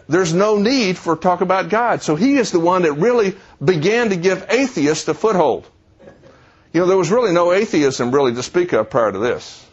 there's 0.10 0.34
no 0.34 0.58
need 0.58 0.98
for 0.98 1.16
talk 1.16 1.42
about 1.42 1.70
God. 1.70 2.02
So 2.02 2.16
he 2.16 2.38
is 2.38 2.52
the 2.52 2.60
one 2.60 2.82
that 2.82 2.94
really 2.94 3.38
began 3.64 4.10
to 4.10 4.16
give 4.16 4.44
atheists 4.50 5.08
a 5.08 5.14
foothold. 5.14 5.70
You 6.74 6.80
know, 6.80 6.88
there 6.88 6.98
was 6.98 7.12
really 7.12 7.32
no 7.32 7.54
atheism 7.54 8.10
really 8.10 8.34
to 8.34 8.42
speak 8.42 8.74
of 8.74 8.90
prior 8.90 9.12
to 9.12 9.20
this. 9.20 9.64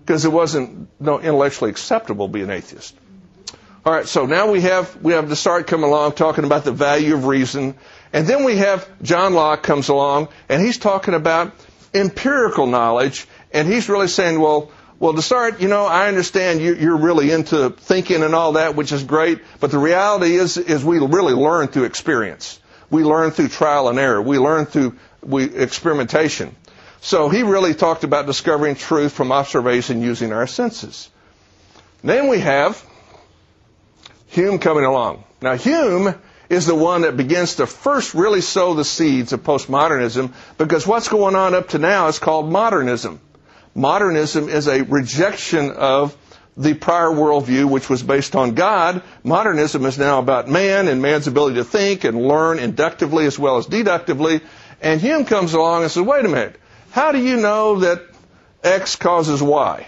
Because 0.00 0.24
it 0.24 0.32
wasn't 0.32 0.88
no 0.98 1.20
intellectually 1.20 1.70
acceptable 1.70 2.26
to 2.26 2.32
be 2.32 2.42
an 2.42 2.50
atheist. 2.50 2.96
All 3.86 3.92
right, 3.92 4.08
so 4.08 4.26
now 4.26 4.50
we 4.50 4.62
have 4.62 5.00
we 5.00 5.12
have 5.12 5.28
Descartes 5.28 5.68
come 5.68 5.84
along 5.84 6.14
talking 6.14 6.42
about 6.42 6.64
the 6.64 6.72
value 6.72 7.14
of 7.14 7.26
reason, 7.26 7.76
and 8.12 8.26
then 8.26 8.42
we 8.42 8.56
have 8.56 8.88
John 9.02 9.34
Locke 9.34 9.62
comes 9.62 9.90
along 9.90 10.28
and 10.48 10.60
he's 10.60 10.78
talking 10.78 11.14
about 11.14 11.52
empirical 11.94 12.66
knowledge 12.66 13.26
and 13.54 13.66
he's 13.68 13.88
really 13.88 14.08
saying, 14.08 14.38
well, 14.40 14.70
well, 14.98 15.12
Descartes, 15.12 15.60
you 15.60 15.68
know, 15.68 15.86
I 15.86 16.08
understand 16.08 16.60
you, 16.60 16.74
you're 16.74 16.96
really 16.96 17.30
into 17.30 17.70
thinking 17.70 18.22
and 18.22 18.34
all 18.34 18.52
that, 18.52 18.76
which 18.76 18.92
is 18.92 19.04
great, 19.04 19.40
but 19.60 19.70
the 19.70 19.78
reality 19.78 20.34
is, 20.36 20.56
is 20.56 20.84
we 20.84 20.98
really 20.98 21.34
learn 21.34 21.68
through 21.68 21.84
experience. 21.84 22.60
We 22.90 23.04
learn 23.04 23.30
through 23.30 23.48
trial 23.48 23.88
and 23.88 23.98
error. 23.98 24.20
We 24.20 24.38
learn 24.38 24.66
through 24.66 24.98
we, 25.22 25.44
experimentation. 25.44 26.54
So 27.00 27.28
he 27.28 27.42
really 27.42 27.74
talked 27.74 28.04
about 28.04 28.26
discovering 28.26 28.76
truth 28.76 29.12
from 29.12 29.32
observation 29.32 30.02
using 30.02 30.32
our 30.32 30.46
senses. 30.46 31.10
Then 32.02 32.28
we 32.28 32.40
have 32.40 32.84
Hume 34.28 34.58
coming 34.58 34.84
along. 34.84 35.24
Now 35.40 35.56
Hume 35.56 36.14
is 36.48 36.66
the 36.66 36.74
one 36.74 37.02
that 37.02 37.16
begins 37.16 37.56
to 37.56 37.66
first 37.66 38.14
really 38.14 38.40
sow 38.40 38.74
the 38.74 38.84
seeds 38.84 39.32
of 39.32 39.42
postmodernism 39.42 40.32
because 40.58 40.86
what's 40.86 41.08
going 41.08 41.36
on 41.36 41.54
up 41.54 41.70
to 41.70 41.78
now 41.78 42.08
is 42.08 42.18
called 42.18 42.50
modernism. 42.50 43.20
Modernism 43.74 44.48
is 44.48 44.68
a 44.68 44.82
rejection 44.82 45.72
of 45.72 46.16
the 46.56 46.74
prior 46.74 47.08
worldview, 47.08 47.68
which 47.68 47.90
was 47.90 48.02
based 48.02 48.36
on 48.36 48.54
God. 48.54 49.02
Modernism 49.24 49.84
is 49.86 49.98
now 49.98 50.20
about 50.20 50.48
man 50.48 50.86
and 50.86 51.02
man's 51.02 51.26
ability 51.26 51.56
to 51.56 51.64
think 51.64 52.04
and 52.04 52.16
learn 52.16 52.58
inductively 52.58 53.26
as 53.26 53.38
well 53.38 53.56
as 53.56 53.66
deductively. 53.66 54.40
And 54.80 55.00
Hume 55.00 55.24
comes 55.24 55.54
along 55.54 55.82
and 55.82 55.90
says, 55.90 56.04
wait 56.04 56.24
a 56.24 56.28
minute, 56.28 56.60
how 56.92 57.10
do 57.10 57.18
you 57.18 57.36
know 57.36 57.80
that 57.80 58.02
X 58.62 58.96
causes 58.96 59.42
Y? 59.42 59.86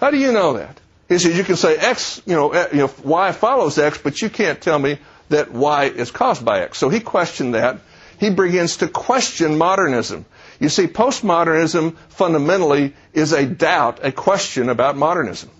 How 0.00 0.10
do 0.10 0.16
you 0.16 0.32
know 0.32 0.54
that? 0.54 0.80
He 1.08 1.18
says, 1.18 1.36
you 1.36 1.44
can 1.44 1.56
say 1.56 1.76
X, 1.76 2.20
you 2.26 2.34
know, 2.34 2.50
eh, 2.50 2.68
you 2.72 2.78
know, 2.78 2.90
Y 3.04 3.32
follows 3.32 3.78
X, 3.78 3.98
but 3.98 4.20
you 4.20 4.28
can't 4.28 4.60
tell 4.60 4.78
me 4.78 4.98
that 5.28 5.52
Y 5.52 5.84
is 5.84 6.10
caused 6.10 6.44
by 6.44 6.60
X. 6.60 6.78
So 6.78 6.88
he 6.88 7.00
questioned 7.00 7.54
that. 7.54 7.78
He 8.18 8.30
begins 8.30 8.78
to 8.78 8.88
question 8.88 9.56
modernism. 9.56 10.26
You 10.60 10.68
see, 10.68 10.86
postmodernism 10.86 11.96
fundamentally 12.08 12.94
is 13.12 13.32
a 13.32 13.46
doubt, 13.46 14.00
a 14.02 14.10
question 14.10 14.68
about 14.68 14.96
modernism. 14.96 15.50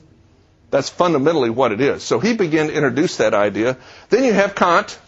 That's 0.70 0.88
fundamentally 0.88 1.50
what 1.50 1.72
it 1.72 1.80
is. 1.80 2.02
So 2.02 2.18
he 2.18 2.34
began 2.34 2.66
to 2.68 2.74
introduce 2.74 3.16
that 3.16 3.32
idea. 3.32 3.78
Then 4.11 4.24
you 4.24 4.32
have 4.32 4.54
Kant. 4.54 4.98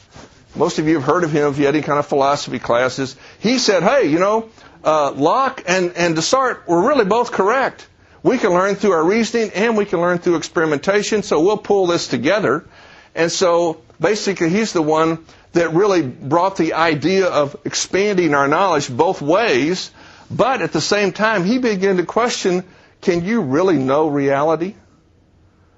Most 0.55 0.79
of 0.79 0.89
you 0.89 0.95
have 0.95 1.05
heard 1.05 1.25
of 1.25 1.33
him 1.33 1.51
if 1.51 1.59
you 1.59 1.67
had 1.67 1.75
any 1.75 1.83
kind 1.83 1.99
of 1.99 2.07
philosophy 2.07 2.59
classes. 2.59 3.17
He 3.41 3.59
said, 3.59 3.83
hey, 3.83 4.07
you 4.07 4.19
know, 4.19 4.49
uh, 4.83 5.13
Locke 5.13 5.63
and, 5.67 5.93
and 5.97 6.17
Descartes 6.17 6.67
were 6.67 6.89
really 6.89 7.05
both 7.05 7.33
correct. 7.33 7.87
We 8.23 8.39
can 8.39 8.51
learn 8.51 8.75
through 8.75 8.93
our 8.93 9.05
reasoning 9.05 9.51
and 9.55 9.77
we 9.77 9.85
can 9.87 10.01
learn 10.01 10.19
through 10.19 10.37
experimentation, 10.37 11.23
so 11.23 11.41
we'll 11.41 11.57
pull 11.59 11.87
this 11.87 12.09
together. 12.09 12.67
And 13.15 13.31
so 13.31 13.83
basically 13.99 14.51
he's 14.51 14.73
the 14.73 14.83
one 14.83 15.25
that 15.53 15.73
really 15.73 16.03
brought 16.03 16.57
the 16.57 16.75
idea 16.75 17.27
of 17.27 17.57
expanding 17.65 18.35
our 18.35 18.49
knowledge 18.49 18.89
both 18.89 19.21
ways, 19.21 19.91
but 20.31 20.63
at 20.63 20.73
the 20.73 20.81
same 20.81 21.13
time, 21.13 21.45
he 21.45 21.59
began 21.59 21.97
to 21.97 22.05
question, 22.05 22.65
can 23.01 23.25
you 23.25 23.41
really 23.41 23.79
know 23.79 24.09
reality? 24.09 24.75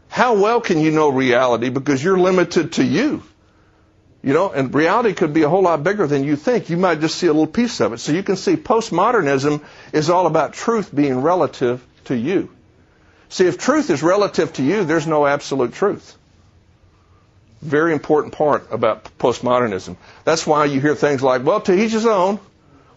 How 0.08 0.34
well 0.34 0.60
can 0.60 0.78
you 0.78 0.90
know 0.90 1.08
reality? 1.08 1.70
Because 1.70 2.04
you're 2.04 2.18
limited 2.18 2.72
to 2.72 2.84
you. 2.84 3.22
You 4.22 4.34
know, 4.34 4.52
and 4.52 4.72
reality 4.72 5.14
could 5.14 5.32
be 5.32 5.42
a 5.42 5.48
whole 5.48 5.62
lot 5.62 5.82
bigger 5.82 6.06
than 6.06 6.22
you 6.22 6.36
think. 6.36 6.70
You 6.70 6.76
might 6.76 7.00
just 7.00 7.16
see 7.16 7.26
a 7.26 7.32
little 7.32 7.46
piece 7.46 7.80
of 7.80 7.92
it. 7.92 7.98
So 7.98 8.12
you 8.12 8.22
can 8.22 8.36
see 8.36 8.56
postmodernism 8.56 9.64
is 9.92 10.10
all 10.10 10.26
about 10.26 10.52
truth 10.52 10.94
being 10.94 11.22
relative 11.22 11.84
to 12.04 12.16
you. 12.16 12.50
See, 13.30 13.46
if 13.46 13.58
truth 13.58 13.90
is 13.90 14.02
relative 14.02 14.52
to 14.54 14.62
you, 14.62 14.84
there's 14.84 15.06
no 15.06 15.26
absolute 15.26 15.72
truth. 15.72 16.16
Very 17.62 17.92
important 17.92 18.34
part 18.34 18.72
about 18.72 19.04
postmodernism. 19.18 19.96
That's 20.24 20.46
why 20.46 20.64
you 20.64 20.80
hear 20.80 20.96
things 20.96 21.22
like, 21.22 21.44
well, 21.44 21.60
to 21.62 21.72
each 21.72 21.92
his 21.92 22.06
own. 22.06 22.40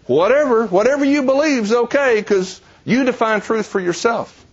Whatever, 0.07 0.65
whatever 0.67 1.05
you 1.05 1.23
believe 1.23 1.63
is 1.63 1.73
okay 1.73 2.15
because 2.19 2.59
you 2.83 3.03
define 3.03 3.41
truth 3.41 3.67
for 3.67 3.79
yourself. 3.79 4.43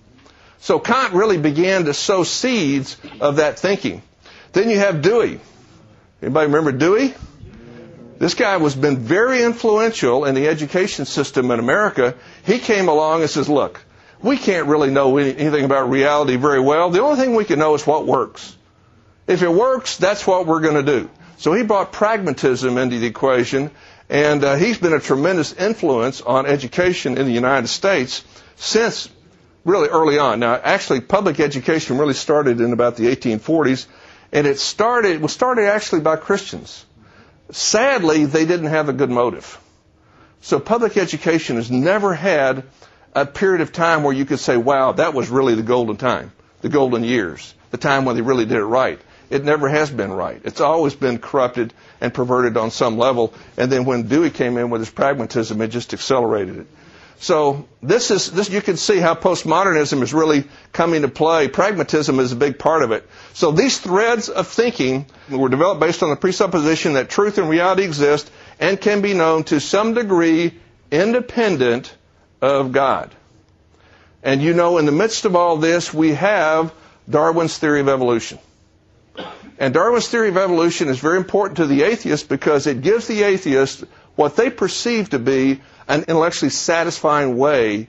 So 0.61 0.79
Kant 0.79 1.15
really 1.15 1.39
began 1.39 1.87
to 1.87 1.95
sow 1.95 2.25
seeds 2.25 2.97
of 3.21 3.37
that 3.37 3.59
thinking. 3.59 4.03
Then 4.53 4.71
you 4.71 4.79
have 4.79 5.03
Dewey. 5.03 5.41
Anybody 6.21 6.47
remember 6.47 6.73
Dewey? 6.73 7.15
This 8.19 8.35
guy 8.35 8.59
was 8.59 8.77
been 8.77 8.99
very 8.99 9.43
influential 9.43 10.27
in 10.27 10.35
the 10.35 10.47
education 10.47 11.07
system 11.07 11.51
in 11.51 11.59
America. 11.59 12.15
He 12.45 12.59
came 12.61 12.89
along 12.89 13.23
and 13.23 13.31
says, 13.31 13.49
look, 13.49 13.83
we 14.23 14.37
can't 14.37 14.69
really 14.69 14.91
know 14.91 15.17
anything 15.17 15.65
about 15.65 15.91
reality 15.91 16.37
very 16.37 16.61
well. 16.61 16.91
The 16.91 17.03
only 17.03 17.17
thing 17.17 17.35
we 17.35 17.45
can 17.45 17.59
know 17.59 17.75
is 17.75 17.85
what 17.85 18.07
works. 18.07 18.57
If 19.27 19.43
it 19.43 19.53
works, 19.53 19.97
that's 19.97 20.27
what 20.27 20.47
we're 20.47 20.61
going 20.61 20.85
to 20.85 21.01
do. 21.01 21.11
So 21.39 21.53
he 21.53 21.63
brought 21.63 21.93
pragmatism 21.93 22.79
into 22.79 22.99
the 22.99 23.07
equation, 23.07 23.71
and 24.09 24.45
uh, 24.45 24.55
he's 24.57 24.79
been 24.79 24.93
a 24.93 25.01
tremendous 25.01 25.53
influence 25.53 26.21
on 26.21 26.47
education 26.47 27.19
in 27.19 27.27
the 27.27 27.33
United 27.33 27.69
States 27.69 28.25
since 28.57 29.09
really 29.65 29.89
early 29.89 30.19
on. 30.19 30.41
Now, 30.41 30.55
actually, 30.55 31.01
public 31.01 31.41
education 31.41 31.99
really 31.99 32.15
started 32.15 32.61
in 32.61 32.73
about 32.73 32.97
the 32.97 33.05
1840s, 33.05 33.87
and 34.33 34.47
it 34.47 34.59
started 34.59 35.21
was 35.21 35.33
started 35.33 35.67
actually 35.67 36.01
by 36.01 36.17
Christians. 36.17 36.85
Sadly, 37.51 38.25
they 38.25 38.47
didn't 38.47 38.71
have 38.71 38.89
a 38.89 38.93
good 38.93 39.11
motive. 39.11 39.61
So 40.41 40.59
public 40.59 40.97
education 40.97 41.57
has 41.57 41.71
never 41.71 42.15
had 42.15 42.65
a 43.15 43.27
period 43.27 43.61
of 43.61 43.73
time 43.73 44.03
where 44.03 44.15
you 44.15 44.25
could 44.25 44.41
say, 44.41 44.57
wow, 44.57 44.93
that 44.93 45.15
was 45.15 45.29
really 45.29 45.55
the 45.55 45.63
golden 45.63 45.97
time, 45.97 46.33
the 46.63 46.69
golden 46.69 47.05
years, 47.05 47.55
the 47.71 47.77
time 47.77 48.05
when 48.05 48.17
they 48.17 48.23
really 48.23 48.47
did 48.47 48.57
it 48.57 48.65
right. 48.65 49.01
It 49.33 49.45
never 49.45 49.67
has 49.67 49.91
been 49.91 50.13
right. 50.13 50.43
It's 50.45 50.61
always 50.61 50.95
been 50.95 51.17
corrupted 51.17 51.73
and 52.03 52.13
perverted 52.13 52.59
on 52.59 52.71
some 52.71 52.99
level. 52.99 53.33
And 53.57 53.73
then 53.73 53.87
when 53.87 54.07
Dewey 54.07 54.29
came 54.29 54.59
in 54.59 54.69
with 54.69 54.83
his 54.83 54.91
pragmatism, 54.91 55.59
it 55.63 55.69
just 55.69 55.95
accelerated 55.95 56.59
it. 56.59 56.67
So 57.19 57.67
this 57.83 58.11
is 58.11 58.31
this 58.31 58.51
you 58.51 58.61
can 58.61 58.77
see 58.77 58.99
how 58.99 59.15
postmodernism 59.15 60.03
is 60.03 60.13
really 60.13 60.45
coming 60.73 61.01
to 61.01 61.09
play. 61.09 61.49
Pragmatism 61.49 62.21
is 62.21 62.33
a 62.33 62.37
big 62.37 62.59
part 62.59 62.83
of 62.83 62.93
it. 62.93 63.09
So 63.33 63.53
these 63.53 63.79
threads 63.79 64.29
of 64.29 64.49
thinking 64.49 65.07
were 65.31 65.49
developed 65.49 65.81
based 65.81 66.03
on 66.03 66.11
the 66.11 66.17
presupposition 66.17 66.93
that 66.95 67.09
truth 67.09 67.39
and 67.39 67.49
reality 67.49 67.85
exist 67.85 68.31
and 68.61 68.79
can 68.79 69.01
be 69.01 69.15
known 69.15 69.45
to 69.45 69.61
some 69.61 69.95
degree 69.95 70.53
independent 70.91 71.97
of 72.43 72.73
God. 72.73 73.15
And 74.23 74.43
you 74.43 74.53
know, 74.53 74.77
in 74.77 74.85
the 74.85 74.93
midst 74.93 75.25
of 75.25 75.37
all 75.37 75.57
this, 75.57 75.95
we 75.95 76.13
have 76.13 76.75
Darwin's 77.09 77.57
theory 77.57 77.81
of 77.81 77.89
evolution. 77.89 78.39
And 79.63 79.73
Darwin's 79.73 80.09
theory 80.09 80.29
of 80.29 80.37
evolution 80.37 80.89
is 80.89 80.99
very 80.99 81.19
important 81.19 81.59
to 81.59 81.67
the 81.67 81.85
atheist 81.85 82.29
because 82.29 82.67
it 82.67 82.81
gives 82.83 83.07
the 83.07 83.23
atheist 83.23 83.85
what 84.17 84.35
they 84.35 84.51
perceive 84.51 85.11
to 85.11 85.21
be 85.21 85.61
an 85.87 86.01
intellectually 86.01 86.51
satisfying 86.51 87.37
way 87.37 87.87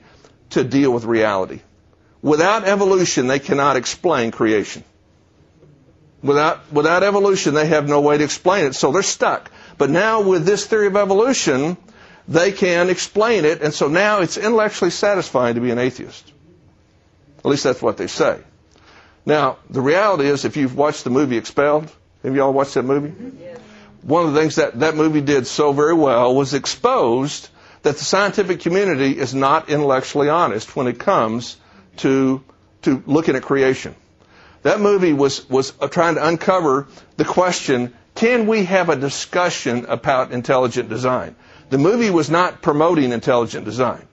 to 0.52 0.64
deal 0.64 0.94
with 0.94 1.04
reality. 1.06 1.62
Without 2.22 2.66
evolution, 2.66 3.26
they 3.26 3.40
cannot 3.40 3.76
explain 3.76 4.30
creation. 4.30 4.84
Without, 6.22 6.72
without 6.72 7.02
evolution, 7.02 7.56
they 7.56 7.66
have 7.66 7.90
no 7.90 8.02
way 8.02 8.20
to 8.20 8.24
explain 8.24 8.66
it, 8.66 8.76
so 8.76 8.92
they're 8.92 9.02
stuck. 9.02 9.50
But 9.80 9.90
now 9.90 10.22
with 10.22 10.46
this 10.46 10.68
theory 10.68 10.86
of 10.86 10.96
evolution, 10.96 11.76
they 12.28 12.52
can 12.52 12.92
explain 12.92 13.46
it, 13.46 13.64
and 13.64 13.74
so 13.74 13.88
now 13.88 14.20
it's 14.20 14.38
intellectually 14.38 14.92
satisfying 14.92 15.56
to 15.56 15.62
be 15.62 15.72
an 15.72 15.80
atheist. 15.80 16.34
At 17.40 17.46
least 17.46 17.64
that's 17.64 17.82
what 17.82 17.98
they 17.98 18.06
say. 18.06 18.42
Now, 19.26 19.58
the 19.70 19.82
reality 19.82 20.28
is, 20.28 20.46
if 20.46 20.58
you've 20.58 20.76
watched 20.76 21.04
the 21.04 21.10
movie 21.10 21.38
Expelled, 21.38 21.90
have 22.24 22.36
you 22.36 22.42
all 22.42 22.54
watched 22.54 22.74
that 22.74 22.84
movie? 22.84 23.14
Yes. 23.40 23.60
One 24.02 24.26
of 24.26 24.34
the 24.34 24.40
things 24.40 24.56
that 24.56 24.80
that 24.80 24.96
movie 24.96 25.22
did 25.22 25.48
so 25.48 25.72
very 25.72 25.94
well 25.94 26.36
was 26.36 26.54
exposed 26.54 27.50
that 27.84 27.98
the 27.98 28.04
scientific 28.04 28.60
community 28.62 29.18
is 29.18 29.34
not 29.34 29.70
intellectually 29.70 30.30
honest 30.30 30.76
when 30.76 30.88
it 30.88 31.00
comes 31.00 31.58
to, 31.98 32.44
to 32.82 33.04
looking 33.06 33.36
at 33.36 33.44
creation. 33.44 33.96
That 34.64 34.80
movie 34.80 35.14
was, 35.14 35.48
was 35.50 35.74
uh, 35.80 35.88
trying 35.88 36.16
to 36.16 36.26
uncover 36.26 36.88
the 37.18 37.26
question, 37.26 37.94
can 38.16 38.48
we 38.48 38.66
have 38.66 38.90
a 38.90 38.96
discussion 38.96 39.86
about 39.86 40.32
intelligent 40.32 40.90
design? 40.90 41.36
The 41.70 41.78
movie 41.78 42.10
was 42.10 42.30
not 42.30 42.62
promoting 42.62 43.12
intelligent 43.12 43.66
design. 43.66 44.06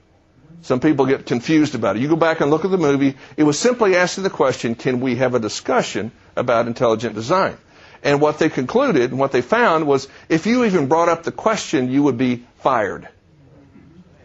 Some 0.63 0.79
people 0.79 1.05
get 1.05 1.25
confused 1.25 1.73
about 1.75 1.95
it. 1.95 2.01
You 2.01 2.07
go 2.07 2.15
back 2.15 2.39
and 2.41 2.51
look 2.51 2.65
at 2.65 2.71
the 2.71 2.77
movie, 2.77 3.15
it 3.37 3.43
was 3.43 3.57
simply 3.57 3.95
asking 3.95 4.23
the 4.23 4.29
question, 4.29 4.75
can 4.75 4.99
we 4.99 5.15
have 5.15 5.33
a 5.35 5.39
discussion 5.39 6.11
about 6.35 6.67
intelligent 6.67 7.15
design? 7.15 7.57
And 8.03 8.21
what 8.21 8.39
they 8.39 8.49
concluded 8.49 9.11
and 9.11 9.19
what 9.19 9.31
they 9.31 9.41
found 9.41 9.87
was 9.87 10.07
if 10.29 10.45
you 10.45 10.65
even 10.65 10.87
brought 10.87 11.09
up 11.09 11.23
the 11.23 11.31
question, 11.31 11.89
you 11.91 12.03
would 12.03 12.17
be 12.17 12.45
fired 12.59 13.07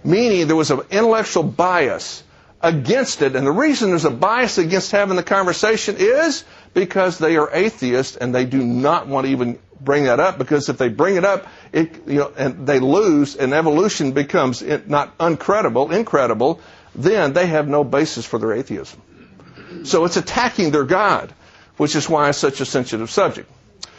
meaning 0.06 0.46
there 0.46 0.56
was 0.56 0.70
an 0.70 0.80
intellectual 0.90 1.42
bias 1.42 2.22
against 2.62 3.20
it. 3.22 3.36
And 3.36 3.46
the 3.46 3.50
reason 3.52 3.90
there's 3.90 4.04
a 4.04 4.10
bias 4.10 4.56
against 4.56 4.92
having 4.92 5.16
the 5.16 5.22
conversation 5.22 5.96
is 5.98 6.44
because 6.72 7.18
they 7.18 7.36
are 7.36 7.50
atheists 7.52 8.16
and 8.16 8.34
they 8.34 8.44
do 8.44 8.62
not 8.64 9.08
want 9.08 9.26
to 9.26 9.32
even 9.32 9.58
bring 9.80 10.04
that 10.04 10.20
up 10.20 10.38
because 10.38 10.68
if 10.68 10.78
they 10.78 10.88
bring 10.88 11.16
it 11.16 11.24
up, 11.24 11.46
it, 11.72 12.06
you 12.06 12.18
know, 12.18 12.32
and 12.36 12.66
they 12.66 12.78
lose 12.78 13.36
and 13.36 13.52
evolution 13.52 14.12
becomes 14.12 14.62
not 14.86 15.16
uncredible, 15.18 15.92
incredible, 15.92 16.60
then 16.94 17.32
they 17.32 17.46
have 17.46 17.68
no 17.68 17.84
basis 17.84 18.24
for 18.24 18.38
their 18.38 18.52
atheism. 18.52 19.00
So 19.84 20.04
it's 20.04 20.16
attacking 20.16 20.70
their 20.70 20.84
God, 20.84 21.32
which 21.76 21.94
is 21.94 22.08
why 22.08 22.28
it's 22.28 22.38
such 22.38 22.60
a 22.60 22.64
sensitive 22.64 23.10
subject. 23.10 23.50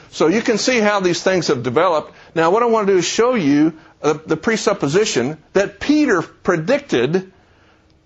So 0.10 0.28
you 0.28 0.42
can 0.42 0.58
see 0.58 0.80
how 0.80 1.00
these 1.00 1.22
things 1.22 1.48
have 1.48 1.63
developed. 1.63 2.13
Now 2.34 2.52
what 2.52 2.63
I 2.63 2.68
want 2.68 2.88
to 2.88 2.94
do 2.94 3.00
is 3.00 3.06
show 3.06 3.36
you 3.36 3.78
uh, 4.02 4.13
the 4.26 4.38
presupposition 4.38 5.38
that 5.54 5.80
Peter 5.80 6.22
predicted, 6.22 7.32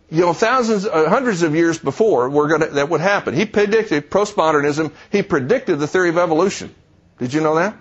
you 0.10 0.22
know, 0.22 0.34
thousands, 0.34 0.86
uh, 0.86 1.10
hundreds 1.10 1.44
of 1.44 1.56
years 1.56 1.78
before 1.78 2.30
we're 2.30 2.50
gonna, 2.50 2.68
that 2.68 2.90
would 2.90 3.02
happen. 3.02 3.34
He 3.34 3.46
predicted 3.46 4.10
postmodernism. 4.10 4.92
He 5.12 5.22
predicted 5.22 5.80
the 5.80 5.88
theory 5.88 6.10
of 6.10 6.18
evolution. 6.18 6.74
Did 7.22 7.34
you 7.34 7.42
know 7.42 7.54
that? 7.56 7.76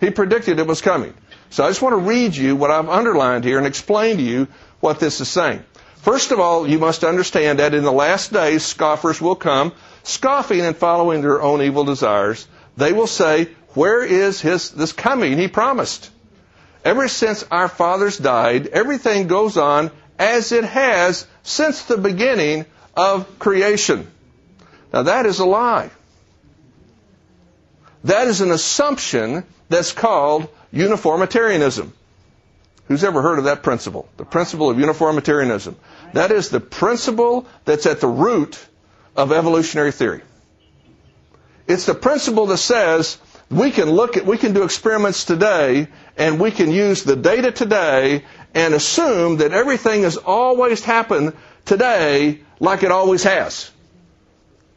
He 0.00 0.08
predicted 0.08 0.58
it 0.58 0.66
was 0.66 0.80
coming. 0.80 1.12
So 1.50 1.62
I 1.62 1.68
just 1.68 1.82
want 1.82 1.92
to 1.92 1.98
read 1.98 2.34
you 2.34 2.56
what 2.56 2.70
I've 2.70 2.88
underlined 2.88 3.44
here 3.44 3.58
and 3.58 3.66
explain 3.66 4.16
to 4.16 4.22
you 4.22 4.48
what 4.80 4.98
this 4.98 5.20
is 5.20 5.28
saying. 5.28 5.62
First 5.96 6.32
of 6.32 6.40
all, 6.40 6.66
you 6.66 6.78
must 6.78 7.04
understand 7.04 7.58
that 7.58 7.74
in 7.74 7.84
the 7.84 7.92
last 7.92 8.32
days, 8.32 8.64
scoffers 8.64 9.20
will 9.20 9.36
come, 9.36 9.72
scoffing 10.04 10.62
and 10.62 10.74
following 10.74 11.20
their 11.20 11.42
own 11.42 11.60
evil 11.60 11.84
desires. 11.84 12.48
They 12.78 12.94
will 12.94 13.06
say, 13.06 13.50
where 13.74 14.02
is 14.02 14.40
his, 14.40 14.70
this 14.70 14.94
coming 14.94 15.36
he 15.36 15.48
promised? 15.48 16.10
Ever 16.82 17.08
since 17.08 17.44
our 17.50 17.68
fathers 17.68 18.16
died, 18.16 18.68
everything 18.68 19.26
goes 19.26 19.58
on 19.58 19.90
as 20.18 20.52
it 20.52 20.64
has 20.64 21.26
since 21.42 21.82
the 21.82 21.98
beginning 21.98 22.64
of 22.96 23.38
creation. 23.38 24.06
Now 24.94 25.02
that 25.02 25.26
is 25.26 25.40
a 25.40 25.44
lie. 25.44 25.90
That 28.04 28.28
is 28.28 28.40
an 28.40 28.50
assumption 28.50 29.44
that's 29.68 29.92
called 29.92 30.48
uniformitarianism. 30.72 31.92
Who's 32.88 33.02
ever 33.02 33.20
heard 33.20 33.38
of 33.38 33.44
that 33.44 33.62
principle? 33.62 34.08
The 34.16 34.24
principle 34.24 34.70
of 34.70 34.78
uniformitarianism. 34.78 35.76
That 36.12 36.30
is 36.30 36.50
the 36.50 36.60
principle 36.60 37.46
that's 37.64 37.86
at 37.86 38.00
the 38.00 38.06
root 38.06 38.64
of 39.16 39.32
evolutionary 39.32 39.90
theory. 39.92 40.22
It's 41.66 41.86
the 41.86 41.94
principle 41.94 42.46
that 42.46 42.58
says 42.58 43.18
we 43.50 43.70
can 43.72 43.90
look 43.90 44.16
at, 44.16 44.24
we 44.24 44.38
can 44.38 44.52
do 44.52 44.62
experiments 44.62 45.24
today 45.24 45.88
and 46.16 46.38
we 46.38 46.50
can 46.52 46.70
use 46.70 47.02
the 47.02 47.16
data 47.16 47.50
today 47.50 48.24
and 48.54 48.72
assume 48.72 49.38
that 49.38 49.52
everything 49.52 50.02
has 50.02 50.16
always 50.16 50.84
happened 50.84 51.32
today 51.64 52.40
like 52.60 52.82
it 52.84 52.92
always 52.92 53.24
has. 53.24 53.70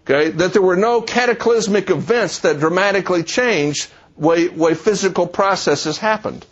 Okay? 0.10 0.32
That 0.32 0.54
there 0.54 0.62
were 0.62 0.76
no 0.76 1.02
cataclysmic 1.02 1.89
events 1.89 2.39
that 2.39 2.60
dramatically 2.60 3.24
changed 3.24 3.89
way, 4.15 4.48
way 4.50 4.74
physical 4.74 5.28
processes 5.28 5.98
happened. 5.98 6.45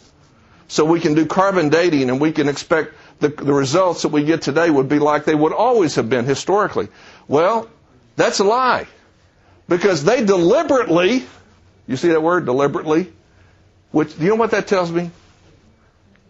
So 0.68 0.86
we 0.86 1.00
can 1.00 1.14
do 1.14 1.26
carbon 1.26 1.70
dating 1.70 2.10
and 2.10 2.20
we 2.20 2.32
can 2.32 2.50
expect 2.50 2.94
the, 3.20 3.30
the 3.30 3.54
results 3.54 4.04
that 4.04 4.10
we 4.10 4.24
get 4.24 4.42
today 4.42 4.70
would 4.70 4.90
be 4.90 5.00
like 5.00 5.26
they 5.26 5.34
would 5.34 5.54
always 5.54 5.96
have 5.96 6.10
been 6.10 6.26
historically. 6.26 6.90
Well, 7.28 7.70
that's 8.16 8.40
a 8.40 8.44
lie. 8.44 8.88
Because 9.68 10.04
they 10.04 10.24
deliberately 10.24 11.26
you 11.88 11.96
see 11.96 12.10
that 12.10 12.22
word? 12.22 12.46
Deliberately? 12.46 13.12
Which, 13.92 14.18
do 14.18 14.24
you 14.24 14.32
know 14.32 14.36
what 14.36 14.52
that 14.52 14.68
tells 14.68 14.92
me? 14.92 15.10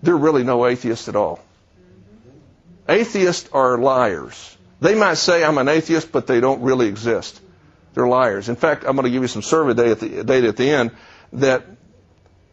There 0.03 0.13
are 0.13 0.17
really 0.17 0.43
no 0.43 0.65
atheists 0.67 1.09
at 1.09 1.15
all. 1.15 1.43
Atheists 2.87 3.49
are 3.51 3.77
liars. 3.77 4.56
They 4.79 4.95
might 4.95 5.15
say, 5.15 5.43
I'm 5.43 5.57
an 5.57 5.67
atheist, 5.67 6.11
but 6.11 6.27
they 6.27 6.39
don't 6.39 6.61
really 6.61 6.87
exist. 6.87 7.41
They're 7.93 8.07
liars. 8.07 8.47
In 8.47 8.55
fact, 8.55 8.83
I'm 8.85 8.95
going 8.95 9.05
to 9.05 9.11
give 9.11 9.23
you 9.23 9.27
some 9.27 9.41
survey 9.41 9.73
data 9.73 9.91
at 9.91 9.99
the, 9.99 10.23
data 10.23 10.47
at 10.49 10.57
the 10.57 10.69
end 10.69 10.91
that 11.33 11.65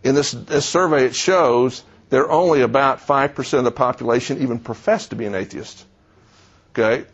in 0.02 0.14
this, 0.14 0.32
this 0.32 0.66
survey 0.66 1.04
it 1.04 1.14
shows 1.14 1.82
that 2.10 2.26
only 2.26 2.62
about 2.62 3.06
5% 3.06 3.58
of 3.58 3.64
the 3.64 3.70
population 3.70 4.42
even 4.42 4.58
profess 4.58 5.08
to 5.08 5.16
be 5.16 5.26
an 5.26 5.34
atheist. 5.34 5.84
Okay? 6.72 7.06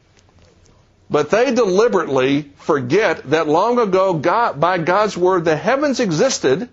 But 1.09 1.31
they 1.31 1.53
deliberately 1.53 2.53
forget 2.57 3.31
that 3.31 3.49
long 3.49 3.81
ago, 3.81 4.15
God, 4.15 4.61
by 4.61 4.79
God's 4.79 5.17
word, 5.17 5.45
the 5.45 5.57
heavens 5.57 5.99
existed, 5.99 6.69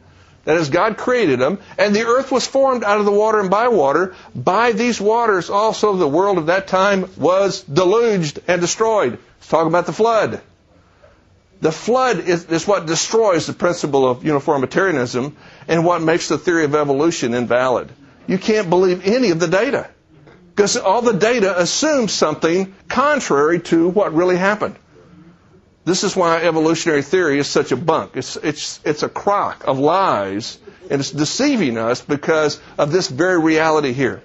that 0.47 0.55
is, 0.55 0.69
God 0.69 0.95
created 0.95 1.39
them, 1.39 1.59
and 1.77 1.93
the 1.93 2.05
earth 2.05 2.31
was 2.31 2.47
formed 2.47 2.85
out 2.85 2.99
of 2.99 3.05
the 3.05 3.11
water 3.11 3.41
and 3.41 3.49
by 3.49 3.67
water. 3.67 4.15
By 4.33 4.71
these 4.71 5.01
waters 5.01 5.49
also 5.49 5.97
the 5.97 6.07
world 6.07 6.37
of 6.37 6.45
that 6.45 6.67
time 6.67 7.09
was 7.17 7.63
deluged 7.63 8.39
and 8.47 8.61
destroyed. 8.61 9.19
Let's 9.39 9.49
talk 9.49 9.67
about 9.67 9.87
the 9.87 9.91
flood. 9.91 10.39
The 11.59 11.73
flood 11.73 12.19
is, 12.19 12.45
is 12.45 12.65
what 12.65 12.85
destroys 12.85 13.45
the 13.45 13.51
principle 13.51 14.09
of 14.09 14.23
uniformitarianism 14.23 15.35
and 15.67 15.83
what 15.83 16.01
makes 16.01 16.29
the 16.29 16.37
theory 16.37 16.63
of 16.63 16.75
evolution 16.75 17.33
invalid. 17.33 17.91
You 18.25 18.37
can't 18.37 18.69
believe 18.69 19.05
any 19.05 19.31
of 19.31 19.41
the 19.41 19.49
data. 19.49 19.89
Because 20.55 20.77
all 20.77 21.01
the 21.01 21.11
data 21.11 21.59
assumes 21.59 22.13
something 22.13 22.73
contrary 22.87 23.59
to 23.63 23.89
what 23.89 24.13
really 24.13 24.37
happened. 24.37 24.77
This 25.87 26.03
is 26.03 26.17
why 26.17 26.41
evolutionary 26.41 27.01
theory 27.01 27.39
is 27.39 27.47
such 27.47 27.71
a 27.71 27.77
bunk. 27.77 28.17
It's, 28.17 28.35
it's, 28.35 28.81
it's 28.83 29.03
a 29.03 29.09
crock 29.09 29.63
of 29.65 29.79
lies, 29.79 30.59
and 30.91 30.99
it's 30.99 31.11
deceiving 31.11 31.77
us 31.77 32.01
because 32.01 32.59
of 32.77 32.91
this 32.91 33.07
very 33.07 33.39
reality 33.39 33.93
here. 33.93 34.21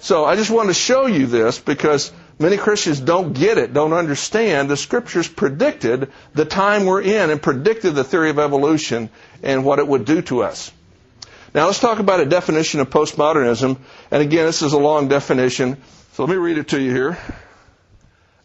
So 0.00 0.26
I 0.26 0.36
just 0.36 0.50
want 0.50 0.68
to 0.68 0.74
show 0.74 1.06
you 1.06 1.24
this 1.24 1.58
because 1.58 2.12
many 2.38 2.58
Christians 2.58 3.00
don't 3.00 3.32
get 3.32 3.56
it, 3.56 3.72
don't 3.72 3.94
understand. 3.94 4.68
The 4.68 4.76
scriptures 4.76 5.26
predicted 5.26 6.12
the 6.34 6.44
time 6.44 6.84
we're 6.84 7.00
in 7.00 7.30
and 7.30 7.40
predicted 7.40 7.94
the 7.94 8.04
theory 8.04 8.28
of 8.28 8.38
evolution 8.38 9.08
and 9.42 9.64
what 9.64 9.78
it 9.78 9.88
would 9.88 10.04
do 10.04 10.20
to 10.20 10.42
us. 10.42 10.70
Now 11.54 11.64
let's 11.64 11.80
talk 11.80 11.98
about 11.98 12.20
a 12.20 12.26
definition 12.26 12.80
of 12.80 12.90
postmodernism. 12.90 13.78
And 14.10 14.22
again, 14.22 14.44
this 14.44 14.60
is 14.60 14.74
a 14.74 14.78
long 14.78 15.08
definition. 15.08 15.78
So 16.12 16.24
let 16.24 16.30
me 16.30 16.36
read 16.36 16.58
it 16.58 16.68
to 16.68 16.78
you 16.78 16.90
here. 16.90 17.18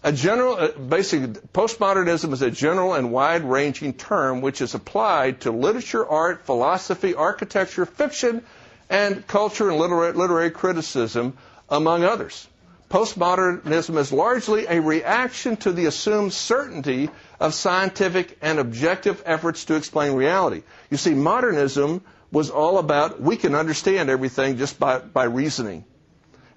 A 0.01 0.13
general, 0.13 0.55
uh, 0.55 0.67
basically, 0.69 1.27
postmodernism 1.53 2.31
is 2.31 2.41
a 2.41 2.49
general 2.49 2.93
and 2.93 3.12
wide-ranging 3.12 3.93
term 3.93 4.39
which 4.39 4.62
is 4.62 4.73
applied 4.73 5.41
to 5.41 5.51
literature, 5.51 6.07
art, 6.07 6.45
philosophy, 6.45 7.13
architecture, 7.15 7.85
fiction, 7.85 8.41
and 8.89 9.27
culture 9.27 9.69
and 9.69 9.77
literary, 9.77 10.13
literary 10.13 10.51
criticism, 10.51 11.38
among 11.69 12.05
others. 12.05 12.47
Postmodernism 12.89 13.97
is 13.97 14.12
largely 14.12 14.65
a 14.67 14.79
reaction 14.81 15.57
to 15.57 15.71
the 15.73 15.85
assumed 15.85 16.31
certainty 16.33 17.09
of 17.39 17.53
scientific 17.53 18.38
and 18.41 18.57
objective 18.57 19.21
efforts 19.25 19.65
to 19.65 19.75
explain 19.75 20.13
reality. 20.13 20.63
You 20.89 20.97
see, 20.97 21.13
modernism 21.13 22.01
was 22.31 22.49
all 22.49 22.77
about 22.77 23.21
we 23.21 23.35
can 23.35 23.53
understand 23.53 24.09
everything 24.09 24.57
just 24.57 24.79
by, 24.79 24.99
by 24.99 25.25
reasoning. 25.25 25.83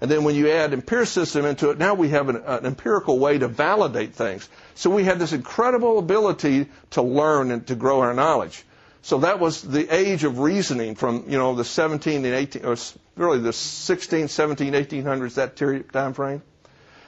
And 0.03 0.11
then 0.11 0.25
when 0.25 0.35
you 0.35 0.51
add 0.51 0.73
empiricism 0.73 1.45
into 1.45 1.69
it, 1.69 1.77
now 1.77 1.93
we 1.93 2.09
have 2.09 2.27
an, 2.27 2.35
an, 2.35 2.65
empirical 2.65 3.19
way 3.19 3.37
to 3.37 3.47
validate 3.47 4.13
things. 4.13 4.49
So 4.75 4.89
we 4.89 5.05
had 5.05 5.17
this 5.17 5.31
incredible 5.31 5.97
ability 5.97 6.67
to 6.89 7.01
learn 7.01 7.51
and 7.51 7.65
to 7.67 7.75
grow 7.75 8.01
our 8.01 8.13
knowledge. 8.13 8.65
So 9.01 9.19
that 9.19 9.39
was 9.39 9.61
the 9.61 9.87
age 9.95 10.25
of 10.25 10.39
reasoning 10.39 10.95
from, 10.95 11.23
you 11.29 11.37
know, 11.37 11.55
the 11.55 11.63
17 11.63 12.25
and 12.25 12.35
18, 12.35 12.65
or 12.65 12.75
really 13.15 13.39
the 13.39 13.53
16, 13.53 14.27
17, 14.27 14.73
1800s, 14.73 15.35
that 15.35 15.55
time 15.93 16.11
frame. 16.11 16.41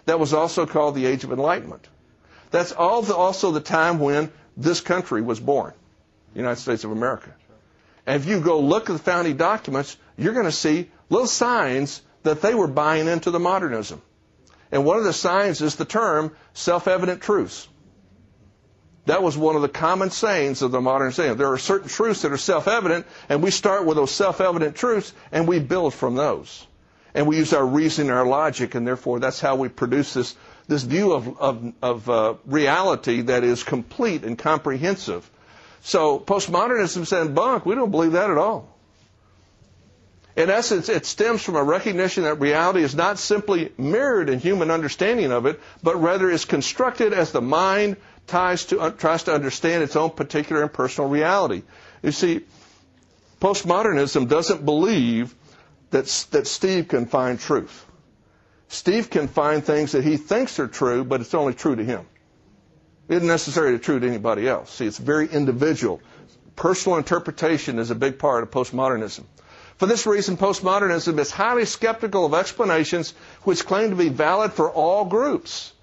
That 0.06 0.18
was 0.18 0.34
also 0.34 0.66
called 0.66 0.96
the 0.96 1.06
age 1.06 1.26
of 1.26 1.34
enlightenment. 1.34 1.86
That's 2.52 2.70
the, 2.72 2.78
also 2.80 3.52
the 3.52 3.60
time 3.60 4.00
when 4.00 4.32
this 4.56 4.80
country 4.80 5.22
was 5.22 5.42
born, 5.42 5.74
the 6.32 6.40
United 6.40 6.62
States 6.62 6.86
of 6.86 6.92
America. 6.92 7.34
And 8.08 8.16
if 8.22 8.26
you 8.26 8.40
go 8.40 8.62
look 8.62 8.90
at 8.90 8.94
the 8.94 9.00
founding 9.04 9.36
documents, 9.36 9.98
you're 10.18 10.32
going 10.32 10.46
to 10.46 10.52
see 10.54 10.90
little 11.10 11.28
signs 11.28 12.02
that 12.26 12.42
they 12.42 12.54
were 12.54 12.68
buying 12.68 13.08
into 13.08 13.32
the 13.32 13.40
modernism. 13.40 14.02
And 14.72 14.86
one 14.86 14.98
of 14.98 15.04
the 15.04 15.14
signs 15.14 15.62
is 15.62 15.76
the 15.76 15.86
term 15.86 16.36
self-evident 16.54 17.22
truths. 17.22 17.68
That 19.06 19.22
was 19.24 19.38
one 19.38 19.56
of 19.56 19.62
the 19.62 19.70
common 19.70 20.10
sayings 20.10 20.62
of 20.62 20.72
the 20.72 20.82
modern 20.82 21.12
saying. 21.12 21.38
There 21.38 21.52
are 21.52 21.58
certain 21.58 21.88
truths 21.88 22.24
that 22.24 22.32
are 22.32 22.38
self-evident, 22.38 23.06
and 23.30 23.44
we 23.44 23.52
start 23.52 23.86
with 23.86 23.98
those 23.98 24.12
self-evident 24.12 24.76
truths, 24.76 25.14
and 25.32 25.48
we 25.48 25.60
build 25.60 25.94
from 25.94 26.16
those. 26.16 26.66
And 27.14 27.28
we 27.28 27.38
use 27.38 27.54
our 27.54 27.66
reasoning, 27.66 28.12
our 28.12 28.26
logic, 28.26 28.76
and 28.76 28.86
therefore 28.86 29.20
that's 29.20 29.40
how 29.40 29.56
we 29.56 29.70
produce 29.70 30.14
this, 30.14 30.36
this 30.68 30.84
view 30.84 31.14
of, 31.14 31.40
of, 31.40 31.74
of 31.82 32.10
uh, 32.10 32.34
reality 32.46 33.22
that 33.22 33.44
is 33.44 33.64
complete 33.64 34.24
and 34.24 34.38
comprehensive 34.38 35.30
so 35.86 36.20
postmodernism 36.20 37.06
said, 37.06 37.36
bunk, 37.36 37.64
we 37.64 37.76
don't 37.76 37.92
believe 37.92 38.14
that 38.14 38.32
at 38.32 38.40
all. 38.40 38.75
In 40.36 40.50
essence, 40.50 40.90
it 40.90 41.06
stems 41.06 41.42
from 41.42 41.56
a 41.56 41.64
recognition 41.64 42.24
that 42.24 42.42
reality 42.42 42.84
is 42.84 42.94
not 42.94 43.18
simply 43.20 43.72
mirrored 43.78 44.30
in 44.30 44.40
human 44.40 44.70
understanding 44.70 45.32
of 45.32 45.46
it, 45.46 45.62
but 45.82 46.02
rather 46.02 46.30
is 46.30 46.44
constructed 46.44 47.14
as 47.14 47.32
the 47.32 47.42
mind 47.42 47.96
tries 48.28 48.66
to, 48.66 48.80
uh, 48.82 48.90
tries 48.90 49.24
to 49.24 49.34
understand 49.34 49.84
its 49.84 49.96
own 49.96 50.10
particular 50.10 50.62
and 50.64 50.74
personal 50.74 51.10
reality. 51.10 51.64
You 52.04 52.12
see, 52.12 52.42
postmodernism 53.40 54.28
doesn't 54.28 54.66
believe 54.66 55.34
that, 55.92 56.06
that 56.32 56.48
Steve 56.48 56.90
can 56.90 57.06
find 57.06 57.40
truth. 57.40 57.86
Steve 58.68 59.10
can 59.10 59.30
find 59.30 59.64
things 59.64 59.94
that 59.94 60.04
he 60.04 60.18
thinks 60.18 60.60
are 60.60 60.68
true, 60.68 61.06
but 61.06 61.22
it's 61.22 61.34
only 61.34 61.54
true 61.54 61.78
to 61.78 61.84
him. 61.84 62.06
It 63.08 63.16
isn't 63.16 63.28
necessarily 63.28 63.80
true 63.80 64.00
to 64.00 64.08
anybody 64.08 64.50
else. 64.50 64.74
See, 64.74 64.86
it's 64.86 64.98
very 64.98 65.28
individual. 65.30 66.02
Personal 66.56 66.98
interpretation 66.98 67.80
is 67.80 67.92
a 67.92 67.96
big 67.96 68.18
part 68.18 68.44
of 68.44 68.52
postmodernism. 68.52 69.24
For 69.78 69.88
this 69.88 70.06
reason, 70.06 70.38
postmodernism 70.38 71.20
is 71.20 71.32
highly 71.32 71.66
skeptical 71.66 72.26
of 72.26 72.34
explanations 72.34 73.14
which 73.44 73.66
claim 73.66 73.90
to 73.90 73.96
be 73.96 74.08
valid 74.08 74.54
for 74.54 74.72
all 74.72 75.04
groups, 75.04 75.74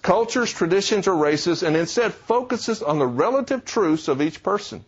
cultures, 0.00 0.50
traditions, 0.50 1.06
or 1.06 1.14
races, 1.14 1.62
and 1.62 1.76
instead 1.76 2.14
focuses 2.14 2.82
on 2.82 2.98
the 2.98 3.06
relative 3.06 3.66
truths 3.66 4.08
of 4.08 4.22
each 4.22 4.42
person. 4.42 4.82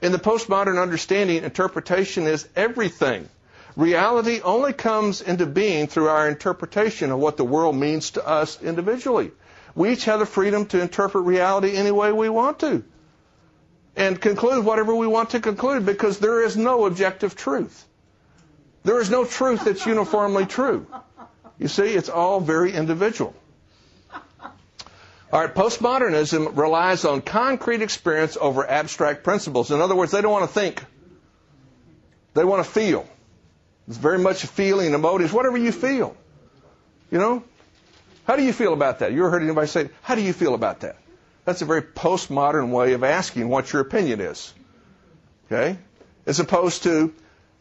In 0.00 0.12
the 0.12 0.18
postmodern 0.18 0.80
understanding, 0.80 1.44
interpretation 1.44 2.26
is 2.26 2.48
everything. 2.56 3.28
Reality 3.76 4.40
only 4.40 4.72
comes 4.72 5.20
into 5.20 5.44
being 5.44 5.86
through 5.86 6.08
our 6.08 6.28
interpretation 6.28 7.10
of 7.10 7.18
what 7.18 7.36
the 7.36 7.44
world 7.44 7.76
means 7.76 8.12
to 8.12 8.26
us 8.26 8.60
individually. 8.62 9.32
We 9.74 9.92
each 9.92 10.06
have 10.06 10.20
the 10.20 10.26
freedom 10.26 10.64
to 10.66 10.80
interpret 10.80 11.24
reality 11.24 11.76
any 11.76 11.90
way 11.90 12.10
we 12.10 12.30
want 12.30 12.58
to 12.60 12.84
and 13.96 14.20
conclude 14.20 14.64
whatever 14.64 14.94
we 14.94 15.06
want 15.06 15.30
to 15.30 15.40
conclude 15.40 15.86
because 15.86 16.18
there 16.18 16.44
is 16.44 16.56
no 16.56 16.84
objective 16.84 17.34
truth. 17.34 17.86
There 18.84 19.00
is 19.00 19.10
no 19.10 19.24
truth 19.24 19.64
that's 19.64 19.84
uniformly 19.86 20.46
true. 20.46 20.86
You 21.58 21.68
see, 21.68 21.94
it's 21.94 22.08
all 22.08 22.40
very 22.40 22.72
individual. 22.72 23.34
All 25.32 25.40
right, 25.40 25.52
postmodernism 25.52 26.56
relies 26.56 27.04
on 27.04 27.20
concrete 27.20 27.82
experience 27.82 28.36
over 28.40 28.68
abstract 28.68 29.24
principles. 29.24 29.70
In 29.70 29.80
other 29.80 29.96
words, 29.96 30.12
they 30.12 30.20
don't 30.20 30.30
want 30.30 30.48
to 30.48 30.52
think. 30.52 30.84
They 32.34 32.44
want 32.44 32.64
to 32.64 32.70
feel. 32.70 33.08
It's 33.88 33.96
very 33.96 34.18
much 34.18 34.44
feeling, 34.44 34.94
emotions, 34.94 35.32
whatever 35.32 35.56
you 35.56 35.72
feel. 35.72 36.16
You 37.10 37.18
know, 37.18 37.44
how 38.26 38.36
do 38.36 38.44
you 38.44 38.52
feel 38.52 38.72
about 38.72 39.00
that? 39.00 39.12
You 39.12 39.20
ever 39.20 39.30
heard 39.30 39.42
anybody 39.42 39.66
say, 39.66 39.88
How 40.02 40.14
do 40.14 40.20
you 40.20 40.32
feel 40.32 40.54
about 40.54 40.80
that? 40.80 40.96
That's 41.46 41.62
a 41.62 41.64
very 41.64 41.82
postmodern 41.82 42.70
way 42.70 42.92
of 42.92 43.04
asking 43.04 43.48
what 43.48 43.72
your 43.72 43.80
opinion 43.80 44.20
is. 44.20 44.52
Okay? 45.46 45.78
As 46.26 46.40
opposed 46.40 46.82
to, 46.82 47.14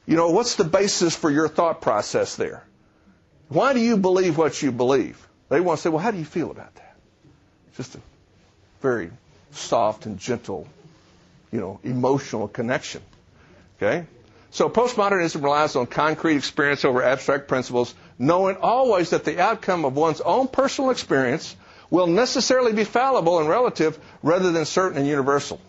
you 0.08 0.15
know, 0.15 0.32
what's 0.32 0.56
the 0.56 0.63
basis 0.63 1.15
for 1.15 1.30
your 1.30 1.48
thought 1.48 1.82
process 1.82 2.36
there? 2.36 2.63
Why 3.48 3.74
do 3.74 3.80
you 3.80 3.95
believe 3.95 4.39
what 4.39 4.60
you 4.60 4.71
believe? 4.71 5.26
They 5.50 5.62
want 5.62 5.78
to 5.78 5.84
say, 5.84 5.89
well, 5.89 6.00
how 6.00 6.10
do 6.10 6.17
you 6.17 6.26
feel 6.26 6.50
about 6.50 6.74
that? 6.76 6.95
Just 7.78 7.93
a 7.93 8.00
very 8.82 9.12
soft 9.52 10.08
and 10.08 10.17
gentle, 10.17 10.67
you 11.52 11.60
know, 11.60 11.80
emotional 11.84 12.48
connection. 12.48 13.04
Okay? 13.78 14.08
So 14.50 14.67
postmodernism 14.67 15.43
relies 15.43 15.76
on 15.76 15.86
concrete 15.86 16.38
experience 16.38 16.86
over 16.86 17.04
abstract 17.04 17.48
principles, 17.48 17.93
knowing 18.17 18.58
always 18.58 19.12
that 19.12 19.26
the 19.26 19.39
outcome 19.39 19.86
of 19.86 19.95
one's 19.95 20.21
own 20.21 20.48
personal 20.48 20.89
experience 20.89 21.56
will 21.95 22.08
necessarily 22.08 22.73
be 22.73 22.84
fallible 22.84 23.39
and 23.39 23.49
relative 23.49 23.97
rather 24.21 24.51
than 24.51 24.65
certain 24.65 24.99
and 24.99 25.08
universal. 25.08 25.60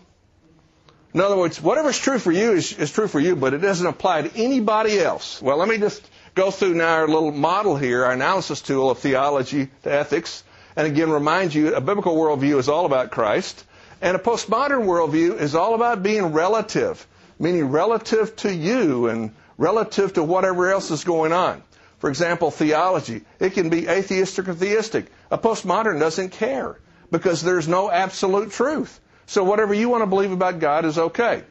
In 1.13 1.21
other 1.21 1.37
words, 1.37 1.61
whatever's 1.61 1.97
true 1.97 2.19
for 2.19 2.31
you 2.31 2.51
is, 2.51 2.73
is 2.73 2.91
true 2.91 3.07
for 3.07 3.19
you, 3.19 3.35
but 3.35 3.53
it 3.53 3.59
doesn't 3.59 3.87
apply 3.87 4.23
to 4.23 4.37
anybody 4.37 4.99
else. 4.99 5.41
Well, 5.41 5.57
let 5.57 5.67
me 5.67 5.77
just 5.77 6.07
go 6.35 6.51
through 6.51 6.75
now 6.75 6.89
our 6.89 7.07
little 7.07 7.31
model 7.31 7.77
here, 7.77 8.05
our 8.05 8.11
analysis 8.11 8.61
tool 8.61 8.91
of 8.91 8.99
theology 8.99 9.69
to 9.83 9.91
ethics, 9.91 10.43
and 10.75 10.85
again 10.85 11.09
remind 11.09 11.55
you 11.55 11.73
a 11.73 11.81
biblical 11.81 12.15
worldview 12.15 12.59
is 12.59 12.69
all 12.69 12.85
about 12.85 13.09
Christ, 13.09 13.65
and 14.01 14.15
a 14.15 14.19
postmodern 14.19 14.85
worldview 14.85 15.39
is 15.39 15.55
all 15.55 15.73
about 15.73 16.03
being 16.03 16.33
relative 16.33 17.07
meaning 17.39 17.65
relative 17.69 18.35
to 18.37 18.53
you 18.53 19.07
and 19.07 19.33
relative 19.57 20.13
to 20.13 20.23
whatever 20.23 20.71
else 20.71 20.91
is 20.91 21.03
going 21.03 21.33
on. 21.33 21.61
For 21.99 22.09
example, 22.09 22.51
theology. 22.51 23.23
It 23.39 23.53
can 23.53 23.69
be 23.69 23.87
atheistic 23.87 24.47
or 24.47 24.53
theistic. 24.53 25.07
A 25.31 25.37
postmodern 25.37 25.99
doesn't 25.99 26.29
care 26.29 26.79
because 27.11 27.41
there's 27.41 27.67
no 27.67 27.89
absolute 27.89 28.51
truth. 28.51 28.99
So 29.25 29.43
whatever 29.43 29.73
you 29.73 29.89
want 29.89 30.03
to 30.03 30.07
believe 30.07 30.31
about 30.31 30.59
God 30.59 30.85
is 30.85 30.97
okay. 30.97 31.43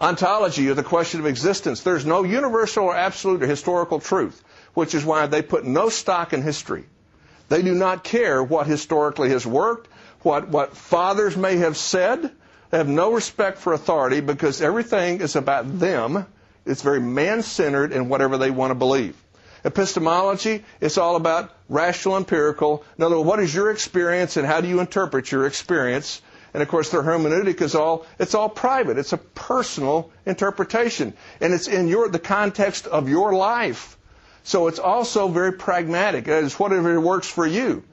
Ontology, 0.00 0.68
or 0.70 0.74
the 0.74 0.82
question 0.82 1.20
of 1.20 1.26
existence. 1.26 1.82
There's 1.82 2.06
no 2.06 2.24
universal 2.24 2.86
or 2.86 2.96
absolute 2.96 3.42
or 3.42 3.46
historical 3.46 4.00
truth, 4.00 4.42
which 4.74 4.94
is 4.94 5.04
why 5.04 5.26
they 5.26 5.42
put 5.42 5.64
no 5.64 5.88
stock 5.88 6.32
in 6.32 6.42
history. 6.42 6.84
They 7.48 7.62
do 7.62 7.74
not 7.74 8.02
care 8.02 8.42
what 8.42 8.66
historically 8.66 9.30
has 9.30 9.46
worked, 9.46 9.88
what, 10.22 10.48
what 10.48 10.76
fathers 10.76 11.36
may 11.36 11.56
have 11.58 11.76
said. 11.76 12.30
They 12.70 12.78
have 12.78 12.88
no 12.88 13.12
respect 13.12 13.58
for 13.58 13.72
authority 13.72 14.20
because 14.20 14.62
everything 14.62 15.20
is 15.20 15.36
about 15.36 15.78
them. 15.78 16.26
It's 16.64 16.82
very 16.82 17.00
man-centered 17.00 17.92
in 17.92 18.08
whatever 18.08 18.38
they 18.38 18.50
want 18.50 18.70
to 18.70 18.76
believe. 18.76 19.19
Epistemology, 19.64 20.64
it's 20.80 20.98
all 20.98 21.16
about 21.16 21.54
rational 21.68 22.16
empirical. 22.16 22.84
In 22.96 23.04
other 23.04 23.16
words, 23.16 23.26
what 23.26 23.40
is 23.40 23.54
your 23.54 23.70
experience 23.70 24.36
and 24.36 24.46
how 24.46 24.60
do 24.60 24.68
you 24.68 24.80
interpret 24.80 25.30
your 25.30 25.46
experience? 25.46 26.22
And 26.52 26.62
of 26.62 26.68
course, 26.68 26.90
their 26.90 27.02
hermeneutic 27.02 27.60
is 27.60 27.74
all, 27.74 28.06
it's 28.18 28.34
all 28.34 28.48
private. 28.48 28.98
It's 28.98 29.12
a 29.12 29.18
personal 29.18 30.10
interpretation. 30.26 31.14
And 31.40 31.52
it's 31.52 31.68
in 31.68 31.88
your, 31.88 32.08
the 32.08 32.18
context 32.18 32.86
of 32.86 33.08
your 33.08 33.34
life. 33.34 33.96
So 34.42 34.66
it's 34.68 34.78
also 34.78 35.28
very 35.28 35.52
pragmatic. 35.52 36.26
It's 36.26 36.58
whatever 36.58 37.00
works 37.00 37.28
for 37.28 37.46
you. 37.46 37.84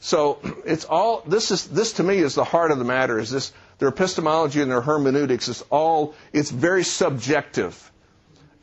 So 0.00 0.40
it's 0.66 0.84
all, 0.84 1.22
this 1.26 1.50
is, 1.50 1.66
this 1.68 1.94
to 1.94 2.02
me 2.02 2.18
is 2.18 2.34
the 2.34 2.44
heart 2.44 2.72
of 2.72 2.78
the 2.78 2.84
matter 2.84 3.18
is 3.18 3.30
this, 3.30 3.52
their 3.78 3.88
epistemology 3.88 4.60
and 4.60 4.70
their 4.70 4.80
hermeneutics 4.80 5.48
is 5.48 5.62
all, 5.70 6.14
it's 6.32 6.50
very 6.50 6.84
subjective 6.84 7.91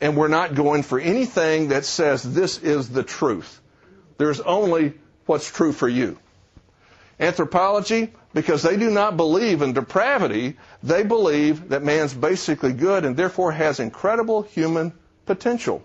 and 0.00 0.16
we're 0.16 0.28
not 0.28 0.54
going 0.54 0.82
for 0.82 0.98
anything 0.98 1.68
that 1.68 1.84
says 1.84 2.22
this 2.22 2.58
is 2.58 2.88
the 2.88 3.02
truth. 3.02 3.60
There's 4.18 4.40
only 4.40 4.94
what's 5.26 5.50
true 5.50 5.72
for 5.72 5.88
you. 5.88 6.18
Anthropology, 7.18 8.12
because 8.32 8.62
they 8.62 8.76
do 8.76 8.90
not 8.90 9.16
believe 9.16 9.60
in 9.60 9.74
depravity, 9.74 10.56
they 10.82 11.02
believe 11.02 11.68
that 11.68 11.82
man's 11.82 12.14
basically 12.14 12.72
good 12.72 13.04
and 13.04 13.16
therefore 13.16 13.52
has 13.52 13.78
incredible 13.78 14.42
human 14.42 14.92
potential. 15.26 15.82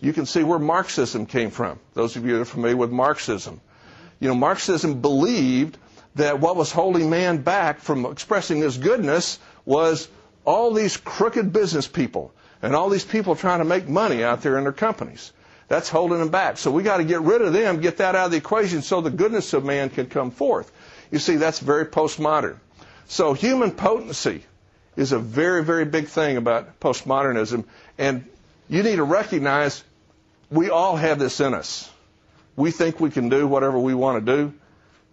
You 0.00 0.12
can 0.12 0.24
see 0.26 0.42
where 0.42 0.58
Marxism 0.58 1.26
came 1.26 1.50
from. 1.50 1.78
Those 1.94 2.16
of 2.16 2.24
you 2.24 2.34
that 2.34 2.40
are 2.40 2.46
familiar 2.46 2.76
with 2.76 2.90
Marxism. 2.90 3.60
You 4.20 4.28
know, 4.28 4.34
Marxism 4.34 5.00
believed 5.00 5.76
that 6.14 6.40
what 6.40 6.56
was 6.56 6.72
holding 6.72 7.10
man 7.10 7.38
back 7.38 7.80
from 7.80 8.06
expressing 8.06 8.60
his 8.60 8.78
goodness 8.78 9.38
was 9.64 10.08
all 10.44 10.72
these 10.72 10.96
crooked 10.96 11.52
business 11.52 11.86
people 11.86 12.32
and 12.62 12.74
all 12.74 12.88
these 12.88 13.04
people 13.04 13.34
trying 13.34 13.58
to 13.58 13.64
make 13.64 13.88
money 13.88 14.22
out 14.22 14.42
there 14.42 14.56
in 14.56 14.64
their 14.64 14.72
companies. 14.72 15.32
That's 15.68 15.88
holding 15.88 16.18
them 16.18 16.28
back. 16.28 16.58
So 16.58 16.70
we 16.70 16.82
got 16.82 16.98
to 16.98 17.04
get 17.04 17.20
rid 17.22 17.42
of 17.42 17.52
them, 17.52 17.80
get 17.80 17.96
that 17.98 18.14
out 18.14 18.26
of 18.26 18.30
the 18.30 18.36
equation 18.36 18.82
so 18.82 19.00
the 19.00 19.10
goodness 19.10 19.52
of 19.52 19.64
man 19.64 19.90
can 19.90 20.06
come 20.06 20.30
forth. 20.30 20.70
You 21.10 21.18
see, 21.18 21.36
that's 21.36 21.58
very 21.58 21.86
postmodern. 21.86 22.56
So 23.06 23.32
human 23.32 23.72
potency 23.72 24.44
is 24.96 25.12
a 25.12 25.18
very, 25.18 25.64
very 25.64 25.84
big 25.84 26.06
thing 26.06 26.36
about 26.36 26.78
postmodernism. 26.80 27.64
And 27.98 28.24
you 28.68 28.82
need 28.82 28.96
to 28.96 29.04
recognize 29.04 29.82
we 30.50 30.70
all 30.70 30.96
have 30.96 31.18
this 31.18 31.40
in 31.40 31.54
us. 31.54 31.90
We 32.54 32.70
think 32.70 33.00
we 33.00 33.10
can 33.10 33.28
do 33.28 33.46
whatever 33.46 33.78
we 33.78 33.94
want 33.94 34.24
to 34.24 34.36
do. 34.36 34.54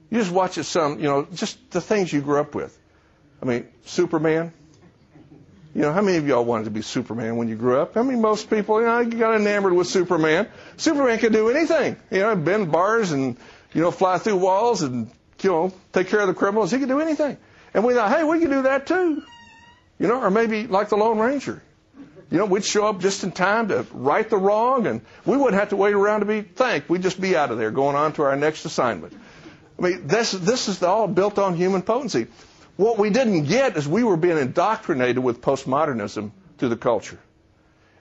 You 0.09 0.17
just 0.19 0.31
watch 0.31 0.57
it 0.57 0.65
some, 0.65 0.99
you 0.99 1.05
know, 1.05 1.27
just 1.33 1.57
the 1.71 1.81
things 1.81 2.11
you 2.11 2.21
grew 2.21 2.39
up 2.39 2.53
with. 2.53 2.77
I 3.41 3.45
mean, 3.45 3.67
Superman, 3.85 4.51
you 5.79 5.85
know, 5.85 5.93
how 5.93 6.01
many 6.01 6.17
of 6.17 6.27
y'all 6.27 6.43
wanted 6.43 6.65
to 6.65 6.71
be 6.71 6.81
Superman 6.81 7.37
when 7.37 7.47
you 7.47 7.55
grew 7.55 7.79
up? 7.79 7.95
I 7.95 8.01
mean, 8.01 8.19
most 8.19 8.49
people, 8.49 8.81
you 8.81 8.85
know, 8.85 9.05
got 9.05 9.35
enamored 9.39 9.71
with 9.71 9.87
Superman. 9.87 10.49
Superman 10.75 11.19
could 11.19 11.31
do 11.31 11.49
anything. 11.49 11.95
You 12.11 12.19
know, 12.19 12.35
bend 12.35 12.69
bars 12.69 13.13
and, 13.13 13.37
you 13.71 13.79
know, 13.79 13.89
fly 13.89 14.17
through 14.17 14.35
walls 14.35 14.81
and, 14.81 15.09
you 15.41 15.49
know, 15.49 15.73
take 15.93 16.09
care 16.09 16.19
of 16.19 16.27
the 16.27 16.33
criminals. 16.33 16.69
He 16.69 16.79
could 16.79 16.89
do 16.89 16.99
anything. 16.99 17.37
And 17.73 17.85
we 17.85 17.93
thought, 17.93 18.11
hey, 18.11 18.25
we 18.25 18.41
can 18.41 18.49
do 18.49 18.63
that 18.63 18.87
too. 18.87 19.23
You 19.99 20.07
know, 20.07 20.21
or 20.21 20.29
maybe 20.29 20.67
like 20.67 20.89
the 20.89 20.97
Lone 20.97 21.17
Ranger. 21.17 21.63
You 22.29 22.39
know, 22.39 22.45
we'd 22.45 22.65
show 22.65 22.85
up 22.85 22.99
just 22.99 23.23
in 23.23 23.31
time 23.31 23.69
to 23.69 23.85
right 23.93 24.29
the 24.29 24.35
wrong 24.35 24.85
and 24.85 24.99
we 25.25 25.37
wouldn't 25.37 25.57
have 25.57 25.69
to 25.69 25.77
wait 25.77 25.93
around 25.93 26.19
to 26.19 26.25
be 26.25 26.41
thanked. 26.41 26.89
We'd 26.89 27.03
just 27.03 27.21
be 27.21 27.37
out 27.37 27.51
of 27.51 27.57
there 27.57 27.71
going 27.71 27.95
on 27.95 28.11
to 28.13 28.23
our 28.23 28.35
next 28.35 28.65
assignment. 28.65 29.13
I 29.77 29.81
mean, 29.81 30.07
this, 30.07 30.33
this 30.33 30.67
is 30.67 30.83
all 30.83 31.07
built 31.07 31.39
on 31.39 31.55
human 31.55 31.83
potency. 31.83 32.27
What 32.79 32.97
we 32.97 33.09
didn't 33.09 33.43
get 33.43 33.75
is 33.75 33.89
we 33.89 34.05
were 34.05 34.15
being 34.15 34.37
indoctrinated 34.37 35.21
with 35.21 35.41
postmodernism 35.41 36.31
through 36.57 36.69
the 36.69 36.77
culture. 36.77 37.19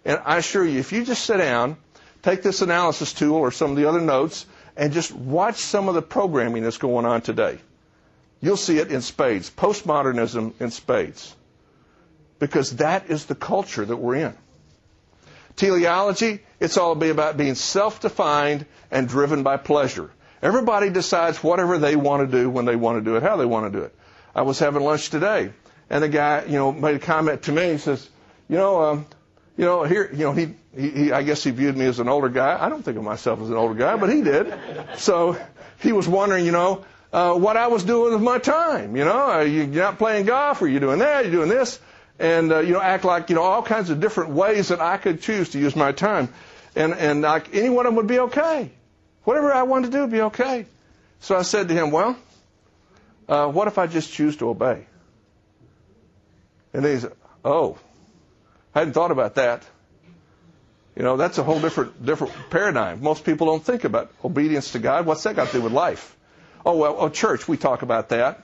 And 0.04 0.20
I 0.24 0.36
assure 0.36 0.64
you, 0.64 0.78
if 0.78 0.92
you 0.92 1.04
just 1.04 1.24
sit 1.24 1.38
down, 1.38 1.78
take 2.22 2.44
this 2.44 2.62
analysis 2.62 3.12
tool 3.12 3.34
or 3.34 3.50
some 3.50 3.72
of 3.72 3.76
the 3.76 3.88
other 3.88 4.00
notes, 4.00 4.46
and 4.76 4.92
just 4.92 5.10
watch 5.10 5.56
some 5.56 5.88
of 5.88 5.96
the 5.96 6.00
programming 6.02 6.62
that's 6.62 6.78
going 6.78 7.06
on 7.06 7.22
today, 7.22 7.58
you'll 8.40 8.56
see 8.56 8.78
it 8.78 8.92
in 8.92 9.00
spades. 9.02 9.50
Postmodernism 9.50 10.52
in 10.60 10.70
spades. 10.70 11.34
Because 12.38 12.76
that 12.76 13.10
is 13.10 13.26
the 13.26 13.34
culture 13.34 13.84
that 13.84 13.96
we're 13.96 14.14
in. 14.14 14.34
Teleology, 15.56 16.38
it's 16.60 16.76
all 16.76 16.92
about 16.92 17.36
being 17.36 17.56
self-defined 17.56 18.64
and 18.92 19.08
driven 19.08 19.42
by 19.42 19.56
pleasure. 19.56 20.12
Everybody 20.40 20.90
decides 20.90 21.42
whatever 21.42 21.78
they 21.78 21.96
want 21.96 22.30
to 22.30 22.40
do 22.40 22.48
when 22.48 22.64
they 22.64 22.76
want 22.76 22.98
to 22.98 23.04
do 23.04 23.16
it, 23.16 23.24
how 23.24 23.36
they 23.38 23.44
want 23.44 23.72
to 23.72 23.76
do 23.76 23.84
it. 23.84 23.92
I 24.38 24.42
was 24.42 24.60
having 24.60 24.84
lunch 24.84 25.10
today, 25.10 25.50
and 25.90 26.00
the 26.00 26.08
guy, 26.08 26.44
you 26.44 26.52
know, 26.52 26.70
made 26.70 26.94
a 26.94 27.00
comment 27.00 27.42
to 27.42 27.52
me. 27.52 27.72
He 27.72 27.78
says, 27.78 28.08
you 28.48 28.56
know, 28.56 28.80
um, 28.84 29.06
you 29.56 29.64
know, 29.64 29.82
here, 29.82 30.08
you 30.12 30.18
know, 30.18 30.32
he, 30.32 30.54
he, 30.76 30.90
he, 30.90 31.12
I 31.12 31.24
guess 31.24 31.42
he 31.42 31.50
viewed 31.50 31.76
me 31.76 31.86
as 31.86 31.98
an 31.98 32.08
older 32.08 32.28
guy. 32.28 32.56
I 32.56 32.68
don't 32.68 32.84
think 32.84 32.96
of 32.96 33.02
myself 33.02 33.42
as 33.42 33.50
an 33.50 33.56
older 33.56 33.74
guy, 33.74 33.96
but 33.96 34.10
he 34.10 34.22
did. 34.22 34.54
So 34.96 35.36
he 35.80 35.90
was 35.90 36.06
wondering, 36.06 36.46
you 36.46 36.52
know, 36.52 36.84
uh, 37.12 37.34
what 37.34 37.56
I 37.56 37.66
was 37.66 37.82
doing 37.82 38.12
with 38.12 38.22
my 38.22 38.38
time. 38.38 38.94
You 38.96 39.04
know, 39.04 39.10
are 39.10 39.44
you 39.44 39.66
not 39.66 39.98
playing 39.98 40.26
golf? 40.26 40.62
Are 40.62 40.68
you 40.68 40.78
doing 40.78 41.00
that? 41.00 41.22
Are 41.22 41.24
you 41.24 41.32
doing 41.32 41.48
this? 41.48 41.80
And 42.20 42.52
uh, 42.52 42.60
you 42.60 42.74
know, 42.74 42.80
act 42.80 43.04
like 43.04 43.30
you 43.30 43.34
know 43.34 43.42
all 43.42 43.64
kinds 43.64 43.90
of 43.90 43.98
different 43.98 44.30
ways 44.30 44.68
that 44.68 44.80
I 44.80 44.98
could 44.98 45.20
choose 45.20 45.48
to 45.50 45.58
use 45.58 45.74
my 45.74 45.90
time, 45.90 46.28
and 46.76 46.94
and 46.94 47.22
like 47.22 47.56
any 47.56 47.70
one 47.70 47.86
of 47.86 47.90
them 47.90 47.96
would 47.96 48.06
be 48.06 48.20
okay. 48.20 48.70
Whatever 49.24 49.52
I 49.52 49.64
wanted 49.64 49.90
to 49.90 49.96
do 49.96 50.00
would 50.02 50.12
be 50.12 50.20
okay. 50.22 50.66
So 51.18 51.36
I 51.36 51.42
said 51.42 51.66
to 51.68 51.74
him, 51.74 51.90
well, 51.90 52.16
uh, 53.28 53.48
what 53.48 53.68
if 53.68 53.78
I 53.78 53.86
just 53.86 54.12
choose 54.12 54.36
to 54.38 54.48
obey? 54.48 54.86
And 56.72 56.84
he 56.84 56.98
said, 56.98 57.12
oh, 57.44 57.78
I 58.74 58.80
hadn't 58.80 58.94
thought 58.94 59.10
about 59.10 59.36
that. 59.36 59.64
You 60.96 61.02
know, 61.02 61.16
that's 61.16 61.38
a 61.38 61.44
whole 61.44 61.60
different 61.60 62.04
different 62.04 62.34
paradigm. 62.50 63.02
Most 63.02 63.24
people 63.24 63.46
don't 63.46 63.64
think 63.64 63.84
about 63.84 64.10
obedience 64.24 64.72
to 64.72 64.80
God. 64.80 65.06
What's 65.06 65.22
that 65.22 65.36
got 65.36 65.48
to 65.48 65.52
do 65.52 65.62
with 65.62 65.72
life? 65.72 66.16
Oh 66.66 66.76
well, 66.76 66.96
oh, 66.98 67.08
church, 67.08 67.46
we 67.46 67.56
talk 67.56 67.82
about 67.82 68.08
that. 68.08 68.42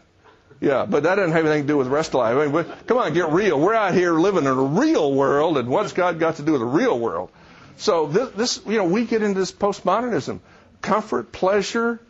Yeah, 0.60 0.86
but 0.86 1.02
that 1.02 1.16
doesn't 1.16 1.32
have 1.32 1.44
anything 1.44 1.64
to 1.64 1.68
do 1.68 1.76
with 1.76 1.88
the 1.88 1.92
rest 1.92 2.10
of 2.10 2.14
life. 2.14 2.36
I 2.36 2.46
mean, 2.46 2.64
come 2.86 2.98
on, 2.98 3.12
get 3.12 3.30
real. 3.32 3.58
We're 3.58 3.74
out 3.74 3.92
here 3.92 4.14
living 4.14 4.44
in 4.44 4.50
a 4.50 4.54
real 4.54 5.12
world, 5.12 5.58
and 5.58 5.68
what's 5.68 5.92
God 5.92 6.20
got 6.20 6.36
to 6.36 6.42
do 6.42 6.52
with 6.52 6.60
the 6.60 6.66
real 6.66 6.96
world? 6.96 7.30
So 7.76 8.06
this, 8.06 8.30
this 8.30 8.60
you 8.66 8.78
know, 8.78 8.84
we 8.84 9.04
get 9.04 9.22
into 9.22 9.40
this 9.40 9.50
postmodernism, 9.50 10.38
comfort, 10.80 11.32
pleasure. 11.32 12.00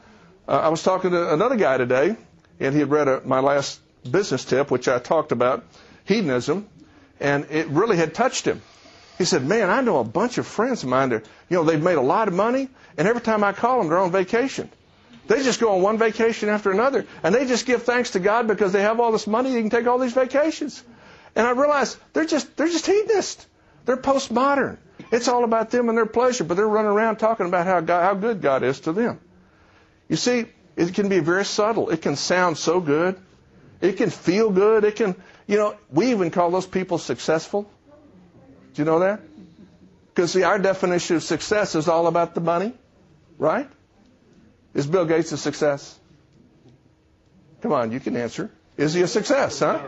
Uh, 0.46 0.52
I 0.52 0.68
was 0.68 0.82
talking 0.82 1.10
to 1.12 1.32
another 1.32 1.56
guy 1.56 1.78
today 1.78 2.16
and 2.60 2.74
he 2.74 2.80
had 2.80 2.90
read 2.90 3.08
a, 3.08 3.22
my 3.24 3.40
last 3.40 3.80
business 4.08 4.44
tip, 4.44 4.70
which 4.70 4.88
I 4.88 4.98
talked 4.98 5.32
about 5.32 5.64
hedonism, 6.04 6.68
and 7.20 7.46
it 7.50 7.68
really 7.68 7.96
had 7.96 8.14
touched 8.14 8.46
him. 8.46 8.62
He 9.18 9.24
said, 9.24 9.44
"Man, 9.46 9.70
I 9.70 9.80
know 9.80 9.98
a 9.98 10.04
bunch 10.04 10.38
of 10.38 10.46
friends 10.46 10.82
of 10.82 10.88
mine 10.88 11.10
that 11.10 11.24
you 11.48 11.56
know 11.56 11.64
they've 11.64 11.82
made 11.82 11.96
a 11.96 12.02
lot 12.02 12.28
of 12.28 12.34
money, 12.34 12.68
and 12.96 13.08
every 13.08 13.22
time 13.22 13.44
I 13.44 13.52
call 13.52 13.78
them, 13.78 13.88
they're 13.88 13.98
on 13.98 14.12
vacation. 14.12 14.70
They 15.26 15.42
just 15.42 15.60
go 15.60 15.74
on 15.74 15.82
one 15.82 15.98
vacation 15.98 16.48
after 16.48 16.70
another, 16.70 17.06
and 17.22 17.34
they 17.34 17.46
just 17.46 17.64
give 17.64 17.84
thanks 17.84 18.10
to 18.10 18.20
God 18.20 18.46
because 18.46 18.72
they 18.72 18.82
have 18.82 19.00
all 19.00 19.12
this 19.12 19.26
money. 19.26 19.52
They 19.52 19.60
can 19.60 19.70
take 19.70 19.86
all 19.86 19.98
these 19.98 20.12
vacations." 20.12 20.82
And 21.36 21.46
I 21.46 21.50
realized 21.50 21.96
they're 22.12 22.26
just 22.26 22.56
they're 22.56 22.68
just 22.68 22.86
hedonists. 22.86 23.46
They're 23.86 23.96
postmodern. 23.96 24.78
It's 25.10 25.28
all 25.28 25.44
about 25.44 25.70
them 25.70 25.88
and 25.88 25.98
their 25.98 26.06
pleasure, 26.06 26.44
but 26.44 26.56
they're 26.56 26.68
running 26.68 26.90
around 26.90 27.16
talking 27.16 27.46
about 27.46 27.66
how 27.66 27.80
God, 27.80 28.02
how 28.02 28.14
good 28.14 28.40
God 28.40 28.62
is 28.62 28.80
to 28.80 28.92
them. 28.92 29.20
You 30.08 30.16
see, 30.16 30.46
it 30.76 30.94
can 30.94 31.08
be 31.08 31.20
very 31.20 31.44
subtle. 31.44 31.90
It 31.90 32.02
can 32.02 32.16
sound 32.16 32.58
so 32.58 32.80
good. 32.80 33.16
It 33.80 33.96
can 33.96 34.10
feel 34.10 34.50
good. 34.50 34.84
It 34.84 34.96
can, 34.96 35.14
you 35.46 35.56
know, 35.56 35.76
we 35.90 36.10
even 36.10 36.30
call 36.30 36.50
those 36.50 36.66
people 36.66 36.98
successful. 36.98 37.70
Do 38.74 38.82
you 38.82 38.86
know 38.86 39.00
that? 39.00 39.20
Because 40.14 40.32
see, 40.32 40.42
our 40.42 40.58
definition 40.58 41.16
of 41.16 41.22
success 41.22 41.74
is 41.74 41.88
all 41.88 42.06
about 42.06 42.34
the 42.34 42.40
money, 42.40 42.72
right? 43.38 43.68
Is 44.74 44.86
Bill 44.86 45.04
Gates 45.04 45.32
a 45.32 45.36
success? 45.36 45.98
Come 47.62 47.72
on, 47.72 47.92
you 47.92 48.00
can 48.00 48.16
answer. 48.16 48.50
Is 48.76 48.94
he 48.94 49.02
a 49.02 49.06
success, 49.08 49.60
huh? 49.60 49.80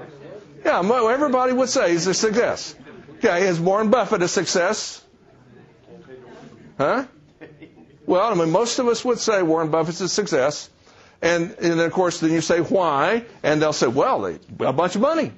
Yeah, 0.65 0.81
everybody 0.81 1.53
would 1.53 1.69
say 1.69 1.93
he's 1.93 2.07
a 2.07 2.15
success. 2.15 2.75
Okay, 3.19 3.47
is 3.49 3.59
Warren 3.61 3.91
Buffett 3.91 4.23
a 4.23 4.29
success? 4.29 5.03
Huh? 6.79 7.05
Well, 8.07 8.31
I 8.31 8.35
mean, 8.35 8.51
most 8.51 8.79
of 8.79 8.87
us 8.89 9.05
would 9.05 9.19
say 9.19 9.43
Warren 9.43 9.71
Buffett's 9.71 10.01
a 10.01 10.09
success. 10.09 10.71
And, 11.23 11.57
and 11.61 11.81
of 11.81 11.93
course, 11.93 12.21
then 12.21 12.31
you 12.31 12.41
say 12.41 12.61
why, 12.61 13.25
and 13.43 13.61
they'll 13.61 13.73
say, 13.73 13.87
well, 13.87 14.23
they, 14.23 14.39
a 14.61 14.73
bunch 14.73 14.95
of 14.95 15.01
money. 15.01 15.33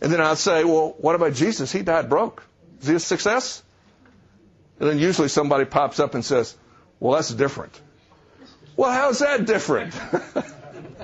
And 0.00 0.12
then 0.12 0.20
I'd 0.20 0.38
say, 0.38 0.64
well, 0.64 0.94
what 0.98 1.14
about 1.14 1.34
Jesus? 1.34 1.72
He 1.72 1.82
died 1.82 2.08
broke. 2.08 2.42
Is 2.80 2.88
he 2.88 2.94
a 2.94 3.00
success? 3.00 3.62
And 4.80 4.88
then 4.88 4.98
usually 4.98 5.28
somebody 5.28 5.64
pops 5.64 6.00
up 6.00 6.14
and 6.14 6.24
says, 6.24 6.56
well, 7.00 7.14
that's 7.14 7.32
different. 7.32 7.80
Well, 8.76 8.90
how's 8.90 9.20
that 9.20 9.46
different? 9.46 9.94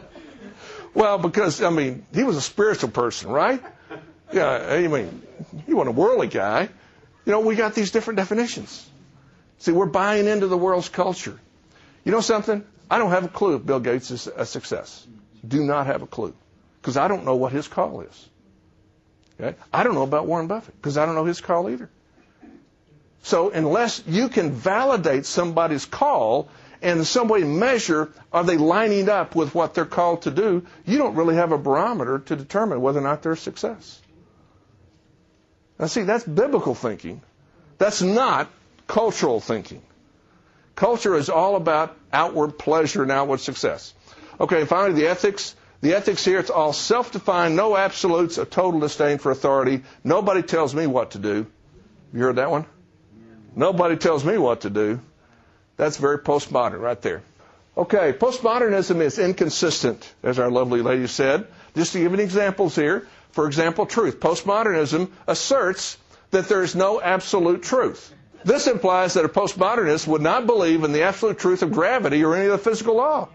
well, 0.94 1.18
because, 1.18 1.62
I 1.62 1.70
mean, 1.70 2.04
he 2.12 2.24
was 2.24 2.36
a 2.36 2.40
spiritual 2.40 2.90
person, 2.90 3.30
right? 3.30 3.62
Yeah, 4.32 4.48
I 4.48 4.86
mean, 4.88 5.22
he 5.66 5.74
wasn't 5.74 5.96
a 5.96 6.00
worldly 6.00 6.26
guy. 6.26 6.68
You 7.24 7.32
know, 7.32 7.40
we 7.40 7.54
got 7.54 7.74
these 7.74 7.90
different 7.90 8.16
definitions. 8.16 8.88
See, 9.58 9.72
we're 9.72 9.86
buying 9.86 10.26
into 10.26 10.46
the 10.46 10.56
world's 10.56 10.88
culture. 10.88 11.38
You 12.04 12.12
know 12.12 12.20
something? 12.20 12.64
I 12.90 12.98
don't 12.98 13.10
have 13.10 13.24
a 13.24 13.28
clue 13.28 13.54
if 13.54 13.64
Bill 13.64 13.80
Gates 13.80 14.10
is 14.10 14.26
a 14.26 14.44
success. 14.44 15.06
Do 15.46 15.64
not 15.64 15.86
have 15.86 16.02
a 16.02 16.06
clue. 16.06 16.34
Because 16.80 16.96
I 16.96 17.08
don't 17.08 17.24
know 17.24 17.36
what 17.36 17.52
his 17.52 17.68
call 17.68 18.00
is. 18.00 18.28
Okay? 19.40 19.56
I 19.72 19.84
don't 19.84 19.94
know 19.94 20.02
about 20.02 20.26
Warren 20.26 20.48
Buffett 20.48 20.74
because 20.76 20.98
I 20.98 21.06
don't 21.06 21.14
know 21.14 21.24
his 21.24 21.40
call 21.40 21.70
either. 21.70 21.88
So 23.22 23.50
unless 23.50 24.02
you 24.06 24.28
can 24.28 24.52
validate 24.52 25.26
somebody's 25.26 25.84
call 25.86 26.48
and 26.82 26.98
in 26.98 27.04
some 27.04 27.28
way 27.28 27.44
measure 27.44 28.10
are 28.32 28.42
they 28.44 28.56
lining 28.56 29.08
up 29.08 29.36
with 29.36 29.54
what 29.54 29.74
they're 29.74 29.84
called 29.84 30.22
to 30.22 30.30
do, 30.30 30.66
you 30.86 30.98
don't 30.98 31.14
really 31.14 31.36
have 31.36 31.52
a 31.52 31.58
barometer 31.58 32.18
to 32.18 32.36
determine 32.36 32.80
whether 32.80 32.98
or 32.98 33.02
not 33.02 33.22
they're 33.22 33.32
a 33.32 33.36
success. 33.36 34.00
Now 35.78 35.86
see, 35.86 36.02
that's 36.02 36.24
biblical 36.24 36.74
thinking. 36.74 37.20
That's 37.78 38.02
not 38.02 38.50
cultural 38.86 39.40
thinking. 39.40 39.82
Culture 40.80 41.14
is 41.14 41.28
all 41.28 41.56
about 41.56 41.94
outward 42.10 42.58
pleasure 42.58 43.02
and 43.02 43.12
outward 43.12 43.40
success. 43.40 43.92
Okay, 44.40 44.64
finally, 44.64 44.98
the 44.98 45.08
ethics. 45.08 45.54
The 45.82 45.92
ethics 45.92 46.24
here, 46.24 46.38
it's 46.38 46.48
all 46.48 46.72
self-defined, 46.72 47.54
no 47.54 47.76
absolutes, 47.76 48.38
a 48.38 48.46
total 48.46 48.80
disdain 48.80 49.18
for 49.18 49.30
authority. 49.30 49.82
Nobody 50.04 50.40
tells 50.40 50.74
me 50.74 50.86
what 50.86 51.10
to 51.10 51.18
do. 51.18 51.46
You 52.14 52.20
heard 52.20 52.36
that 52.36 52.50
one? 52.50 52.64
Nobody 53.54 53.96
tells 53.96 54.24
me 54.24 54.38
what 54.38 54.62
to 54.62 54.70
do. 54.70 55.00
That's 55.76 55.98
very 55.98 56.16
postmodern 56.16 56.80
right 56.80 57.02
there. 57.02 57.20
Okay, 57.76 58.14
postmodernism 58.14 59.02
is 59.02 59.18
inconsistent, 59.18 60.10
as 60.22 60.38
our 60.38 60.50
lovely 60.50 60.80
lady 60.80 61.08
said. 61.08 61.46
Just 61.76 61.92
to 61.92 61.98
give 61.98 62.12
you 62.12 62.20
examples 62.20 62.74
here. 62.74 63.06
For 63.32 63.46
example, 63.46 63.84
truth. 63.84 64.18
Postmodernism 64.18 65.10
asserts 65.26 65.98
that 66.30 66.48
there 66.48 66.62
is 66.62 66.74
no 66.74 67.02
absolute 67.02 67.62
truth. 67.62 68.14
This 68.44 68.66
implies 68.66 69.14
that 69.14 69.24
a 69.24 69.28
postmodernist 69.28 70.06
would 70.06 70.22
not 70.22 70.46
believe 70.46 70.84
in 70.84 70.92
the 70.92 71.02
absolute 71.02 71.38
truth 71.38 71.62
of 71.62 71.72
gravity 71.72 72.24
or 72.24 72.34
any 72.34 72.46
of 72.46 72.52
the 72.52 72.58
physical 72.58 72.96
law. 72.96 73.28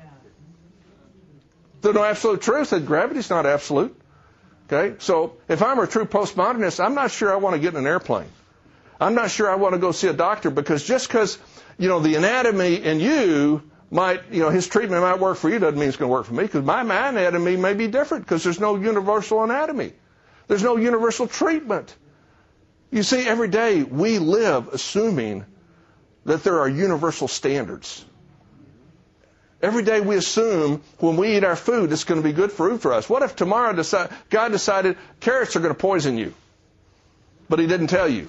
There's 1.81 1.95
no 1.95 2.03
absolute 2.03 2.41
truth 2.41 2.71
that 2.71 2.85
gravity's 2.85 3.29
not 3.29 3.45
absolute. 3.45 3.95
Okay? 4.67 4.95
So 4.99 5.37
if 5.47 5.61
I'm 5.61 5.77
a 5.79 5.85
true 5.85 6.05
postmodernist, 6.05 6.83
I'm 6.83 6.95
not 6.95 7.11
sure 7.11 7.31
I 7.31 7.35
want 7.35 7.55
to 7.55 7.59
get 7.59 7.73
in 7.73 7.79
an 7.79 7.87
airplane. 7.87 8.29
I'm 8.99 9.13
not 9.13 9.29
sure 9.29 9.49
I 9.49 9.55
want 9.55 9.73
to 9.73 9.79
go 9.79 9.91
see 9.91 10.07
a 10.07 10.13
doctor 10.13 10.49
because 10.49 10.83
just 10.83 11.07
because, 11.07 11.37
you 11.77 11.87
know, 11.87 11.99
the 11.99 12.15
anatomy 12.15 12.75
in 12.75 12.99
you 12.99 13.61
might, 13.91 14.31
you 14.31 14.41
know, 14.41 14.49
his 14.49 14.67
treatment 14.67 15.01
might 15.01 15.19
work 15.19 15.37
for 15.37 15.49
you 15.49 15.59
doesn't 15.59 15.79
mean 15.79 15.89
it's 15.89 15.97
going 15.97 16.09
to 16.09 16.13
work 16.13 16.25
for 16.25 16.33
me 16.33 16.43
because 16.43 16.63
my, 16.63 16.81
my 16.83 17.09
anatomy 17.09 17.57
may 17.57 17.73
be 17.73 17.87
different 17.87 18.25
because 18.25 18.43
there's 18.43 18.59
no 18.59 18.75
universal 18.75 19.43
anatomy. 19.43 19.93
There's 20.47 20.63
no 20.63 20.77
universal 20.77 21.27
treatment. 21.27 21.95
You 22.91 23.03
see, 23.03 23.27
every 23.27 23.47
day 23.47 23.83
we 23.83 24.19
live 24.19 24.69
assuming 24.69 25.45
that 26.25 26.43
there 26.43 26.59
are 26.59 26.69
universal 26.69 27.27
standards. 27.27 28.05
Every 29.61 29.83
day 29.83 30.01
we 30.01 30.15
assume 30.15 30.81
when 30.99 31.17
we 31.17 31.37
eat 31.37 31.43
our 31.43 31.55
food, 31.55 31.91
it's 31.91 32.03
going 32.03 32.21
to 32.21 32.27
be 32.27 32.33
good 32.33 32.51
food 32.51 32.81
for 32.81 32.93
us. 32.93 33.09
What 33.09 33.23
if 33.23 33.35
tomorrow 33.35 33.73
decide, 33.73 34.09
God 34.29 34.51
decided 34.51 34.97
carrots 35.19 35.55
are 35.55 35.59
going 35.59 35.73
to 35.73 35.79
poison 35.79 36.17
you, 36.17 36.33
but 37.49 37.59
He 37.59 37.67
didn't 37.67 37.87
tell 37.87 38.07
you? 38.07 38.27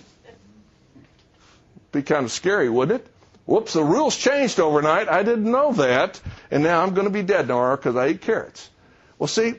Be 1.92 2.02
kind 2.02 2.24
of 2.24 2.32
scary, 2.32 2.68
wouldn't 2.68 3.02
it? 3.02 3.06
Whoops, 3.44 3.74
the 3.74 3.84
rules 3.84 4.16
changed 4.16 4.58
overnight. 4.58 5.08
I 5.08 5.22
didn't 5.22 5.50
know 5.50 5.72
that, 5.74 6.20
and 6.50 6.62
now 6.62 6.82
I'm 6.82 6.94
going 6.94 7.06
to 7.06 7.12
be 7.12 7.22
dead 7.22 7.46
tomorrow 7.46 7.76
because 7.76 7.96
I 7.96 8.06
ate 8.06 8.20
carrots. 8.20 8.68
Well, 9.18 9.28
see, 9.28 9.54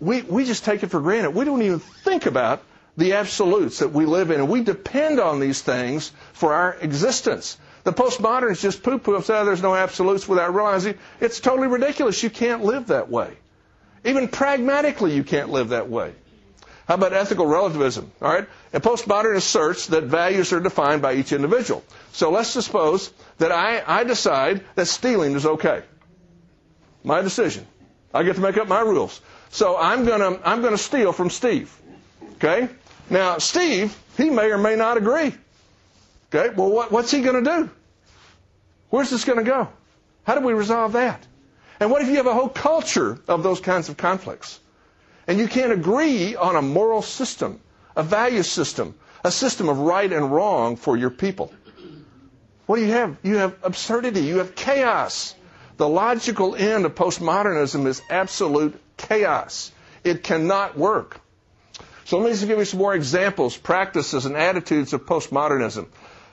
we, 0.00 0.22
we 0.22 0.44
just 0.44 0.64
take 0.64 0.82
it 0.82 0.88
for 0.88 1.00
granted. 1.00 1.30
We 1.30 1.44
don't 1.44 1.62
even 1.62 1.80
think 1.80 2.26
about 2.26 2.62
the 2.96 3.14
absolutes 3.14 3.78
that 3.80 3.92
we 3.92 4.06
live 4.06 4.30
in, 4.30 4.40
and 4.40 4.48
we 4.48 4.62
depend 4.62 5.18
on 5.20 5.40
these 5.40 5.60
things 5.62 6.12
for 6.32 6.52
our 6.52 6.74
existence. 6.80 7.58
The 7.84 7.92
postmodernists 7.92 8.60
just 8.62 8.82
poo-poo 8.82 9.14
and 9.16 9.24
say 9.24 9.38
oh, 9.38 9.44
there's 9.44 9.62
no 9.62 9.74
absolutes 9.74 10.26
without 10.28 10.54
realizing 10.54 10.94
it's 11.20 11.40
totally 11.40 11.68
ridiculous. 11.68 12.22
You 12.22 12.30
can't 12.30 12.64
live 12.64 12.86
that 12.86 13.10
way. 13.10 13.36
Even 14.04 14.28
pragmatically, 14.28 15.14
you 15.14 15.24
can't 15.24 15.50
live 15.50 15.70
that 15.70 15.88
way. 15.90 16.14
How 16.88 16.94
about 16.94 17.14
ethical 17.14 17.46
relativism? 17.46 18.10
All 18.20 18.30
right. 18.32 18.46
A 18.74 18.80
postmodern 18.80 19.36
asserts 19.36 19.86
that 19.86 20.04
values 20.04 20.52
are 20.52 20.60
defined 20.60 21.00
by 21.00 21.14
each 21.14 21.32
individual. 21.32 21.82
So 22.12 22.30
let's 22.30 22.48
suppose 22.50 23.10
that 23.38 23.50
I, 23.52 23.82
I 23.86 24.04
decide 24.04 24.62
that 24.74 24.86
stealing 24.86 25.34
is 25.34 25.46
okay. 25.46 25.82
My 27.02 27.22
decision. 27.22 27.66
I 28.12 28.22
get 28.22 28.36
to 28.36 28.42
make 28.42 28.58
up 28.58 28.68
my 28.68 28.80
rules. 28.80 29.20
So 29.50 29.76
I'm 29.78 30.04
gonna 30.04 30.38
I'm 30.44 30.62
gonna 30.62 30.78
steal 30.78 31.12
from 31.12 31.30
Steve. 31.30 31.72
Okay? 32.34 32.68
Now, 33.10 33.38
Steve, 33.38 33.96
he 34.16 34.30
may 34.30 34.50
or 34.50 34.58
may 34.58 34.76
not 34.76 34.96
agree. 34.96 35.34
Okay, 36.34 36.52
well, 36.54 36.70
what, 36.70 36.90
what's 36.90 37.10
he 37.10 37.20
going 37.22 37.44
to 37.44 37.50
do? 37.62 37.70
Where's 38.90 39.10
this 39.10 39.24
going 39.24 39.38
to 39.38 39.44
go? 39.44 39.68
How 40.24 40.34
do 40.34 40.40
we 40.46 40.52
resolve 40.54 40.92
that? 40.92 41.26
And 41.80 41.90
what 41.90 42.02
if 42.02 42.08
you 42.08 42.16
have 42.16 42.26
a 42.26 42.34
whole 42.34 42.48
culture 42.48 43.18
of 43.28 43.42
those 43.42 43.60
kinds 43.60 43.88
of 43.88 43.96
conflicts? 43.96 44.58
And 45.26 45.38
you 45.38 45.48
can't 45.48 45.72
agree 45.72 46.36
on 46.36 46.56
a 46.56 46.62
moral 46.62 47.02
system, 47.02 47.60
a 47.96 48.02
value 48.02 48.42
system, 48.42 48.94
a 49.24 49.30
system 49.30 49.68
of 49.68 49.78
right 49.78 50.10
and 50.12 50.30
wrong 50.32 50.76
for 50.76 50.96
your 50.96 51.10
people. 51.10 51.52
What 52.66 52.76
do 52.76 52.82
you 52.82 52.92
have? 52.92 53.16
You 53.22 53.36
have 53.36 53.56
absurdity. 53.62 54.20
You 54.20 54.38
have 54.38 54.54
chaos. 54.54 55.34
The 55.76 55.88
logical 55.88 56.54
end 56.54 56.86
of 56.86 56.94
postmodernism 56.94 57.86
is 57.86 58.00
absolute 58.08 58.80
chaos. 58.96 59.72
It 60.04 60.22
cannot 60.22 60.78
work. 60.78 61.20
So 62.04 62.18
let 62.18 62.26
me 62.26 62.30
just 62.32 62.46
give 62.46 62.58
you 62.58 62.64
some 62.64 62.80
more 62.80 62.94
examples, 62.94 63.56
practices, 63.56 64.26
and 64.26 64.36
attitudes 64.36 64.92
of 64.92 65.06
postmodernism. 65.06 65.86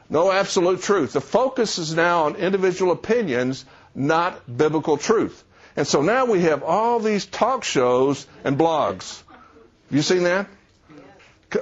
No 0.09 0.30
absolute 0.32 0.82
truth. 0.82 1.13
The 1.13 1.22
focus 1.22 1.78
is 1.78 1.95
now 1.95 2.26
on 2.26 2.36
individual 2.36 2.91
opinions, 2.91 3.63
not 3.95 4.57
biblical 4.57 4.97
truth. 4.97 5.43
And 5.78 5.88
so 5.88 6.01
now 6.01 6.26
we 6.26 6.41
have 6.41 6.63
all 6.63 6.99
these 6.99 7.26
talk 7.26 7.63
shows 7.63 8.28
and 8.43 8.57
blogs. 8.57 9.24
Have 9.30 9.95
you 9.95 10.01
seen 10.01 10.24
that? 10.24 10.47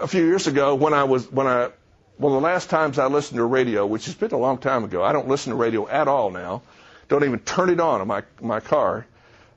A 0.01 0.07
few 0.07 0.25
years 0.25 0.47
ago, 0.47 0.73
when 0.73 0.93
I 0.95 1.03
was, 1.03 1.31
when 1.31 1.45
I, 1.45 1.69
well, 2.17 2.33
the 2.33 2.41
last 2.41 2.71
times 2.71 2.97
I 2.97 3.05
listened 3.05 3.37
to 3.37 3.43
radio, 3.43 3.85
which 3.85 4.05
has 4.05 4.15
been 4.15 4.31
a 4.31 4.37
long 4.37 4.57
time 4.57 4.83
ago, 4.83 5.03
I 5.03 5.13
don't 5.13 5.27
listen 5.27 5.51
to 5.51 5.55
radio 5.55 5.87
at 5.87 6.07
all 6.07 6.31
now. 6.31 6.63
Don't 7.07 7.23
even 7.23 7.39
turn 7.39 7.69
it 7.69 7.79
on 7.79 8.01
in 8.01 8.07
my, 8.07 8.23
my 8.41 8.59
car. 8.59 9.05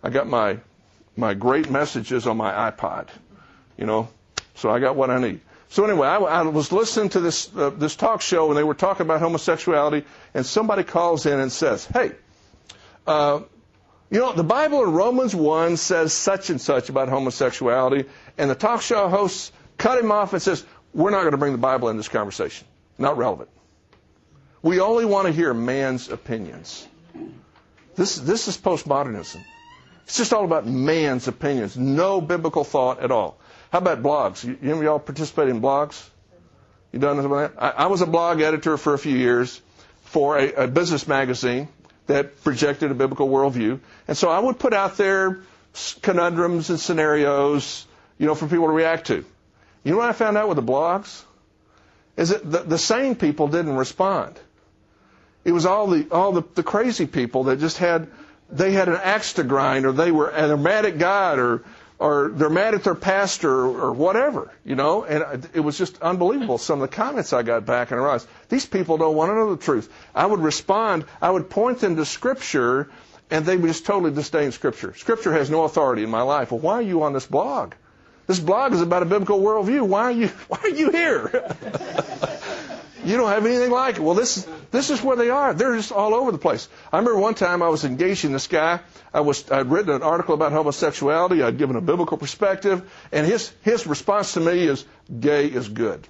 I 0.02 0.10
got 0.10 0.26
my, 0.26 0.58
my 1.16 1.32
great 1.32 1.70
messages 1.70 2.26
on 2.26 2.36
my 2.36 2.70
iPod. 2.70 3.08
You 3.78 3.86
know, 3.86 4.08
so 4.54 4.70
I 4.70 4.78
got 4.78 4.96
what 4.96 5.10
I 5.10 5.18
need. 5.18 5.40
So 5.68 5.84
anyway, 5.84 6.06
I, 6.06 6.16
I 6.16 6.42
was 6.42 6.70
listening 6.70 7.08
to 7.10 7.20
this 7.20 7.50
uh, 7.56 7.70
this 7.70 7.96
talk 7.96 8.20
show, 8.20 8.48
and 8.48 8.56
they 8.58 8.64
were 8.64 8.74
talking 8.74 9.06
about 9.06 9.20
homosexuality, 9.20 10.04
and 10.34 10.44
somebody 10.44 10.84
calls 10.84 11.24
in 11.24 11.40
and 11.40 11.50
says, 11.50 11.86
"Hey, 11.86 12.12
uh, 13.06 13.40
you 14.12 14.18
know, 14.18 14.34
the 14.34 14.44
Bible 14.44 14.84
in 14.84 14.92
Romans 14.92 15.34
1 15.34 15.78
says 15.78 16.12
such 16.12 16.50
and 16.50 16.60
such 16.60 16.90
about 16.90 17.08
homosexuality, 17.08 18.04
and 18.36 18.50
the 18.50 18.54
talk 18.54 18.82
show 18.82 19.08
host 19.08 19.52
cut 19.78 19.98
him 19.98 20.12
off 20.12 20.34
and 20.34 20.42
says, 20.42 20.64
We're 20.92 21.10
not 21.10 21.20
going 21.20 21.32
to 21.32 21.38
bring 21.38 21.52
the 21.52 21.58
Bible 21.58 21.88
in 21.88 21.96
this 21.96 22.08
conversation. 22.08 22.66
Not 22.98 23.16
relevant. 23.16 23.48
We 24.60 24.80
only 24.80 25.06
want 25.06 25.28
to 25.28 25.32
hear 25.32 25.54
man's 25.54 26.10
opinions. 26.10 26.86
This, 27.96 28.16
this 28.16 28.48
is 28.48 28.58
postmodernism. 28.58 29.42
It's 30.04 30.18
just 30.18 30.34
all 30.34 30.44
about 30.44 30.66
man's 30.66 31.26
opinions, 31.26 31.78
no 31.78 32.20
biblical 32.20 32.64
thought 32.64 33.00
at 33.00 33.10
all. 33.10 33.38
How 33.72 33.78
about 33.78 34.02
blogs? 34.02 34.44
You, 34.44 34.58
any 34.60 34.72
of 34.72 34.82
y'all 34.82 34.98
participate 34.98 35.48
in 35.48 35.62
blogs? 35.62 36.06
You 36.92 36.98
done 36.98 37.14
anything 37.16 37.30
with 37.30 37.54
that? 37.54 37.62
I, 37.78 37.84
I 37.84 37.86
was 37.86 38.02
a 38.02 38.06
blog 38.06 38.42
editor 38.42 38.76
for 38.76 38.92
a 38.92 38.98
few 38.98 39.16
years 39.16 39.62
for 40.04 40.36
a, 40.38 40.64
a 40.64 40.68
business 40.68 41.08
magazine 41.08 41.68
that 42.06 42.44
projected 42.44 42.90
a 42.90 42.94
biblical 42.94 43.30
worldview. 43.30 43.80
And 44.06 44.14
so 44.14 44.28
I 44.28 44.38
would 44.38 44.58
put 44.58 44.74
out 44.74 44.98
there 44.98 45.40
conundrums 46.02 46.68
and 46.68 46.78
scenarios, 46.78 47.86
you 48.18 48.26
know, 48.26 48.34
for 48.34 48.46
people 48.46 48.66
to 48.66 48.72
react 48.72 49.06
to. 49.06 49.24
You 49.84 49.92
know 49.92 49.96
what 49.96 50.10
I 50.10 50.12
found 50.12 50.36
out 50.36 50.48
with 50.48 50.56
the 50.56 50.62
blogs? 50.62 51.22
Is 52.18 52.28
that 52.28 52.48
the, 52.48 52.58
the 52.58 52.78
sane 52.78 53.16
people 53.16 53.48
didn't 53.48 53.74
respond. 53.74 54.38
It 55.46 55.52
was 55.52 55.64
all 55.64 55.86
the 55.86 56.08
all 56.10 56.32
the, 56.32 56.42
the 56.54 56.62
crazy 56.62 57.06
people 57.06 57.44
that 57.44 57.58
just 57.58 57.78
had 57.78 58.08
they 58.50 58.72
had 58.72 58.88
an 58.88 59.00
axe 59.02 59.32
to 59.34 59.44
grind, 59.44 59.86
or 59.86 59.92
they 59.92 60.12
were 60.12 60.30
they're 60.30 60.58
mad 60.58 60.84
at 60.84 60.98
God, 60.98 61.38
or 61.38 61.64
or 62.02 62.32
they're 62.34 62.50
mad 62.50 62.74
at 62.74 62.82
their 62.82 62.96
pastor 62.96 63.48
or 63.48 63.92
whatever, 63.92 64.50
you 64.64 64.74
know, 64.74 65.04
and 65.04 65.48
it 65.54 65.60
was 65.60 65.78
just 65.78 66.02
unbelievable. 66.02 66.58
Some 66.58 66.82
of 66.82 66.90
the 66.90 66.96
comments 66.96 67.32
I 67.32 67.44
got 67.44 67.64
back 67.64 67.92
and 67.92 68.00
I 68.00 68.02
realized 68.02 68.26
these 68.48 68.66
people 68.66 68.98
don't 68.98 69.14
want 69.14 69.30
to 69.30 69.36
know 69.36 69.54
the 69.54 69.62
truth. 69.62 69.88
I 70.12 70.26
would 70.26 70.40
respond, 70.40 71.04
I 71.20 71.30
would 71.30 71.48
point 71.48 71.78
them 71.78 71.94
to 71.94 72.04
Scripture, 72.04 72.90
and 73.30 73.46
they 73.46 73.56
would 73.56 73.68
just 73.68 73.86
totally 73.86 74.10
disdain 74.10 74.50
Scripture. 74.50 74.94
Scripture 74.96 75.32
has 75.32 75.48
no 75.48 75.62
authority 75.62 76.02
in 76.02 76.10
my 76.10 76.22
life. 76.22 76.50
Well, 76.50 76.58
why 76.58 76.74
are 76.74 76.82
you 76.82 77.04
on 77.04 77.12
this 77.12 77.26
blog? 77.26 77.74
This 78.26 78.40
blog 78.40 78.72
is 78.72 78.80
about 78.80 79.04
a 79.04 79.06
biblical 79.06 79.40
worldview. 79.40 79.82
Why 79.86 80.02
are 80.02 80.10
you, 80.10 80.26
why 80.48 80.58
are 80.60 80.70
you 80.70 80.90
here? 80.90 81.56
you 83.04 83.16
don't 83.16 83.28
have 83.28 83.44
anything 83.46 83.70
like 83.70 83.96
it. 83.96 84.02
Well, 84.02 84.14
this, 84.14 84.46
this 84.70 84.90
is 84.90 85.02
where 85.02 85.16
they 85.16 85.30
are. 85.30 85.54
They're 85.54 85.76
just 85.76 85.92
all 85.92 86.14
over 86.14 86.32
the 86.32 86.38
place. 86.38 86.68
I 86.92 86.98
remember 86.98 87.18
one 87.18 87.34
time 87.34 87.62
I 87.62 87.68
was 87.68 87.84
engaging 87.84 88.32
this 88.32 88.46
guy. 88.46 88.80
I 89.12 89.20
was, 89.20 89.50
I'd 89.50 89.70
written 89.70 89.94
an 89.94 90.02
article 90.02 90.34
about 90.34 90.52
homosexuality. 90.52 91.42
I'd 91.42 91.58
given 91.58 91.76
a 91.76 91.80
biblical 91.80 92.16
perspective. 92.16 92.90
And 93.10 93.26
his, 93.26 93.52
his 93.62 93.86
response 93.86 94.34
to 94.34 94.40
me 94.40 94.66
is, 94.66 94.84
gay 95.20 95.46
is 95.46 95.68
good. 95.68 96.06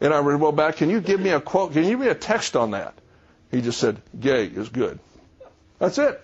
And 0.00 0.12
I 0.12 0.18
read, 0.18 0.40
well, 0.40 0.52
back, 0.52 0.76
can 0.76 0.90
you 0.90 1.00
give 1.00 1.20
me 1.20 1.30
a 1.30 1.40
quote? 1.40 1.72
Can 1.72 1.84
you 1.84 1.90
give 1.90 2.00
me 2.00 2.08
a 2.08 2.14
text 2.14 2.56
on 2.56 2.72
that? 2.72 2.94
He 3.50 3.62
just 3.62 3.78
said, 3.78 4.00
gay 4.18 4.44
is 4.46 4.68
good. 4.68 4.98
That's 5.78 5.98
it. 5.98 6.20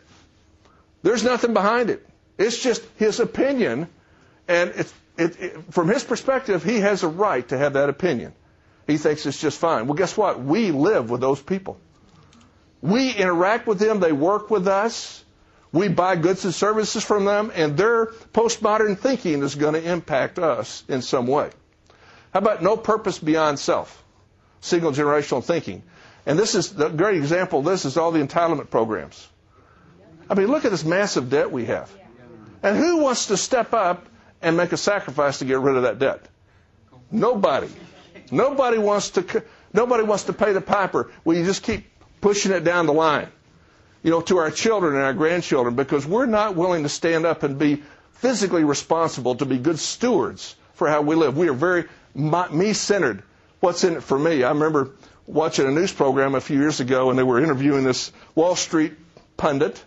There's 1.02 1.24
nothing 1.24 1.52
behind 1.54 1.90
it. 1.90 2.06
It's 2.38 2.62
just 2.62 2.82
his 2.96 3.20
opinion. 3.20 3.88
And 4.48 4.70
it, 4.70 4.92
it, 5.18 5.64
from 5.70 5.88
his 5.88 6.04
perspective, 6.04 6.64
he 6.64 6.80
has 6.80 7.02
a 7.02 7.08
right 7.08 7.46
to 7.48 7.58
have 7.58 7.74
that 7.74 7.88
opinion. 7.88 8.34
He 8.86 8.96
thinks 8.96 9.26
it's 9.26 9.40
just 9.40 9.58
fine. 9.58 9.86
Well, 9.86 9.94
guess 9.94 10.16
what? 10.16 10.42
We 10.42 10.70
live 10.70 11.10
with 11.10 11.20
those 11.20 11.40
people. 11.40 11.78
We 12.80 13.12
interact 13.12 13.66
with 13.66 13.78
them. 13.78 14.00
They 14.00 14.12
work 14.12 14.50
with 14.50 14.66
us. 14.66 15.24
We 15.72 15.88
buy 15.88 16.16
goods 16.16 16.44
and 16.44 16.52
services 16.52 17.02
from 17.02 17.24
them, 17.24 17.50
and 17.54 17.76
their 17.76 18.06
postmodern 18.06 18.98
thinking 18.98 19.42
is 19.42 19.54
going 19.54 19.74
to 19.74 19.82
impact 19.82 20.38
us 20.38 20.84
in 20.88 21.00
some 21.00 21.26
way. 21.26 21.50
How 22.32 22.40
about 22.40 22.62
no 22.62 22.76
purpose 22.76 23.18
beyond 23.18 23.58
self? 23.58 24.02
Single 24.60 24.92
generational 24.92 25.42
thinking. 25.42 25.82
And 26.26 26.38
this 26.38 26.54
is 26.54 26.72
the 26.72 26.88
great 26.88 27.16
example. 27.16 27.62
This 27.62 27.84
is 27.84 27.96
all 27.96 28.10
the 28.12 28.20
entitlement 28.20 28.70
programs. 28.70 29.26
I 30.28 30.34
mean, 30.34 30.48
look 30.48 30.64
at 30.64 30.70
this 30.70 30.84
massive 30.84 31.30
debt 31.30 31.50
we 31.50 31.66
have. 31.66 31.90
And 32.62 32.76
who 32.76 32.98
wants 32.98 33.26
to 33.26 33.36
step 33.36 33.72
up 33.72 34.06
and 34.40 34.56
make 34.56 34.72
a 34.72 34.76
sacrifice 34.76 35.38
to 35.38 35.44
get 35.44 35.58
rid 35.58 35.76
of 35.76 35.82
that 35.82 35.98
debt? 35.98 36.26
Nobody. 37.10 37.68
Nobody 38.32 38.78
wants 38.78 39.10
to. 39.10 39.44
Nobody 39.72 40.02
wants 40.02 40.24
to 40.24 40.32
pay 40.32 40.52
the 40.52 40.60
piper. 40.60 41.10
We 41.24 41.42
just 41.44 41.62
keep 41.62 41.86
pushing 42.20 42.52
it 42.52 42.64
down 42.64 42.86
the 42.86 42.92
line, 42.92 43.28
you 44.02 44.10
know, 44.10 44.20
to 44.22 44.38
our 44.38 44.50
children 44.50 44.94
and 44.94 45.04
our 45.04 45.14
grandchildren 45.14 45.74
because 45.74 46.06
we're 46.06 46.26
not 46.26 46.56
willing 46.56 46.82
to 46.82 46.88
stand 46.88 47.26
up 47.26 47.42
and 47.42 47.58
be 47.58 47.82
physically 48.14 48.64
responsible 48.64 49.34
to 49.36 49.44
be 49.44 49.58
good 49.58 49.78
stewards 49.78 50.56
for 50.74 50.88
how 50.88 51.02
we 51.02 51.14
live. 51.14 51.36
We 51.36 51.48
are 51.48 51.54
very 51.54 51.84
me-centered. 52.14 53.22
What's 53.60 53.84
in 53.84 53.94
it 53.94 54.02
for 54.02 54.18
me? 54.18 54.42
I 54.42 54.50
remember 54.50 54.90
watching 55.26 55.66
a 55.66 55.70
news 55.70 55.92
program 55.92 56.34
a 56.34 56.40
few 56.40 56.58
years 56.58 56.80
ago, 56.80 57.10
and 57.10 57.18
they 57.18 57.22
were 57.22 57.42
interviewing 57.42 57.84
this 57.84 58.12
Wall 58.34 58.56
Street 58.56 58.94
pundit 59.36 59.82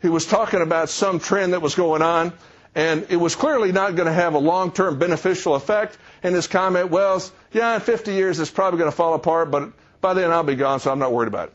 who 0.00 0.10
was 0.12 0.26
talking 0.26 0.62
about 0.62 0.88
some 0.88 1.20
trend 1.20 1.52
that 1.52 1.62
was 1.62 1.74
going 1.74 2.02
on, 2.02 2.32
and 2.74 3.06
it 3.10 3.16
was 3.16 3.36
clearly 3.36 3.72
not 3.72 3.94
going 3.96 4.06
to 4.06 4.12
have 4.12 4.34
a 4.34 4.38
long-term 4.38 4.98
beneficial 4.98 5.54
effect. 5.54 5.98
And 6.22 6.34
his 6.34 6.46
comment 6.46 6.90
was, 6.90 7.30
yeah, 7.52 7.74
in 7.74 7.80
50 7.80 8.12
years 8.12 8.38
it's 8.40 8.50
probably 8.50 8.78
going 8.78 8.90
to 8.90 8.96
fall 8.96 9.14
apart, 9.14 9.50
but 9.50 9.72
by 10.00 10.14
then 10.14 10.30
I'll 10.30 10.42
be 10.42 10.54
gone, 10.54 10.80
so 10.80 10.90
I'm 10.90 10.98
not 10.98 11.12
worried 11.12 11.28
about 11.28 11.48
it. 11.48 11.54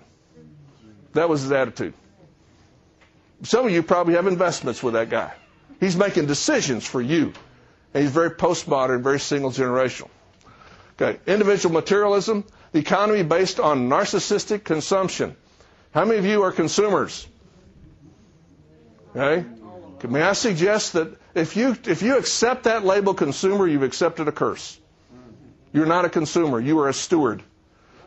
That 1.13 1.29
was 1.29 1.41
his 1.43 1.51
attitude. 1.51 1.93
Some 3.43 3.65
of 3.65 3.71
you 3.71 3.83
probably 3.83 4.15
have 4.15 4.27
investments 4.27 4.81
with 4.83 4.93
that 4.95 5.09
guy. 5.09 5.33
He's 5.79 5.95
making 5.95 6.25
decisions 6.25 6.85
for 6.85 7.01
you. 7.01 7.33
And 7.93 8.03
he's 8.03 8.11
very 8.11 8.31
postmodern, 8.31 9.01
very 9.03 9.19
single 9.19 9.51
generational. 9.51 10.09
Okay, 11.01 11.19
individual 11.27 11.73
materialism, 11.73 12.45
the 12.71 12.79
economy 12.79 13.23
based 13.23 13.59
on 13.59 13.89
narcissistic 13.89 14.63
consumption. 14.63 15.35
How 15.93 16.05
many 16.05 16.17
of 16.19 16.25
you 16.25 16.43
are 16.43 16.51
consumers? 16.51 17.27
Okay? 19.15 19.45
May 20.07 20.21
I 20.21 20.33
suggest 20.33 20.93
that 20.93 21.17
if 21.33 21.55
you, 21.57 21.75
if 21.87 22.01
you 22.03 22.17
accept 22.17 22.63
that 22.65 22.85
label 22.85 23.13
consumer, 23.13 23.67
you've 23.67 23.81
accepted 23.83 24.27
a 24.27 24.31
curse. 24.31 24.79
You're 25.75 25.85
not 25.85 26.05
a 26.05 26.09
consumer, 26.09 26.57
you 26.57 26.79
are 26.79 26.87
a 26.87 26.93
steward. 26.93 27.43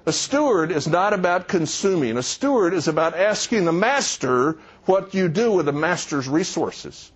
A 0.06 0.12
steward 0.12 0.72
is 0.72 0.88
not 0.88 1.12
about 1.12 1.48
consuming. 1.48 2.16
A 2.16 2.22
steward 2.22 2.72
is 2.72 2.88
about 2.88 3.14
asking 3.14 3.66
the 3.66 3.72
master 3.74 4.58
what 4.86 5.12
you 5.12 5.28
do 5.28 5.52
with 5.52 5.66
the 5.66 5.72
master's 5.72 6.26
resources. 6.26 7.12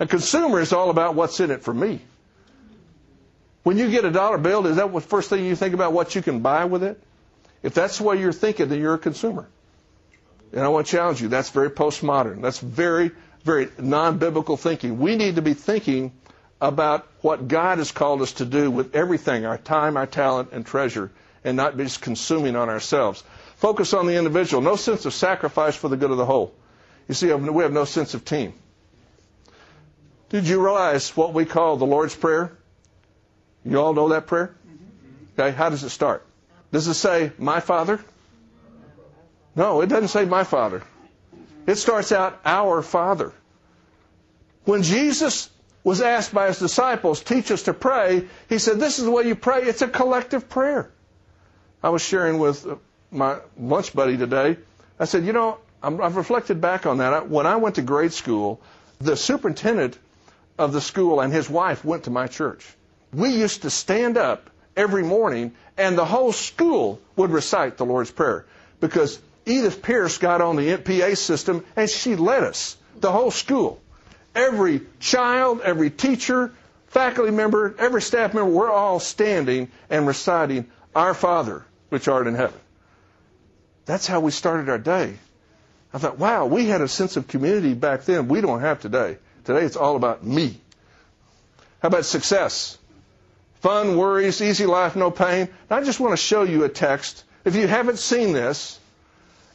A 0.00 0.06
consumer 0.06 0.60
is 0.60 0.72
all 0.72 0.88
about 0.88 1.14
what's 1.14 1.40
in 1.40 1.50
it 1.50 1.62
for 1.62 1.74
me. 1.74 2.00
When 3.64 3.76
you 3.76 3.90
get 3.90 4.06
a 4.06 4.10
dollar 4.10 4.38
bill, 4.38 4.66
is 4.66 4.76
that 4.76 4.90
the 4.90 5.00
first 5.02 5.28
thing 5.28 5.44
you 5.44 5.54
think 5.54 5.74
about 5.74 5.92
what 5.92 6.14
you 6.14 6.22
can 6.22 6.40
buy 6.40 6.64
with 6.64 6.82
it? 6.82 6.98
If 7.62 7.74
that's 7.74 7.98
the 7.98 8.04
way 8.04 8.18
you're 8.18 8.32
thinking, 8.32 8.70
then 8.70 8.80
you're 8.80 8.94
a 8.94 8.98
consumer. 8.98 9.46
And 10.52 10.62
I 10.62 10.68
want 10.68 10.86
to 10.86 10.92
challenge 10.92 11.20
you. 11.20 11.28
That's 11.28 11.50
very 11.50 11.68
postmodern. 11.68 12.40
That's 12.40 12.60
very 12.60 13.10
very 13.46 13.68
non-biblical 13.78 14.56
thinking. 14.56 14.98
We 14.98 15.16
need 15.16 15.36
to 15.36 15.42
be 15.42 15.54
thinking 15.54 16.12
about 16.60 17.06
what 17.20 17.48
God 17.48 17.78
has 17.78 17.92
called 17.92 18.22
us 18.22 18.34
to 18.34 18.44
do 18.44 18.70
with 18.70 18.94
everything, 18.94 19.44
our 19.44 19.58
time, 19.58 19.96
our 19.96 20.06
talent, 20.06 20.50
and 20.52 20.64
treasure, 20.64 21.10
and 21.44 21.56
not 21.56 21.76
just 21.76 22.00
consuming 22.00 22.56
on 22.56 22.68
ourselves. 22.68 23.22
Focus 23.56 23.94
on 23.94 24.06
the 24.06 24.16
individual. 24.16 24.62
No 24.62 24.76
sense 24.76 25.04
of 25.04 25.14
sacrifice 25.14 25.76
for 25.76 25.88
the 25.88 25.96
good 25.96 26.10
of 26.10 26.16
the 26.16 26.26
whole. 26.26 26.54
You 27.08 27.14
see, 27.14 27.32
we 27.32 27.62
have 27.62 27.72
no 27.72 27.84
sense 27.84 28.14
of 28.14 28.24
team. 28.24 28.54
Did 30.28 30.48
you 30.48 30.62
realize 30.62 31.16
what 31.16 31.32
we 31.32 31.44
call 31.44 31.76
the 31.76 31.86
Lord's 31.86 32.16
Prayer? 32.16 32.56
You 33.64 33.80
all 33.80 33.94
know 33.94 34.08
that 34.10 34.26
prayer? 34.26 34.54
Mm-hmm. 34.66 35.40
Okay, 35.40 35.56
how 35.56 35.70
does 35.70 35.84
it 35.84 35.90
start? 35.90 36.24
Does 36.72 36.88
it 36.88 36.94
say, 36.94 37.32
My 37.38 37.60
Father? 37.60 38.00
No, 39.54 39.80
it 39.80 39.88
doesn't 39.88 40.08
say, 40.08 40.24
My 40.24 40.44
Father. 40.44 40.82
It 41.66 41.76
starts 41.76 42.12
out, 42.12 42.40
Our 42.44 42.82
Father. 42.82 43.32
When 44.64 44.82
Jesus 44.82 45.48
was 45.86 46.00
asked 46.00 46.34
by 46.34 46.48
his 46.48 46.58
disciples, 46.58 47.22
teach 47.22 47.52
us 47.52 47.62
to 47.62 47.72
pray, 47.72 48.24
he 48.48 48.58
said, 48.58 48.80
This 48.80 48.98
is 48.98 49.04
the 49.04 49.10
way 49.12 49.22
you 49.22 49.36
pray. 49.36 49.62
It's 49.62 49.82
a 49.82 49.86
collective 49.86 50.48
prayer. 50.48 50.90
I 51.80 51.90
was 51.90 52.02
sharing 52.02 52.40
with 52.40 52.66
my 53.12 53.36
lunch 53.56 53.94
buddy 53.94 54.16
today. 54.16 54.56
I 54.98 55.04
said, 55.04 55.24
You 55.24 55.32
know, 55.32 55.58
I've 55.80 56.16
reflected 56.16 56.60
back 56.60 56.86
on 56.86 56.98
that. 56.98 57.30
When 57.30 57.46
I 57.46 57.54
went 57.54 57.76
to 57.76 57.82
grade 57.82 58.12
school, 58.12 58.60
the 59.00 59.16
superintendent 59.16 59.96
of 60.58 60.72
the 60.72 60.80
school 60.80 61.20
and 61.20 61.32
his 61.32 61.48
wife 61.48 61.84
went 61.84 62.02
to 62.04 62.10
my 62.10 62.26
church. 62.26 62.66
We 63.12 63.28
used 63.28 63.62
to 63.62 63.70
stand 63.70 64.16
up 64.16 64.50
every 64.76 65.04
morning, 65.04 65.52
and 65.78 65.96
the 65.96 66.04
whole 66.04 66.32
school 66.32 67.00
would 67.14 67.30
recite 67.30 67.76
the 67.76 67.86
Lord's 67.86 68.10
Prayer 68.10 68.44
because 68.80 69.20
Edith 69.44 69.82
Pierce 69.82 70.18
got 70.18 70.40
on 70.40 70.56
the 70.56 70.78
PA 70.78 71.14
system 71.14 71.64
and 71.76 71.88
she 71.88 72.16
led 72.16 72.42
us, 72.42 72.76
the 72.96 73.12
whole 73.12 73.30
school. 73.30 73.80
Every 74.36 74.82
child, 75.00 75.62
every 75.62 75.88
teacher, 75.90 76.52
faculty 76.88 77.30
member, 77.30 77.74
every 77.78 78.02
staff 78.02 78.34
member, 78.34 78.50
we're 78.50 78.70
all 78.70 79.00
standing 79.00 79.70
and 79.88 80.06
reciting, 80.06 80.70
Our 80.94 81.14
Father, 81.14 81.64
which 81.88 82.06
art 82.06 82.26
in 82.26 82.34
heaven. 82.34 82.60
That's 83.86 84.06
how 84.06 84.20
we 84.20 84.30
started 84.30 84.68
our 84.68 84.78
day. 84.78 85.14
I 85.94 85.98
thought, 85.98 86.18
wow, 86.18 86.44
we 86.44 86.66
had 86.66 86.82
a 86.82 86.88
sense 86.88 87.16
of 87.16 87.28
community 87.28 87.72
back 87.72 88.04
then. 88.04 88.28
We 88.28 88.42
don't 88.42 88.60
have 88.60 88.80
today. 88.80 89.16
Today 89.44 89.64
it's 89.64 89.76
all 89.76 89.96
about 89.96 90.22
me. 90.22 90.60
How 91.80 91.88
about 91.88 92.04
success? 92.04 92.76
Fun, 93.62 93.96
worries, 93.96 94.42
easy 94.42 94.66
life, 94.66 94.96
no 94.96 95.10
pain. 95.10 95.48
I 95.70 95.82
just 95.82 95.98
want 95.98 96.12
to 96.12 96.16
show 96.18 96.42
you 96.42 96.64
a 96.64 96.68
text. 96.68 97.24
If 97.44 97.54
you 97.56 97.66
haven't 97.66 97.98
seen 97.98 98.32
this, 98.32 98.78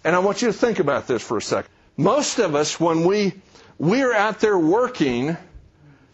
and 0.03 0.15
I 0.15 0.19
want 0.19 0.41
you 0.41 0.47
to 0.47 0.53
think 0.53 0.79
about 0.79 1.05
this 1.05 1.21
for 1.21 1.37
a 1.37 1.41
second. 1.41 1.69
Most 1.97 2.39
of 2.39 2.55
us, 2.55 2.79
when 2.79 3.03
we, 3.03 3.33
we're 3.77 4.13
out 4.13 4.39
there 4.39 4.57
working 4.57 5.37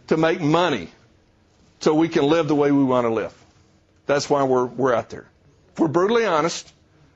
to 0.07 0.17
make 0.17 0.41
money 0.41 0.89
so 1.79 1.93
we 1.93 2.09
can 2.09 2.23
live 2.23 2.47
the 2.47 2.55
way 2.55 2.71
we 2.71 2.83
want 2.83 3.05
to 3.05 3.13
live. 3.13 3.33
That's 4.05 4.29
why 4.29 4.43
we're, 4.43 4.65
we're 4.65 4.93
out 4.93 5.09
there. 5.09 5.27
If 5.73 5.79
we're 5.79 5.87
brutally 5.89 6.25
honest, 6.25 6.71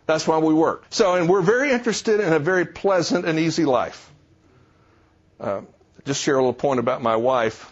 that's 0.05 0.27
why 0.27 0.39
we 0.39 0.53
work. 0.53 0.85
So, 0.89 1.15
and 1.15 1.29
we're 1.29 1.41
very 1.41 1.71
interested 1.71 2.19
in 2.19 2.33
a 2.33 2.39
very 2.39 2.65
pleasant 2.65 3.25
and 3.25 3.39
easy 3.39 3.65
life. 3.65 4.11
Uh, 5.39 5.61
just 6.05 6.21
share 6.21 6.35
a 6.35 6.37
little 6.37 6.53
point 6.53 6.79
about 6.79 7.01
my 7.01 7.15
wife. 7.15 7.71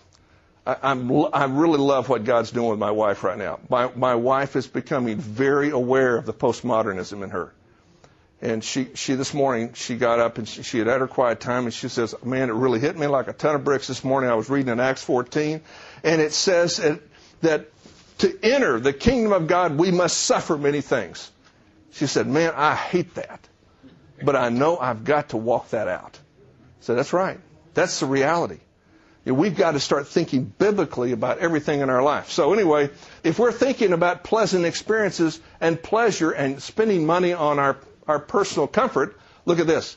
I, 0.66 0.78
I'm, 0.82 1.12
I 1.34 1.46
really 1.46 1.80
love 1.80 2.10
what 2.10 2.24
God's 2.24 2.52
doing 2.52 2.70
with 2.70 2.80
my 2.80 2.92
wife 2.92 3.24
right 3.24 3.38
now. 3.38 3.60
My, 3.70 3.92
my 3.94 4.16
wife 4.16 4.56
is 4.56 4.68
becoming 4.68 5.18
very 5.18 5.70
aware 5.70 6.16
of 6.16 6.26
the 6.26 6.34
postmodernism 6.34 7.24
in 7.24 7.30
her. 7.32 7.54
And 8.42 8.64
she, 8.64 8.90
she 8.94 9.16
this 9.16 9.34
morning, 9.34 9.74
she 9.74 9.98
got 9.98 10.20
up 10.20 10.38
and 10.38 10.48
she, 10.48 10.64
she 10.64 10.78
had 10.78 10.88
had 10.88 11.02
her 11.02 11.08
quiet 11.08 11.42
time 11.42 11.66
and 11.66 11.74
she 11.74 11.90
says, 11.90 12.16
man, 12.24 12.50
it 12.50 12.54
really 12.54 12.80
hit 12.80 12.98
me 12.98 13.08
like 13.08 13.28
a 13.28 13.34
ton 13.34 13.56
of 13.56 13.66
bricks 13.66 13.88
this 13.88 14.04
morning. 14.04 14.30
I 14.30 14.36
was 14.36 14.50
reading 14.50 14.72
in 14.72 14.80
Acts 14.80 15.04
14 15.04 15.62
and 16.04 16.22
it 16.22 16.32
says 16.32 16.78
that, 16.78 17.02
that 17.42 17.70
to 18.20 18.40
enter 18.42 18.80
the 18.80 18.94
kingdom 18.94 19.34
of 19.34 19.48
God, 19.48 19.78
we 19.78 19.92
must 19.92 20.18
suffer 20.18 20.58
many 20.58 20.80
things. 20.80 21.30
She 21.92 22.08
said, 22.08 22.28
man, 22.28 22.54
I 22.56 22.76
hate 22.76 23.16
that. 23.16 23.42
But 24.22 24.36
I 24.36 24.50
know 24.50 24.78
I've 24.78 25.04
got 25.04 25.30
to 25.30 25.38
walk 25.38 25.70
that 25.70 25.88
out. 25.88 26.18
So 26.82 26.96
that's 26.96 27.14
right. 27.14 27.40
That's 27.74 28.00
the 28.00 28.06
reality. 28.06 28.60
We've 29.26 29.56
got 29.56 29.72
to 29.72 29.80
start 29.80 30.08
thinking 30.08 30.46
biblically 30.46 31.12
about 31.12 31.40
everything 31.40 31.82
in 31.82 31.90
our 31.90 32.02
life. 32.02 32.32
So 32.32 32.54
anyway, 32.54 32.90
if 33.24 33.38
we're 33.38 33.52
thinking 33.52 33.94
about 33.94 34.24
pleasant 34.24 34.66
experiences 34.66 35.40
and 35.60 35.82
pleasure 35.82 36.32
and 36.32 36.62
spending 36.64 37.06
money 37.06 37.34
on 37.34 37.60
our 37.60 37.78
our 38.10 38.20
personal 38.20 38.68
comfort, 38.68 39.18
look 39.46 39.60
at 39.60 39.68
this. 39.68 39.96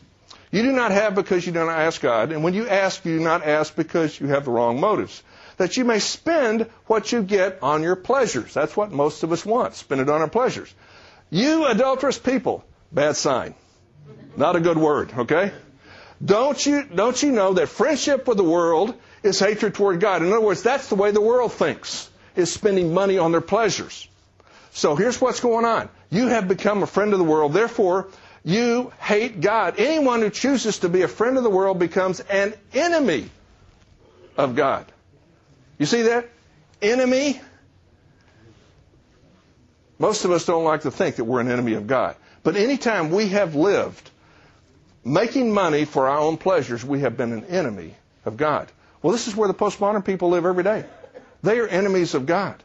You 0.52 0.62
do 0.62 0.72
not 0.72 0.92
have 0.92 1.14
because 1.14 1.46
you 1.46 1.52
do 1.52 1.64
not 1.64 1.78
ask 1.78 2.00
God, 2.00 2.30
and 2.30 2.44
when 2.44 2.52
you 2.52 2.68
ask, 2.68 3.04
you 3.04 3.18
do 3.18 3.24
not 3.24 3.46
ask 3.46 3.74
because 3.74 4.20
you 4.20 4.28
have 4.28 4.44
the 4.44 4.50
wrong 4.50 4.78
motives. 4.78 5.22
that 5.56 5.76
you 5.76 5.84
may 5.84 5.98
spend 5.98 6.66
what 6.86 7.12
you 7.12 7.22
get 7.22 7.58
on 7.62 7.82
your 7.82 7.96
pleasures. 7.96 8.54
That's 8.54 8.76
what 8.76 8.90
most 8.90 9.22
of 9.22 9.32
us 9.32 9.44
want, 9.44 9.74
spend 9.74 10.00
it 10.00 10.08
on 10.08 10.20
our 10.20 10.28
pleasures. 10.28 10.72
You 11.30 11.66
adulterous 11.66 12.18
people, 12.18 12.64
bad 12.90 13.16
sign. 13.16 13.54
Not 14.36 14.56
a 14.56 14.60
good 14.60 14.78
word, 14.78 15.12
okay? 15.16 15.52
Don't 16.24 16.64
you, 16.64 16.84
don't 16.84 17.20
you 17.22 17.32
know 17.32 17.54
that 17.54 17.68
friendship 17.68 18.26
with 18.26 18.36
the 18.36 18.44
world 18.44 18.94
is 19.22 19.38
hatred 19.38 19.74
toward 19.74 20.00
God? 20.00 20.22
In 20.22 20.28
other 20.28 20.40
words, 20.40 20.62
that's 20.62 20.88
the 20.88 20.94
way 20.94 21.10
the 21.10 21.20
world 21.20 21.52
thinks, 21.52 22.08
is 22.36 22.52
spending 22.52 22.94
money 22.94 23.18
on 23.18 23.32
their 23.32 23.40
pleasures. 23.40 24.08
So 24.72 24.96
here's 24.96 25.20
what's 25.20 25.40
going 25.40 25.64
on. 25.64 25.90
You 26.12 26.28
have 26.28 26.46
become 26.46 26.82
a 26.82 26.86
friend 26.86 27.14
of 27.14 27.18
the 27.18 27.24
world, 27.24 27.54
therefore, 27.54 28.08
you 28.44 28.92
hate 29.00 29.40
God. 29.40 29.76
Anyone 29.78 30.20
who 30.20 30.28
chooses 30.28 30.80
to 30.80 30.90
be 30.90 31.00
a 31.00 31.08
friend 31.08 31.38
of 31.38 31.42
the 31.42 31.48
world 31.48 31.78
becomes 31.78 32.20
an 32.20 32.52
enemy 32.74 33.30
of 34.36 34.54
God. 34.54 34.84
You 35.78 35.86
see 35.86 36.02
that? 36.02 36.28
Enemy. 36.82 37.40
Most 39.98 40.26
of 40.26 40.32
us 40.32 40.44
don't 40.44 40.64
like 40.64 40.82
to 40.82 40.90
think 40.90 41.16
that 41.16 41.24
we're 41.24 41.40
an 41.40 41.50
enemy 41.50 41.74
of 41.74 41.86
God. 41.86 42.14
But 42.42 42.56
anytime 42.56 43.10
we 43.10 43.28
have 43.28 43.54
lived 43.54 44.10
making 45.04 45.54
money 45.54 45.86
for 45.86 46.08
our 46.08 46.18
own 46.18 46.36
pleasures, 46.36 46.84
we 46.84 47.00
have 47.00 47.16
been 47.16 47.32
an 47.32 47.46
enemy 47.46 47.94
of 48.26 48.36
God. 48.36 48.70
Well, 49.00 49.12
this 49.12 49.28
is 49.28 49.34
where 49.34 49.48
the 49.48 49.54
postmodern 49.54 50.04
people 50.04 50.28
live 50.28 50.44
every 50.44 50.62
day. 50.62 50.84
They 51.42 51.58
are 51.58 51.66
enemies 51.66 52.12
of 52.12 52.26
God. 52.26 52.62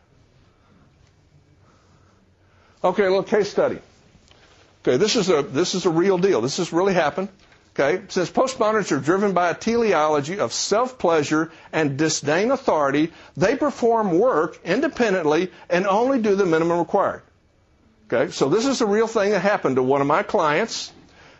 Okay, 2.87 3.03
a 3.03 3.09
little 3.09 3.21
case 3.23 3.49
study. 3.49 3.79
Okay, 4.81 4.95
this 4.95 5.17
is 5.17 5.29
a 5.29 5.41
this 5.41 5.75
is 5.75 5.85
a 5.85 5.89
real 5.89 6.17
deal. 6.17 6.39
This 6.39 6.55
has 6.55 6.71
really 6.71 6.93
happened. 6.93 7.27
Okay, 7.75 8.01
since 8.07 8.29
postmoderns 8.31 8.93
are 8.93 8.99
driven 8.99 9.33
by 9.33 9.49
a 9.49 9.53
teleology 9.53 10.39
of 10.39 10.53
self-pleasure 10.53 11.51
and 11.73 11.97
disdain 11.97 12.49
authority, 12.49 13.11
they 13.35 13.57
perform 13.57 14.17
work 14.17 14.57
independently 14.63 15.51
and 15.69 15.85
only 15.85 16.21
do 16.21 16.35
the 16.35 16.45
minimum 16.45 16.79
required. 16.79 17.23
Okay, 18.09 18.31
so 18.31 18.47
this 18.47 18.65
is 18.65 18.79
a 18.79 18.85
real 18.85 19.07
thing 19.07 19.31
that 19.31 19.41
happened 19.41 19.75
to 19.75 19.83
one 19.83 19.99
of 19.99 20.07
my 20.07 20.23
clients. 20.23 20.93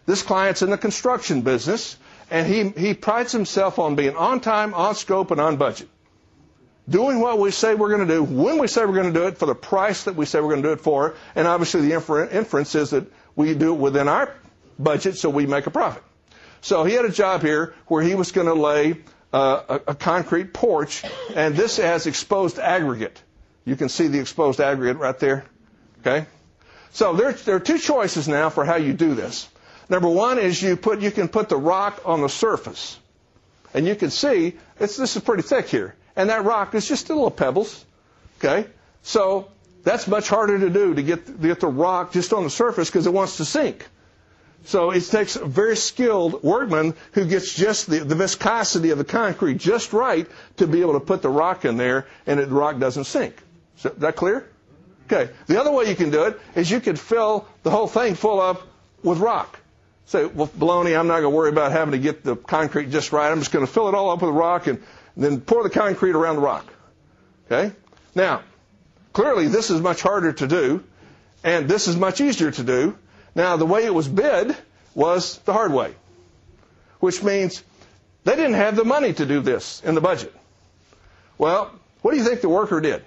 This 0.06 0.24
client's 0.24 0.62
in 0.62 0.70
the 0.70 0.78
construction 0.78 1.43
business, 1.43 1.95
and 2.30 2.45
he, 2.45 2.70
he 2.70 2.93
prides 2.93 3.32
himself 3.32 3.80
on 3.80 3.95
being 3.95 4.18
on 4.18 4.41
time, 4.41 4.74
on 4.74 4.95
scope, 4.95 5.32
and 5.32 5.39
on 5.39 5.56
budget. 5.56 5.88
Doing 6.90 7.20
what 7.20 7.38
we 7.40 7.52
say 7.52 7.76
we're 7.76 7.90
going 7.90 8.08
to 8.08 8.14
do, 8.14 8.24
when 8.24 8.60
we 8.60 8.68
say 8.68 8.86
we're 8.86 8.94
going 8.94 9.14
to 9.14 9.20
do 9.20 9.28
it, 9.28 9.38
for 9.38 9.46
the 9.46 9.56
price 9.56 10.06
that 10.06 10.16
we 10.16 10.26
say 10.26 10.40
we're 10.40 10.50
going 10.50 10.64
to 10.64 10.70
do 10.70 10.74
it 10.74 10.82
for, 10.82 11.16
and 11.36 11.48
obviously 11.48 11.82
the 11.82 11.94
infer- 11.94 12.28
inference 12.28 12.76
is 12.76 12.92
that 12.92 13.12
we 13.36 13.54
do 13.54 13.74
it 13.74 13.78
within 13.78 14.08
our 14.08 14.34
budget 14.80 15.18
so 15.18 15.30
we 15.30 15.46
make 15.46 15.68
a 15.68 15.72
profit. 15.72 16.04
So 16.62 16.86
he 16.86 16.94
had 16.94 17.06
a 17.06 17.12
job 17.12 17.42
here 17.42 17.74
where 17.88 18.02
he 18.02 18.16
was 18.16 18.32
going 18.32 18.48
to 18.48 18.54
lay 18.54 19.02
uh, 19.34 19.62
a, 19.68 19.92
a 19.92 19.96
concrete 19.96 20.54
porch, 20.54 21.04
and 21.36 21.56
this 21.56 21.78
has 21.78 22.08
exposed 22.08 22.58
aggregate. 22.58 23.22
You 23.66 23.76
can 23.76 23.90
see 23.90 24.08
the 24.08 24.20
exposed 24.20 24.62
aggregate 24.62 24.98
right 24.98 25.18
there. 25.20 25.46
Okay? 26.00 26.26
So 26.92 27.14
there, 27.14 27.34
there 27.34 27.58
are 27.58 27.60
two 27.60 27.78
choices 27.78 28.28
now 28.28 28.50
for 28.50 28.64
how 28.64 28.78
you 28.78 28.94
do 28.94 29.14
this. 29.14 29.50
Number 29.90 30.08
one 30.08 30.40
is 30.40 30.62
you 30.62 30.76
put 30.76 31.02
you 31.02 31.12
can 31.12 31.28
put 31.28 31.50
the 31.50 31.58
rock 31.58 32.02
on 32.06 32.22
the 32.22 32.28
surface, 32.28 33.00
and 33.74 33.88
you 33.88 33.96
can 33.96 34.10
see 34.10 34.56
this 34.78 35.00
is 35.00 35.22
pretty 35.22 35.44
thick 35.44 35.68
here, 35.68 35.96
and 36.18 36.30
that 36.30 36.43
rock 36.43 36.76
is 36.76 36.86
just 36.88 37.09
a 37.09 37.13
little 37.13 37.32
pebbles. 37.32 37.86
Okay, 38.39 38.68
so 39.03 39.47
that's 39.84 40.07
much 40.07 40.28
harder 40.28 40.59
to 40.59 40.70
do 40.70 40.93
to 40.95 41.01
get 41.01 41.41
get 41.41 41.61
the 41.61 41.68
rock 41.68 42.11
just 42.11 42.34
on 42.34 42.43
the 42.43 42.49
surface 42.49 42.89
because 42.89 43.07
it 43.07 43.13
wants 43.13 43.38
to 43.38 43.45
sink. 43.45 43.88
So 44.65 44.91
it 44.91 45.05
takes 45.05 45.38
a 45.38 45.45
very 45.45 45.78
skilled 45.78 46.43
workman 46.43 46.93
who 47.13 47.24
gets 47.24 47.53
just 47.55 47.89
the, 47.89 47.99
the 47.99 48.15
viscosity 48.15 48.89
of 48.89 48.97
the 48.97 49.05
concrete 49.05 49.59
just 49.59 49.93
right 49.93 50.28
to 50.57 50.68
be 50.68 50.82
able 50.82 50.93
to 50.93 50.99
put 50.99 51.22
the 51.22 51.30
rock 51.30 51.63
in 51.63 51.78
there 51.78 52.05
and 52.26 52.39
it, 52.41 52.49
the 52.49 52.55
rock 52.55 52.78
doesn't 52.78 53.05
sink. 53.05 53.36
Is 53.78 53.84
that 53.84 54.18
clear? 54.18 54.45
Okay. 55.05 55.32
The 55.45 55.57
other 55.57 55.72
way 55.72 55.86
you 55.86 55.95
can 55.95 56.09
do 56.09 56.24
it 56.24 56.38
is 56.55 56.70
you 56.70 56.82
could 56.82 56.99
fill 56.99 57.47
the 57.63 57.72
whole 57.72 57.88
thing 57.88 58.15
full 58.15 58.41
up 58.41 58.61
with 59.03 59.20
rock. 59.20 59.57
Say, 60.07 60.26
well, 60.26 60.47
baloney, 60.47 60.97
I'm 60.99 61.07
not 61.07 61.22
going 61.22 61.32
to 61.32 61.38
worry 61.38 61.49
about 61.49 61.72
having 61.72 61.93
to 61.93 61.97
get 61.97 62.24
the 62.24 62.36
concrete 62.36 62.91
just 62.91 63.13
right. 63.13 63.32
I'm 63.32 63.39
just 63.39 63.51
going 63.53 63.65
to 63.65 63.72
fill 63.72 63.88
it 63.88 63.95
all 63.95 64.09
up 64.09 64.22
with 64.22 64.32
rock 64.34 64.68
and 64.68 64.82
then 65.18 65.41
pour 65.41 65.63
the 65.63 65.70
concrete 65.70 66.15
around 66.15 66.36
the 66.36 66.41
rock. 66.41 66.65
Okay? 67.45 67.74
Now, 68.15 68.43
clearly 69.13 69.47
this 69.47 69.70
is 69.70 69.82
much 69.82 70.01
harder 70.01 70.34
to 70.34 70.47
do 70.47 70.84
and 71.43 71.68
this 71.68 71.88
is 71.88 71.95
much 71.97 72.22
easier 72.22 72.51
to 72.51 72.63
do 72.63 72.97
now, 73.38 73.55
the 73.55 73.68
way 73.68 73.86
it 73.86 73.93
was 73.93 74.07
bid 74.07 74.57
was 74.95 75.38
the 75.45 75.53
hard 75.53 75.72
way, 75.72 75.93
which 76.99 77.22
means 77.22 77.61
they 78.24 78.36
didn't 78.36 78.55
have 78.55 78.76
the 78.76 78.84
money 78.84 79.13
to 79.13 79.28
do 79.28 79.41
this 79.41 79.80
in 79.86 79.93
the 79.93 80.01
budget. 80.01 80.34
Well, 81.38 81.72
what 82.01 82.11
do 82.13 82.18
you 82.18 82.24
think 82.24 82.41
the 82.41 82.49
worker 82.49 82.82
did? 82.82 83.03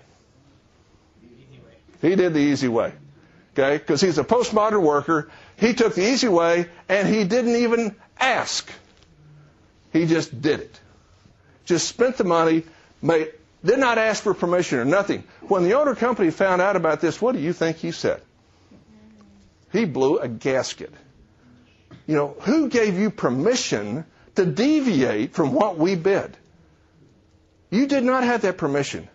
He 2.00 2.14
did 2.14 2.32
the 2.32 2.38
easy 2.38 2.68
way. 2.68 2.92
Okay? 3.54 3.76
Because 3.76 4.00
he's 4.00 4.18
a 4.18 4.24
postmodern 4.24 4.82
worker. 4.82 5.28
He 5.56 5.74
took 5.74 5.96
the 5.96 6.08
easy 6.08 6.28
way 6.28 6.66
and 6.88 7.08
he 7.08 7.24
didn't 7.24 7.56
even 7.56 7.96
ask. 8.20 8.70
He 9.92 10.06
just 10.06 10.40
did 10.40 10.61
it. 10.61 10.80
Just 11.71 11.87
spent 11.87 12.16
the 12.16 12.25
money, 12.25 12.64
made, 13.01 13.31
did 13.64 13.79
not 13.79 13.97
ask 13.97 14.25
for 14.25 14.35
permission 14.35 14.81
or 14.81 14.85
nothing. 14.85 15.23
When 15.43 15.62
the 15.62 15.75
owner 15.75 15.95
company 15.95 16.33
found 16.33 16.61
out 16.61 16.75
about 16.75 17.01
this, 17.01 17.23
what 17.23 17.33
do 17.37 17.41
you 17.41 17.53
think 17.53 17.77
he 17.77 17.93
said? 17.93 18.21
He 19.71 19.85
blew 19.85 20.18
a 20.18 20.27
gasket. 20.27 20.93
You 22.09 22.16
know, 22.16 22.35
who 22.41 22.68
gave 22.71 22.99
you 22.99 23.11
permission 23.11 24.05
to 24.35 24.45
deviate 24.47 25.33
from 25.35 25.53
what 25.53 25.79
we 25.79 25.95
bid? 25.95 26.37
You 27.71 27.87
did 27.87 28.03
not 28.03 28.25
have 28.25 28.43
that 28.43 28.59
permission. 28.59 29.07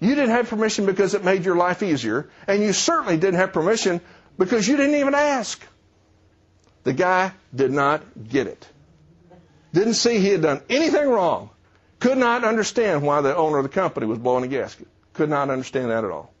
You 0.00 0.14
didn't 0.14 0.32
have 0.36 0.50
permission 0.50 0.84
because 0.84 1.14
it 1.14 1.24
made 1.24 1.46
your 1.46 1.56
life 1.56 1.82
easier, 1.82 2.28
and 2.46 2.62
you 2.62 2.74
certainly 2.74 3.16
didn't 3.16 3.40
have 3.40 3.54
permission 3.54 4.02
because 4.36 4.68
you 4.68 4.76
didn't 4.76 4.96
even 4.96 5.14
ask. 5.14 5.66
The 6.82 6.92
guy 6.92 7.32
did 7.54 7.70
not 7.72 8.02
get 8.28 8.48
it. 8.48 8.68
Didn't 9.72 9.94
see 9.94 10.18
he 10.18 10.28
had 10.28 10.42
done 10.42 10.60
anything 10.68 11.08
wrong. 11.08 11.48
Could 12.04 12.18
not 12.18 12.44
understand 12.44 13.00
why 13.00 13.22
the 13.22 13.34
owner 13.34 13.56
of 13.56 13.62
the 13.62 13.70
company 13.70 14.04
was 14.04 14.18
blowing 14.18 14.44
a 14.44 14.46
gasket. 14.46 14.88
Could 15.14 15.30
not 15.30 15.48
understand 15.48 15.90
that 15.90 16.04
at 16.04 16.10
all. 16.10 16.34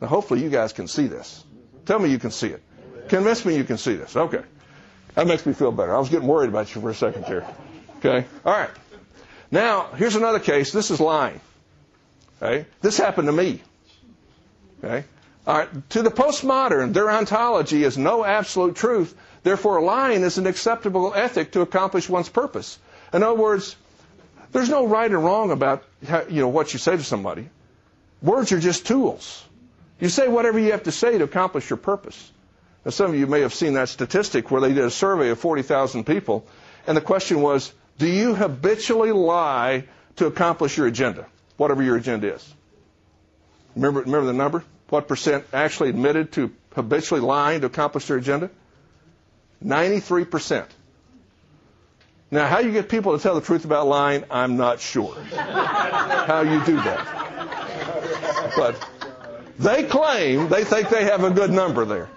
Now, 0.00 0.06
hopefully, 0.06 0.44
you 0.44 0.48
guys 0.48 0.72
can 0.72 0.86
see 0.86 1.08
this. 1.08 1.42
Tell 1.86 1.98
me 1.98 2.08
you 2.08 2.20
can 2.20 2.30
see 2.30 2.50
it. 2.50 2.62
Convince 3.08 3.44
me 3.44 3.56
you 3.56 3.64
can 3.64 3.78
see 3.78 3.96
this. 3.96 4.14
Okay. 4.14 4.42
That 5.16 5.26
makes 5.26 5.44
me 5.44 5.54
feel 5.54 5.72
better. 5.72 5.92
I 5.92 5.98
was 5.98 6.08
getting 6.08 6.28
worried 6.28 6.50
about 6.50 6.72
you 6.72 6.80
for 6.80 6.90
a 6.90 6.94
second 6.94 7.24
there. 7.24 7.44
Okay. 7.98 8.24
All 8.44 8.52
right. 8.52 8.70
Now, 9.50 9.88
here's 9.96 10.14
another 10.14 10.38
case. 10.38 10.70
This 10.70 10.92
is 10.92 11.00
lying. 11.00 11.40
Okay. 12.40 12.64
This 12.80 12.96
happened 12.96 13.26
to 13.26 13.32
me. 13.32 13.60
Okay. 14.84 15.04
All 15.48 15.58
right. 15.58 15.90
To 15.90 16.02
the 16.02 16.12
postmodern, 16.12 16.92
their 16.92 17.10
ontology 17.10 17.82
is 17.82 17.98
no 17.98 18.24
absolute 18.24 18.76
truth. 18.76 19.16
Therefore, 19.42 19.82
lying 19.82 20.22
is 20.22 20.38
an 20.38 20.46
acceptable 20.46 21.12
ethic 21.12 21.50
to 21.52 21.60
accomplish 21.60 22.08
one's 22.08 22.28
purpose. 22.28 22.78
In 23.12 23.24
other 23.24 23.34
words, 23.34 23.74
there's 24.52 24.68
no 24.68 24.86
right 24.86 25.10
or 25.12 25.18
wrong 25.18 25.50
about 25.50 25.84
how, 26.06 26.22
you 26.28 26.40
know 26.40 26.48
what 26.48 26.72
you 26.72 26.78
say 26.78 26.96
to 26.96 27.04
somebody. 27.04 27.48
Words 28.22 28.52
are 28.52 28.60
just 28.60 28.86
tools. 28.86 29.44
You 29.98 30.08
say 30.08 30.28
whatever 30.28 30.58
you 30.58 30.72
have 30.72 30.84
to 30.84 30.92
say 30.92 31.18
to 31.18 31.24
accomplish 31.24 31.70
your 31.70 31.76
purpose. 31.76 32.32
Now, 32.84 32.90
some 32.90 33.10
of 33.10 33.16
you 33.16 33.26
may 33.26 33.40
have 33.42 33.54
seen 33.54 33.74
that 33.74 33.88
statistic 33.88 34.50
where 34.50 34.60
they 34.60 34.72
did 34.72 34.84
a 34.84 34.90
survey 34.90 35.28
of 35.30 35.38
40,000 35.38 36.04
people, 36.04 36.46
and 36.86 36.96
the 36.96 37.00
question 37.02 37.42
was, 37.42 37.72
do 37.98 38.06
you 38.06 38.34
habitually 38.34 39.12
lie 39.12 39.84
to 40.16 40.26
accomplish 40.26 40.78
your 40.78 40.86
agenda, 40.86 41.26
whatever 41.58 41.82
your 41.82 41.96
agenda 41.96 42.34
is? 42.34 42.54
Remember, 43.76 44.00
remember 44.00 44.26
the 44.26 44.32
number? 44.32 44.64
What 44.88 45.06
percent 45.06 45.44
actually 45.52 45.90
admitted 45.90 46.32
to 46.32 46.50
habitually 46.74 47.20
lying 47.20 47.60
to 47.60 47.66
accomplish 47.66 48.06
their 48.06 48.16
agenda? 48.16 48.50
93%. 49.64 50.66
Now, 52.32 52.46
how 52.46 52.60
you 52.60 52.70
get 52.70 52.88
people 52.88 53.16
to 53.16 53.22
tell 53.22 53.34
the 53.34 53.40
truth 53.40 53.64
about 53.64 53.88
lying, 53.88 54.24
I'm 54.30 54.56
not 54.56 54.80
sure. 54.80 55.14
how 55.34 56.42
you 56.42 56.64
do 56.64 56.76
that. 56.76 58.52
But 58.56 58.88
they 59.58 59.84
claim 59.84 60.48
they 60.48 60.64
think 60.64 60.88
they 60.90 61.04
have 61.04 61.24
a 61.24 61.30
good 61.30 61.50
number 61.50 61.84
there. 61.84 62.08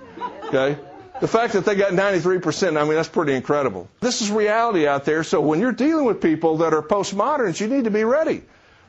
Okay? 0.46 0.78
The 1.20 1.28
fact 1.28 1.54
that 1.54 1.66
they 1.66 1.76
got 1.76 1.94
93%, 1.94 2.78
I 2.80 2.84
mean, 2.84 2.94
that's 2.94 3.10
pretty 3.10 3.34
incredible. 3.34 3.88
This 4.02 4.22
is 4.22 4.30
reality 4.30 4.88
out 4.88 5.06
there. 5.06 5.24
So 5.24 5.42
when 5.42 5.60
you're 5.60 5.72
dealing 5.72 6.06
with 6.06 6.22
people 6.22 6.58
that 6.58 6.74
are 6.74 6.82
postmoderns, 6.82 7.60
you 7.60 7.68
need 7.68 7.86
to 7.86 7.92
be 7.92 8.04
ready. 8.04 8.44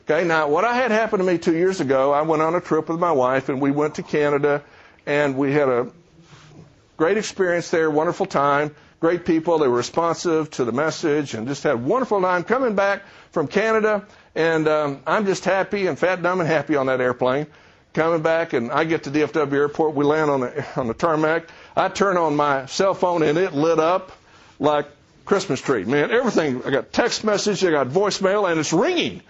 Okay, 0.07 0.23
now 0.27 0.47
what 0.47 0.65
I 0.65 0.75
had 0.75 0.91
happen 0.91 1.17
to 1.17 1.25
me 1.25 1.39
two 1.39 1.55
years 1.55 1.81
ago, 1.81 2.11
I 2.11 2.21
went 2.21 2.43
on 2.43 2.53
a 2.53 2.61
trip 2.61 2.89
with 2.89 2.99
my 2.99 3.11
wife 3.11 3.49
and 3.49 3.59
we 3.59 3.71
went 3.71 3.95
to 3.95 4.03
Canada 4.03 4.63
and 5.07 5.35
we 5.35 5.51
had 5.51 5.67
a 5.67 5.91
great 6.97 7.17
experience 7.17 7.71
there, 7.71 7.89
wonderful 7.89 8.27
time, 8.27 8.75
great 8.99 9.25
people. 9.25 9.59
They 9.59 9.67
were 9.67 9.77
responsive 9.77 10.49
to 10.51 10.65
the 10.65 10.71
message 10.71 11.33
and 11.33 11.47
just 11.47 11.63
had 11.63 11.73
a 11.73 11.77
wonderful 11.77 12.21
time 12.21 12.43
coming 12.43 12.75
back 12.75 13.03
from 13.31 13.47
Canada. 13.47 14.05
And 14.35 14.67
um, 14.67 15.01
I'm 15.05 15.25
just 15.25 15.45
happy 15.45 15.87
and 15.87 15.97
fat, 15.97 16.21
dumb, 16.21 16.39
and 16.39 16.49
happy 16.49 16.75
on 16.75 16.87
that 16.87 17.01
airplane 17.01 17.47
coming 17.95 18.21
back, 18.21 18.53
and 18.53 18.71
I 18.71 18.83
get 18.83 19.03
to 19.03 19.11
DFW 19.11 19.53
Airport. 19.53 19.95
We 19.95 20.03
land 20.03 20.29
on 20.29 20.41
the 20.41 20.65
on 20.75 20.87
the 20.87 20.93
tarmac. 20.93 21.47
I 21.75 21.87
turn 21.87 22.17
on 22.17 22.35
my 22.35 22.65
cell 22.67 22.93
phone, 22.93 23.23
and 23.23 23.37
it 23.37 23.53
lit 23.53 23.79
up 23.79 24.11
like 24.59 24.87
Christmas 25.23 25.61
tree. 25.61 25.85
Man, 25.85 26.11
everything. 26.11 26.61
I 26.65 26.69
got 26.69 26.93
text 26.93 27.23
message, 27.23 27.63
I 27.63 27.71
got 27.71 27.87
voicemail, 27.87 28.49
and 28.49 28.59
it's 28.59 28.73
ringing. 28.73 29.21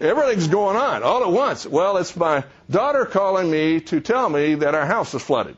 Everything's 0.00 0.48
going 0.48 0.76
on 0.76 1.02
all 1.02 1.24
at 1.24 1.30
once. 1.30 1.66
Well, 1.66 1.96
it's 1.96 2.14
my 2.16 2.44
daughter 2.70 3.04
calling 3.04 3.50
me 3.50 3.80
to 3.80 4.00
tell 4.00 4.28
me 4.28 4.54
that 4.56 4.74
our 4.74 4.86
house 4.86 5.12
is 5.12 5.22
flooded 5.22 5.56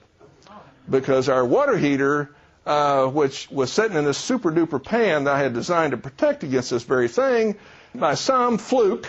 because 0.88 1.28
our 1.28 1.44
water 1.44 1.76
heater, 1.76 2.34
uh, 2.66 3.06
which 3.06 3.50
was 3.50 3.72
sitting 3.72 3.96
in 3.96 4.04
this 4.04 4.18
super 4.18 4.52
duper 4.52 4.82
pan 4.82 5.24
that 5.24 5.34
I 5.34 5.38
had 5.40 5.54
designed 5.54 5.92
to 5.92 5.96
protect 5.96 6.44
against 6.44 6.70
this 6.70 6.82
very 6.82 7.08
thing, 7.08 7.56
by 7.94 8.14
some 8.14 8.58
fluke, 8.58 9.08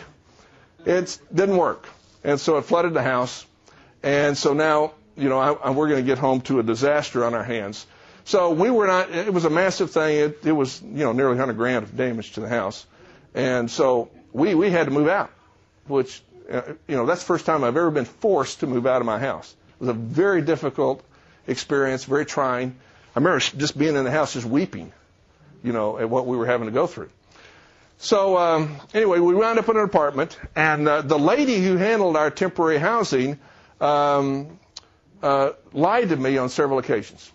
it 0.86 1.18
didn't 1.34 1.58
work. 1.58 1.88
And 2.24 2.40
so 2.40 2.58
it 2.58 2.64
flooded 2.64 2.94
the 2.94 3.04
house. 3.04 3.46
And 4.02 4.38
so 4.38 4.54
now, 4.54 4.94
you 5.16 5.30
know, 5.30 5.40
I, 5.40 5.52
I, 5.54 5.70
we're 5.72 5.88
going 5.88 6.02
to 6.04 6.06
get 6.06 6.18
home 6.18 6.42
to 6.42 6.60
a 6.60 6.64
disaster 6.64 7.24
on 7.26 7.34
our 7.34 7.44
hands. 7.44 7.86
So 8.26 8.52
we 8.52 8.70
were 8.70 8.88
not, 8.88 9.12
it 9.12 9.34
was 9.34 9.46
a 9.46 9.50
massive 9.50 9.92
thing. 9.92 10.18
It, 10.18 10.46
it 10.46 10.52
was, 10.52 10.82
you 10.82 11.04
know, 11.04 11.12
nearly 11.12 11.32
100 11.32 11.54
grand 11.54 11.84
of 11.84 11.96
damage 11.96 12.34
to 12.34 12.42
the 12.42 12.50
house. 12.50 12.86
And 13.34 13.70
so 13.70 14.10
we, 14.32 14.56
we 14.56 14.70
had 14.70 14.86
to 14.86 14.92
move 14.92 15.08
out, 15.08 15.32
which, 15.88 16.22
uh, 16.52 16.62
you 16.88 16.96
know, 16.96 17.06
that's 17.06 17.22
the 17.22 17.28
first 17.28 17.46
time 17.46 17.64
I've 17.64 17.76
ever 17.78 17.92
been 17.92 18.06
forced 18.06 18.62
to 18.62 18.68
move 18.68 18.88
out 18.88 19.02
of 19.02 19.06
my 19.06 19.20
house. 19.20 19.56
It 19.76 19.80
was 19.82 19.90
a 19.90 19.94
very 19.94 20.42
difficult 20.42 21.04
experience, 21.48 22.06
very 22.06 22.26
trying. 22.26 22.76
I 23.16 23.20
remember 23.20 23.40
just 23.40 23.78
being 23.78 23.96
in 23.96 24.04
the 24.04 24.12
house 24.12 24.34
just 24.34 24.46
weeping, 24.46 24.92
you 25.64 25.72
know, 25.72 25.98
at 26.00 26.10
what 26.10 26.26
we 26.26 26.36
were 26.36 26.46
having 26.48 26.66
to 26.66 26.72
go 26.74 26.88
through. 26.88 27.10
So 27.98 28.38
um, 28.38 28.76
anyway, 28.94 29.20
we 29.20 29.36
wound 29.36 29.60
up 29.60 29.70
in 29.70 29.78
an 29.78 29.84
apartment, 29.84 30.38
and 30.56 30.88
uh, 30.88 31.02
the 31.02 31.20
lady 31.20 31.64
who 31.64 31.78
handled 31.78 32.18
our 32.18 32.32
temporary 32.32 32.80
housing 32.80 33.40
um, 33.80 34.60
uh, 35.22 35.52
lied 35.72 36.10
to 36.10 36.16
me 36.18 36.38
on 36.38 36.50
several 36.50 36.80
occasions. 36.80 37.32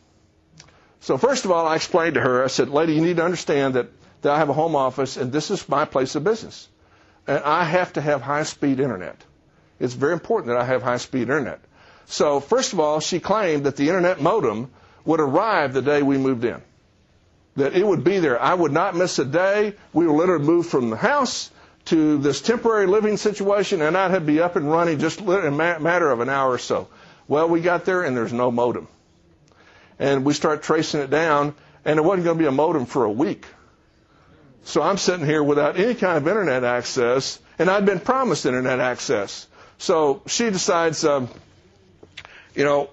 So 1.01 1.17
first 1.17 1.45
of 1.45 1.53
all, 1.53 1.67
I 1.67 1.77
explained 1.77 2.15
to 2.15 2.21
her, 2.21 2.45
I 2.45 2.49
said, 2.49 2.69
lady, 2.69 2.95
you 2.95 3.01
need 3.01 3.17
to 3.17 3.25
understand 3.25 3.75
that, 3.75 3.89
that 4.23 4.33
I 4.33 4.39
have 4.39 4.49
a 4.49 4.53
home 4.53 4.77
office 4.77 5.17
and 5.17 5.33
this 5.33 5.51
is 5.51 5.67
my 5.69 5.85
place 5.85 6.15
of 6.17 6.25
business. 6.25 6.69
And 7.27 7.39
I 7.45 7.65
have 7.65 7.93
to 7.95 8.01
have 8.01 8.21
high 8.21 8.43
speed 8.43 8.81
internet. 8.81 9.17
It's 9.79 9.95
very 9.95 10.13
important 10.13 10.49
that 10.49 10.59
I 10.59 10.65
have 10.65 10.83
high 10.83 10.97
speed 10.97 11.23
internet. 11.23 11.61
So 12.07 12.41
first 12.41 12.73
of 12.73 12.81
all, 12.81 13.01
she 13.01 13.21
claimed 13.21 13.65
that 13.65 13.77
the 13.77 13.89
internet 13.89 14.21
modem 14.21 14.71
would 15.05 15.21
arrive 15.21 15.73
the 15.73 15.83
day 15.83 16.03
we 16.03 16.19
moved 16.19 16.45
in. 16.45 16.61
That 17.57 17.75
it 17.75 17.87
would 17.87 18.05
be 18.05 18.19
there. 18.19 18.41
I 18.41 18.55
would 18.55 18.73
not 18.73 18.95
miss 18.95 19.19
a 19.19 19.25
day. 19.25 19.75
We 19.93 20.07
would 20.07 20.15
literally 20.17 20.45
move 20.45 20.67
from 20.67 20.91
the 20.91 20.97
house 20.97 21.51
to 21.87 22.19
this 22.19 22.41
temporary 22.41 22.87
living 22.87 23.17
situation 23.17 23.81
and 23.83 23.97
I'd 23.97 24.27
be 24.27 24.41
up 24.41 24.57
and 24.57 24.71
running 24.71 24.99
just 24.99 25.21
in 25.21 25.29
a 25.29 25.51
matter 25.51 26.11
of 26.11 26.21
an 26.21 26.29
hour 26.29 26.53
or 26.53 26.59
so. 26.59 26.89
Well, 27.27 27.49
we 27.49 27.61
got 27.61 27.85
there 27.85 28.03
and 28.03 28.17
there's 28.17 28.33
no 28.33 28.51
modem 28.51 28.89
and 29.99 30.25
we 30.25 30.33
start 30.35 30.63
tracing 30.63 31.01
it 31.01 31.11
down, 31.11 31.55
and 31.85 31.99
it 31.99 32.03
wasn't 32.03 32.25
going 32.25 32.37
to 32.39 32.43
be 32.43 32.47
a 32.49 32.53
modem 32.53 32.87
for 32.87 33.05
a 33.05 33.11
week. 33.11 33.47
So 34.65 34.83
I'm 34.83 34.99
sitting 34.99 35.27
here 35.27 35.43
without 35.43 35.79
any 35.79 35.95
kind 35.95 36.19
of 36.19 36.29
internet 36.29 36.63
access, 36.65 37.39
and 37.59 37.69
I'd 37.71 37.87
been 37.87 38.01
promised 38.01 38.47
internet 38.47 38.81
access. 38.81 39.47
So 39.79 40.23
she 40.27 40.51
decides, 40.51 41.05
um, 41.05 41.29
you 42.55 42.65
know, 42.65 42.91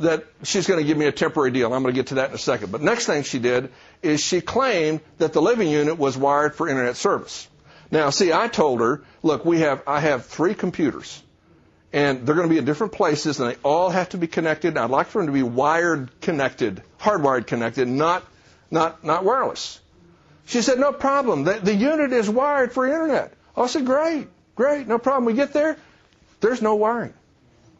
that 0.00 0.24
she's 0.44 0.66
going 0.66 0.80
to 0.80 0.86
give 0.86 0.96
me 0.96 1.06
a 1.06 1.12
temporary 1.12 1.50
deal. 1.50 1.72
I'm 1.72 1.82
going 1.82 1.94
to 1.94 1.98
get 1.98 2.08
to 2.08 2.14
that 2.16 2.30
in 2.30 2.34
a 2.34 2.38
second. 2.38 2.72
But 2.72 2.82
next 2.82 3.06
thing 3.06 3.22
she 3.22 3.38
did 3.38 3.70
is 4.02 4.20
she 4.20 4.40
claimed 4.40 5.00
that 5.18 5.32
the 5.32 5.42
living 5.42 5.68
unit 5.68 5.98
was 5.98 6.16
wired 6.16 6.54
for 6.54 6.68
internet 6.68 6.96
service. 6.96 7.48
Now, 7.90 8.10
see, 8.10 8.32
I 8.32 8.48
told 8.48 8.80
her, 8.80 9.02
look, 9.22 9.44
we 9.44 9.60
have, 9.60 9.82
I 9.86 10.00
have 10.00 10.26
three 10.26 10.54
computers 10.54 11.22
and 11.92 12.26
they're 12.26 12.34
going 12.34 12.48
to 12.48 12.52
be 12.52 12.58
in 12.58 12.64
different 12.64 12.92
places, 12.92 13.40
and 13.40 13.50
they 13.50 13.56
all 13.62 13.90
have 13.90 14.10
to 14.10 14.18
be 14.18 14.26
connected. 14.26 14.76
I'd 14.76 14.90
like 14.90 15.06
for 15.06 15.20
them 15.20 15.26
to 15.28 15.32
be 15.32 15.42
wired 15.42 16.20
connected, 16.20 16.82
hardwired 17.00 17.46
connected, 17.46 17.88
not 17.88 18.24
not 18.70 19.02
not 19.04 19.24
wireless. 19.24 19.80
She 20.46 20.62
said, 20.62 20.78
no 20.78 20.92
problem. 20.92 21.44
The, 21.44 21.54
the 21.54 21.74
unit 21.74 22.12
is 22.12 22.28
wired 22.28 22.72
for 22.72 22.86
internet. 22.86 23.34
I 23.56 23.66
said, 23.66 23.84
great, 23.84 24.28
great, 24.54 24.86
no 24.86 24.98
problem. 24.98 25.26
We 25.26 25.34
get 25.34 25.52
there, 25.52 25.76
there's 26.40 26.62
no 26.62 26.76
wiring. 26.76 27.12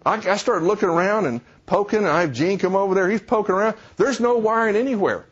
I, 0.05 0.17
I 0.17 0.37
started 0.37 0.67
looking 0.67 0.89
around 0.89 1.27
and 1.27 1.41
poking, 1.69 2.01
and 2.01 2.09
I 2.09 2.23
have 2.23 2.33
Gene 2.33 2.59
come 2.59 2.75
over 2.75 2.95
there. 2.95 3.09
He's 3.09 3.23
poking 3.23 3.55
around. 3.55 3.77
There's 3.97 4.19
no 4.19 4.39
wiring 4.39 4.75
anywhere. 4.75 5.25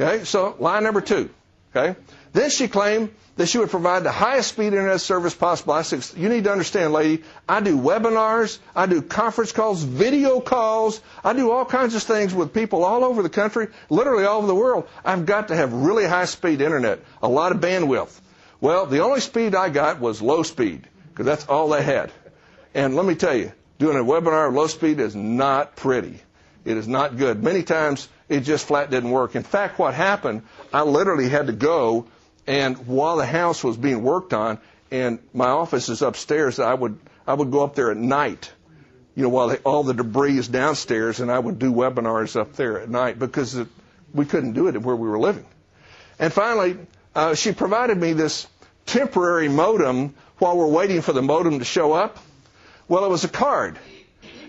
Okay, 0.00 0.24
so 0.24 0.54
line 0.58 0.84
number 0.84 1.00
two. 1.00 1.30
Okay, 1.74 1.98
then 2.32 2.50
she 2.50 2.68
claimed 2.68 3.10
that 3.36 3.46
she 3.46 3.56
would 3.56 3.70
provide 3.70 4.04
the 4.04 4.12
highest 4.12 4.50
speed 4.50 4.66
internet 4.66 5.00
service 5.00 5.34
possible. 5.34 5.72
I 5.72 5.82
said, 5.82 6.04
you 6.18 6.28
need 6.28 6.44
to 6.44 6.52
understand, 6.52 6.92
lady, 6.92 7.24
I 7.48 7.60
do 7.60 7.78
webinars, 7.78 8.58
I 8.76 8.84
do 8.84 9.00
conference 9.00 9.52
calls, 9.52 9.82
video 9.82 10.40
calls, 10.40 11.00
I 11.24 11.32
do 11.32 11.50
all 11.50 11.64
kinds 11.64 11.94
of 11.94 12.02
things 12.02 12.34
with 12.34 12.52
people 12.52 12.84
all 12.84 13.04
over 13.04 13.22
the 13.22 13.30
country, 13.30 13.68
literally 13.88 14.24
all 14.24 14.38
over 14.38 14.46
the 14.46 14.54
world. 14.54 14.86
I've 15.02 15.24
got 15.24 15.48
to 15.48 15.56
have 15.56 15.72
really 15.72 16.06
high 16.06 16.26
speed 16.26 16.60
internet, 16.60 17.00
a 17.22 17.28
lot 17.28 17.52
of 17.52 17.58
bandwidth. 17.62 18.20
Well, 18.60 18.84
the 18.84 19.00
only 19.00 19.20
speed 19.20 19.54
I 19.54 19.70
got 19.70 19.98
was 19.98 20.20
low 20.20 20.42
speed, 20.42 20.86
because 21.08 21.24
that's 21.24 21.46
all 21.46 21.70
they 21.70 21.82
had. 21.82 22.12
And 22.74 22.94
let 22.94 23.06
me 23.06 23.14
tell 23.14 23.34
you, 23.34 23.52
doing 23.82 23.96
a 23.96 24.04
webinar 24.04 24.48
at 24.48 24.54
low 24.54 24.68
speed 24.68 25.00
is 25.00 25.16
not 25.16 25.74
pretty. 25.74 26.20
It 26.64 26.76
is 26.76 26.86
not 26.86 27.16
good. 27.16 27.42
Many 27.42 27.64
times 27.64 28.08
it 28.28 28.40
just 28.40 28.66
flat 28.66 28.90
didn't 28.90 29.10
work. 29.10 29.34
In 29.34 29.42
fact, 29.42 29.78
what 29.78 29.92
happened, 29.92 30.42
I 30.72 30.82
literally 30.82 31.28
had 31.28 31.48
to 31.48 31.52
go 31.52 32.06
and 32.46 32.86
while 32.86 33.16
the 33.16 33.26
house 33.26 33.62
was 33.62 33.76
being 33.76 34.02
worked 34.02 34.32
on, 34.32 34.58
and 34.90 35.18
my 35.32 35.48
office 35.48 35.88
is 35.88 36.02
upstairs, 36.02 36.58
I 36.58 36.74
would 36.74 36.98
I 37.26 37.34
would 37.34 37.50
go 37.50 37.62
up 37.62 37.74
there 37.74 37.90
at 37.90 37.96
night, 37.96 38.52
you 39.14 39.22
know, 39.22 39.28
while 39.28 39.48
they, 39.48 39.58
all 39.58 39.84
the 39.84 39.94
debris 39.94 40.38
is 40.38 40.48
downstairs, 40.48 41.20
and 41.20 41.30
I 41.30 41.38
would 41.38 41.58
do 41.58 41.72
webinars 41.72 42.34
up 42.34 42.54
there 42.54 42.80
at 42.80 42.88
night 42.88 43.18
because 43.18 43.54
it, 43.54 43.68
we 44.12 44.24
couldn't 44.24 44.54
do 44.54 44.66
it 44.68 44.82
where 44.82 44.96
we 44.96 45.08
were 45.08 45.20
living. 45.20 45.46
And 46.18 46.32
finally, 46.32 46.78
uh, 47.14 47.34
she 47.34 47.52
provided 47.52 47.96
me 47.96 48.12
this 48.12 48.46
temporary 48.86 49.48
modem 49.48 50.14
while 50.38 50.56
we're 50.56 50.66
waiting 50.66 51.00
for 51.00 51.12
the 51.12 51.22
modem 51.22 51.60
to 51.60 51.64
show 51.64 51.92
up. 51.92 52.18
Well, 52.88 53.04
it 53.04 53.08
was 53.10 53.24
a 53.24 53.28
card. 53.28 53.78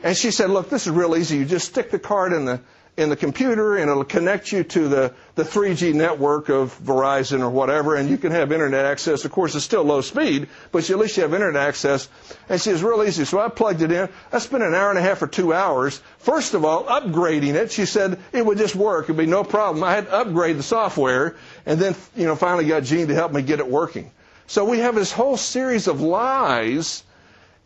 And 0.03 0.17
she 0.17 0.31
said, 0.31 0.49
look, 0.49 0.69
this 0.69 0.85
is 0.85 0.91
real 0.91 1.15
easy. 1.15 1.37
You 1.37 1.45
just 1.45 1.67
stick 1.67 1.91
the 1.91 1.99
card 1.99 2.33
in 2.33 2.45
the 2.45 2.61
in 2.95 3.09
the 3.09 3.15
computer 3.15 3.75
and 3.75 3.89
it'll 3.89 4.03
connect 4.03 4.51
you 4.51 4.63
to 4.63 4.87
the, 4.87 5.13
the 5.33 5.43
3G 5.43 5.93
network 5.95 6.49
of 6.49 6.77
Verizon 6.79 7.39
or 7.41 7.49
whatever 7.49 7.95
and 7.95 8.07
you 8.07 8.17
can 8.19 8.31
have 8.31 8.51
internet 8.51 8.85
access. 8.85 9.25
Of 9.25 9.31
course, 9.31 9.55
it's 9.55 9.65
still 9.65 9.83
low 9.83 10.01
speed, 10.01 10.47
but 10.71 10.87
at 10.87 10.99
least 10.99 11.17
you 11.17 11.23
have 11.23 11.33
internet 11.33 11.61
access. 11.67 12.07
And 12.49 12.61
she 12.61 12.71
was 12.71 12.83
real 12.83 13.03
easy. 13.03 13.25
So 13.25 13.39
I 13.39 13.49
plugged 13.49 13.81
it 13.81 13.91
in. 13.91 14.09
I 14.31 14.37
spent 14.37 14.61
an 14.63 14.75
hour 14.75 14.89
and 14.91 14.99
a 14.99 15.01
half 15.01 15.21
or 15.23 15.27
two 15.27 15.53
hours. 15.53 16.01
First 16.19 16.53
of 16.53 16.65
all, 16.65 16.83
upgrading 16.83 17.55
it. 17.55 17.71
She 17.71 17.85
said 17.85 18.19
it 18.31 18.45
would 18.45 18.59
just 18.59 18.75
work. 18.75 19.05
It'd 19.05 19.17
be 19.17 19.25
no 19.25 19.43
problem. 19.43 19.83
I 19.83 19.93
had 19.95 20.05
to 20.05 20.13
upgrade 20.13 20.57
the 20.57 20.63
software 20.63 21.35
and 21.65 21.79
then, 21.79 21.95
you 22.15 22.25
know, 22.25 22.35
finally 22.35 22.65
got 22.67 22.83
Gene 22.83 23.07
to 23.07 23.15
help 23.15 23.31
me 23.31 23.41
get 23.41 23.59
it 23.59 23.67
working. 23.67 24.11
So 24.45 24.65
we 24.65 24.79
have 24.79 24.93
this 24.93 25.11
whole 25.11 25.37
series 25.37 25.87
of 25.87 26.01
lies 26.01 27.03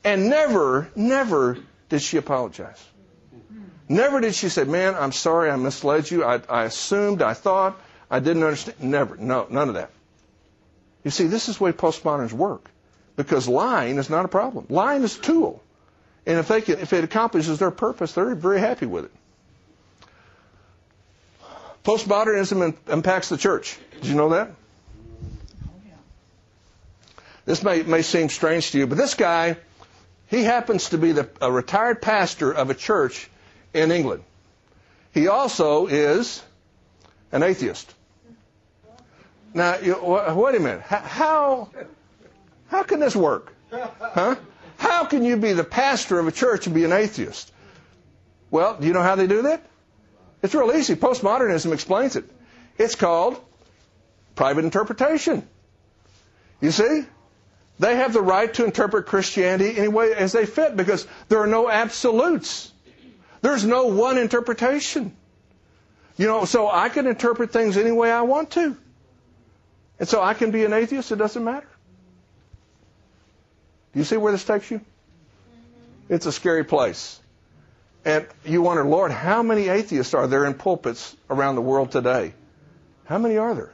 and 0.07 0.29
never, 0.29 0.89
never 0.95 1.57
did 1.89 2.01
she 2.01 2.15
apologize. 2.15 2.81
Never 3.89 4.21
did 4.21 4.35
she 4.35 4.47
say, 4.47 4.63
Man, 4.63 4.95
I'm 4.95 5.11
sorry 5.11 5.49
I 5.49 5.55
misled 5.57 6.09
you. 6.09 6.23
I, 6.23 6.39
I 6.47 6.63
assumed, 6.63 7.21
I 7.21 7.33
thought, 7.33 7.77
I 8.09 8.21
didn't 8.21 8.43
understand. 8.43 8.79
Never. 8.79 9.17
No, 9.17 9.47
none 9.49 9.67
of 9.67 9.75
that. 9.75 9.91
You 11.03 11.11
see, 11.11 11.27
this 11.27 11.49
is 11.49 11.57
the 11.57 11.65
way 11.65 11.71
postmoderns 11.73 12.31
work. 12.31 12.71
Because 13.17 13.49
lying 13.49 13.97
is 13.97 14.09
not 14.09 14.23
a 14.23 14.29
problem. 14.29 14.67
Lying 14.69 15.03
is 15.03 15.17
a 15.17 15.21
tool. 15.21 15.61
And 16.25 16.39
if, 16.39 16.47
they 16.47 16.61
can, 16.61 16.79
if 16.79 16.93
it 16.93 17.03
accomplishes 17.03 17.59
their 17.59 17.71
purpose, 17.71 18.13
they're 18.13 18.33
very 18.35 18.61
happy 18.61 18.85
with 18.85 19.05
it. 19.05 19.11
Postmodernism 21.83 22.75
impacts 22.87 23.27
the 23.27 23.37
church. 23.37 23.77
Did 23.95 24.05
you 24.05 24.15
know 24.15 24.29
that? 24.29 24.51
This 27.45 27.63
may, 27.63 27.81
may 27.83 28.01
seem 28.03 28.29
strange 28.29 28.71
to 28.71 28.77
you, 28.77 28.87
but 28.87 28.97
this 28.97 29.13
guy, 29.13 29.57
he 30.27 30.43
happens 30.43 30.89
to 30.89 30.97
be 30.97 31.13
the, 31.13 31.29
a 31.41 31.51
retired 31.51 32.01
pastor 32.01 32.51
of 32.51 32.69
a 32.69 32.73
church 32.73 33.29
in 33.73 33.91
England. 33.91 34.23
He 35.13 35.27
also 35.27 35.87
is 35.87 36.43
an 37.31 37.43
atheist. 37.43 37.93
Now, 39.53 39.77
you, 39.77 39.97
wait 40.01 40.55
a 40.55 40.59
minute. 40.59 40.81
How, 40.81 41.69
how 42.67 42.83
can 42.83 42.99
this 42.99 43.15
work? 43.15 43.53
Huh? 43.71 44.35
How 44.77 45.05
can 45.05 45.23
you 45.23 45.37
be 45.37 45.53
the 45.53 45.63
pastor 45.63 46.19
of 46.19 46.27
a 46.27 46.31
church 46.31 46.67
and 46.67 46.75
be 46.75 46.83
an 46.83 46.91
atheist? 46.91 47.51
Well, 48.51 48.77
do 48.79 48.85
you 48.85 48.93
know 48.93 49.01
how 49.01 49.15
they 49.15 49.27
do 49.27 49.43
that? 49.43 49.65
It's 50.43 50.53
real 50.53 50.71
easy. 50.71 50.95
Postmodernism 50.95 51.73
explains 51.73 52.15
it. 52.15 52.25
It's 52.77 52.95
called 52.95 53.39
private 54.35 54.65
interpretation. 54.65 55.47
You 56.61 56.71
see? 56.71 57.05
They 57.79 57.95
have 57.95 58.13
the 58.13 58.21
right 58.21 58.51
to 58.55 58.65
interpret 58.65 59.05
Christianity 59.05 59.77
any 59.77 59.87
way 59.87 60.13
as 60.13 60.31
they 60.31 60.45
fit 60.45 60.75
because 60.75 61.07
there 61.29 61.39
are 61.39 61.47
no 61.47 61.69
absolutes. 61.69 62.71
There's 63.41 63.63
no 63.63 63.87
one 63.87 64.17
interpretation. 64.17 65.15
You 66.17 66.25
know, 66.25 66.45
so 66.45 66.67
I 66.67 66.89
can 66.89 67.05
interpret 67.05 67.51
things 67.51 67.77
any 67.77 67.91
way 67.91 68.11
I 68.11 68.21
want 68.21 68.51
to. 68.51 68.75
And 69.99 70.09
so 70.09 70.21
I 70.21 70.33
can 70.33 70.51
be 70.51 70.65
an 70.65 70.73
atheist, 70.73 71.11
it 71.11 71.17
doesn't 71.17 71.43
matter. 71.43 71.67
Do 73.93 73.99
you 73.99 74.05
see 74.05 74.17
where 74.17 74.31
this 74.31 74.43
takes 74.43 74.69
you? 74.69 74.79
Mm-hmm. 74.79 76.13
It's 76.13 76.25
a 76.25 76.31
scary 76.31 76.63
place. 76.63 77.19
And 78.05 78.25
you 78.45 78.61
wonder, 78.61 78.85
Lord, 78.85 79.11
how 79.11 79.43
many 79.43 79.67
atheists 79.69 80.13
are 80.13 80.27
there 80.27 80.45
in 80.45 80.53
pulpits 80.53 81.15
around 81.29 81.55
the 81.55 81.61
world 81.61 81.91
today? 81.91 82.33
How 83.05 83.17
many 83.17 83.37
are 83.37 83.53
there? 83.53 83.73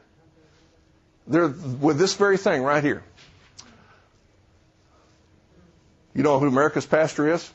They're 1.28 1.48
with 1.48 1.98
this 1.98 2.16
very 2.16 2.38
thing 2.38 2.64
right 2.64 2.84
here. 2.84 3.04
You 6.16 6.24
know 6.24 6.40
who 6.40 6.48
America's 6.48 6.86
pastor 6.86 7.32
is? 7.34 7.52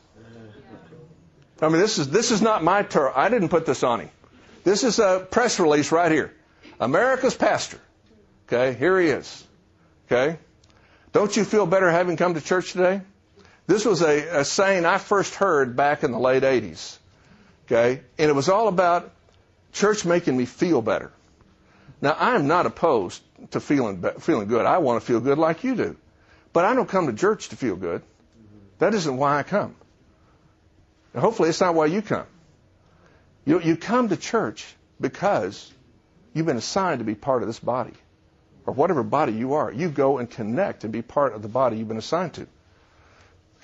I 1.60 1.68
mean, 1.68 1.80
this 1.80 1.98
is 1.98 2.08
this 2.08 2.30
is 2.30 2.40
not 2.40 2.62
my 2.62 2.82
term. 2.82 3.12
I 3.14 3.28
didn't 3.28 3.48
put 3.48 3.66
this 3.66 3.82
on 3.82 4.00
him. 4.00 4.10
This 4.64 4.84
is 4.84 4.98
a 4.98 5.26
press 5.30 5.58
release 5.58 5.90
right 5.90 6.10
here. 6.10 6.32
America's 6.78 7.34
pastor. 7.34 7.80
Okay, 8.46 8.78
here 8.78 9.00
he 9.00 9.08
is. 9.08 9.44
Okay, 10.06 10.38
don't 11.12 11.36
you 11.36 11.44
feel 11.44 11.66
better 11.66 11.90
having 11.90 12.16
come 12.16 12.34
to 12.34 12.40
church 12.40 12.72
today? 12.72 13.00
This 13.66 13.84
was 13.84 14.02
a, 14.02 14.40
a 14.40 14.44
saying 14.44 14.86
I 14.86 14.98
first 14.98 15.34
heard 15.34 15.76
back 15.76 16.04
in 16.04 16.12
the 16.12 16.18
late 16.18 16.42
'80s. 16.42 16.98
Okay, 17.66 18.02
and 18.18 18.30
it 18.30 18.34
was 18.34 18.48
all 18.48 18.68
about 18.68 19.12
church 19.72 20.04
making 20.04 20.36
me 20.36 20.46
feel 20.46 20.80
better. 20.80 21.12
Now, 22.00 22.16
I'm 22.18 22.46
not 22.46 22.66
opposed 22.66 23.22
to 23.50 23.60
feeling 23.60 24.04
feeling 24.20 24.48
good. 24.48 24.64
I 24.64 24.78
want 24.78 25.00
to 25.00 25.06
feel 25.06 25.20
good 25.20 25.38
like 25.38 25.64
you 25.64 25.74
do, 25.74 25.96
but 26.52 26.64
I 26.64 26.74
don't 26.74 26.88
come 26.88 27.08
to 27.08 27.12
church 27.12 27.48
to 27.48 27.56
feel 27.56 27.76
good. 27.76 28.02
That 28.78 28.94
isn't 28.94 29.16
why 29.16 29.38
I 29.38 29.42
come. 29.42 29.74
And 31.12 31.22
hopefully, 31.22 31.48
it's 31.48 31.60
not 31.60 31.74
why 31.74 31.86
you 31.86 32.02
come. 32.02 32.26
You, 33.44 33.60
you 33.60 33.76
come 33.76 34.08
to 34.10 34.16
church 34.16 34.66
because 35.00 35.72
you've 36.34 36.46
been 36.46 36.56
assigned 36.56 36.98
to 36.98 37.04
be 37.04 37.14
part 37.14 37.42
of 37.42 37.48
this 37.48 37.58
body, 37.58 37.94
or 38.66 38.74
whatever 38.74 39.02
body 39.02 39.32
you 39.32 39.54
are. 39.54 39.72
You 39.72 39.88
go 39.88 40.18
and 40.18 40.30
connect 40.30 40.84
and 40.84 40.92
be 40.92 41.02
part 41.02 41.34
of 41.34 41.42
the 41.42 41.48
body 41.48 41.78
you've 41.78 41.88
been 41.88 41.96
assigned 41.96 42.34
to. 42.34 42.46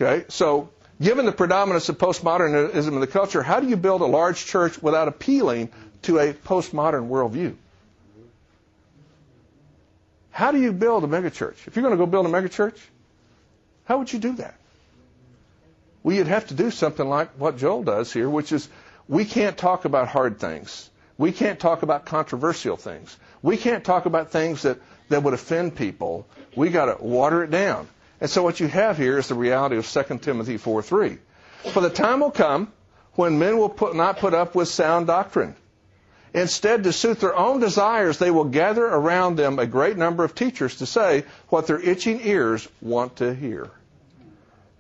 Okay, 0.01 0.25
so 0.29 0.71
given 1.01 1.27
the 1.27 1.33
predominance 1.33 1.89
of 1.89 1.99
postmodernism 1.99 2.89
in 2.89 3.01
the 3.01 3.07
culture, 3.07 3.43
how 3.43 3.61
do 3.61 3.69
you 3.69 3.77
build 3.77 4.01
a 4.01 4.07
large 4.07 4.45
church 4.45 4.83
without 4.83 5.07
appealing 5.07 5.71
to 6.03 6.19
a 6.19 6.33
postmodern 6.33 7.09
worldview? 7.09 7.55
How 10.31 10.51
do 10.51 10.61
you 10.61 10.73
build 10.73 11.05
a 11.05 11.07
megachurch? 11.07 11.69
If 11.69 11.77
you're 11.77 11.85
going 11.85 11.97
to 11.97 11.99
go 11.99 12.07
build 12.07 12.27
a 12.27 12.29
megachurch, 12.29 12.77
how 13.85 13.99
would 13.99 14.13
you 14.13 14.19
do 14.19 14.33
that? 14.37 14.57
Well, 16.05 16.15
you'd 16.15 16.27
have 16.27 16.49
to 16.49 16.55
do 16.55 16.71
something 16.71 17.09
like 17.09 17.31
what 17.39 17.57
Joel 17.57 17.83
does 17.83 18.13
here, 18.13 18.29
which 18.29 18.53
is 18.53 18.69
we 19.09 19.25
can't 19.25 19.57
talk 19.57 19.87
about 19.87 20.07
hard 20.07 20.39
things. 20.39 20.91
We 21.17 21.33
can't 21.33 21.59
talk 21.59 21.83
about 21.83 22.05
controversial 22.05 22.77
things. 22.77 23.17
We 23.43 23.57
can't 23.57 23.83
talk 23.83 24.05
about 24.05 24.31
things 24.31 24.63
that, 24.63 24.79
that 25.09 25.23
would 25.23 25.33
offend 25.33 25.77
people. 25.77 26.27
We 26.55 26.69
got 26.69 26.87
to 26.87 27.03
water 27.03 27.43
it 27.43 27.51
down. 27.51 27.89
And 28.21 28.29
so 28.29 28.43
what 28.43 28.61
you 28.61 28.69
have 28.69 28.99
here 28.99 29.19
is 29.19 29.29
the 29.29 29.35
reality 29.35 29.77
of 29.77 29.87
2 29.87 30.19
Timothy 30.19 30.59
4:3. 30.59 31.19
For 31.73 31.81
the 31.81 31.91
time 31.91 32.21
will 32.21 32.31
come 32.31 32.71
when 33.15 33.39
men 33.39 33.57
will 33.57 33.71
put, 33.71 33.97
not 33.97 34.19
put 34.19 34.35
up 34.35 34.55
with 34.55 34.69
sound 34.69 35.07
doctrine. 35.07 35.57
Instead, 36.35 36.85
to 36.85 36.93
suit 36.93 37.21
their 37.21 37.35
own 37.35 37.61
desires, 37.61 38.19
they 38.19 38.31
will 38.31 38.45
gather 38.45 38.85
around 38.85 39.37
them 39.37 39.59
a 39.59 39.67
great 39.67 39.97
number 39.97 40.25
of 40.25 40.35
teachers 40.35 40.77
to 40.77 40.87
say 40.87 41.25
what 41.49 41.67
their 41.67 41.81
itching 41.81 42.21
ears 42.27 42.69
want 42.83 43.17
to 43.17 43.33
hear. 43.33 43.71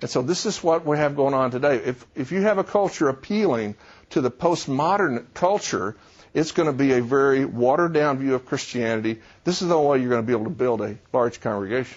And 0.05 0.11
so 0.11 0.21
this 0.21 0.45
is 0.45 0.63
what 0.63 0.85
we 0.85 0.99
have 0.99 1.17
going 1.17 1.33
on 1.33 1.51
today. 1.51 1.77
If, 1.77 2.07
if 2.15 2.31
you 2.31 2.43
have 2.43 2.59
a 2.59 2.63
culture 2.63 3.09
appealing 3.09 3.75
to 4.11 4.21
the 4.21 4.31
postmodern 4.31 5.25
culture, 5.33 5.97
it's 6.35 6.53
going 6.53 6.67
to 6.67 6.75
be 6.75 6.93
a 6.93 7.01
very 7.01 7.47
watered 7.47 7.95
down 7.95 8.19
view 8.19 8.35
of 8.35 8.45
Christianity. 8.45 9.23
This 9.45 9.63
is 9.63 9.69
the 9.69 9.75
only 9.75 9.89
way 9.89 10.01
you're 10.01 10.11
going 10.11 10.21
to 10.21 10.27
be 10.27 10.35
able 10.35 10.45
to 10.45 10.51
build 10.51 10.83
a 10.83 10.99
large 11.15 11.41
congregation. 11.41 11.97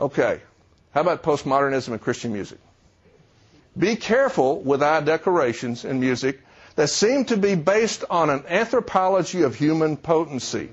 Okay. 0.00 0.40
How 0.92 1.02
about 1.02 1.22
postmodernism 1.22 1.92
and 1.92 2.00
Christian 2.00 2.32
music? 2.32 2.58
Be 3.78 3.94
careful 3.94 4.58
with 4.62 4.82
our 4.82 5.00
decorations 5.00 5.84
and 5.84 6.00
music 6.00 6.40
that 6.74 6.88
seem 6.90 7.24
to 7.26 7.36
be 7.36 7.54
based 7.54 8.02
on 8.10 8.30
an 8.30 8.42
anthropology 8.48 9.42
of 9.42 9.54
human 9.54 9.96
potency. 9.96 10.70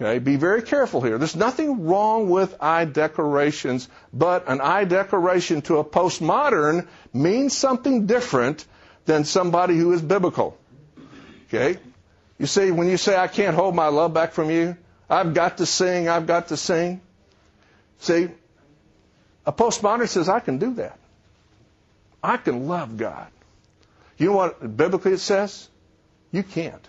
Okay, 0.00 0.20
be 0.20 0.36
very 0.36 0.62
careful 0.62 1.00
here. 1.00 1.18
There's 1.18 1.34
nothing 1.34 1.86
wrong 1.86 2.30
with 2.30 2.54
eye 2.60 2.84
decorations, 2.84 3.88
but 4.12 4.48
an 4.48 4.60
eye 4.60 4.84
decoration 4.84 5.60
to 5.62 5.78
a 5.78 5.84
postmodern 5.84 6.86
means 7.12 7.56
something 7.56 8.06
different 8.06 8.64
than 9.06 9.24
somebody 9.24 9.76
who 9.76 9.92
is 9.92 10.00
biblical. 10.00 10.56
Okay? 11.48 11.80
You 12.38 12.46
see, 12.46 12.70
when 12.70 12.88
you 12.88 12.96
say, 12.96 13.16
I 13.16 13.26
can't 13.26 13.56
hold 13.56 13.74
my 13.74 13.88
love 13.88 14.14
back 14.14 14.32
from 14.32 14.50
you, 14.50 14.76
I've 15.10 15.34
got 15.34 15.58
to 15.58 15.66
sing, 15.66 16.08
I've 16.08 16.28
got 16.28 16.48
to 16.48 16.56
sing. 16.56 17.00
See, 17.98 18.28
a 19.44 19.52
postmodern 19.52 20.06
says, 20.06 20.28
I 20.28 20.38
can 20.38 20.58
do 20.58 20.74
that. 20.74 20.96
I 22.22 22.36
can 22.36 22.68
love 22.68 22.96
God. 22.96 23.26
You 24.16 24.26
know 24.26 24.36
what 24.36 24.76
biblically 24.76 25.14
it 25.14 25.18
says? 25.18 25.68
You 26.30 26.44
can't. 26.44 26.86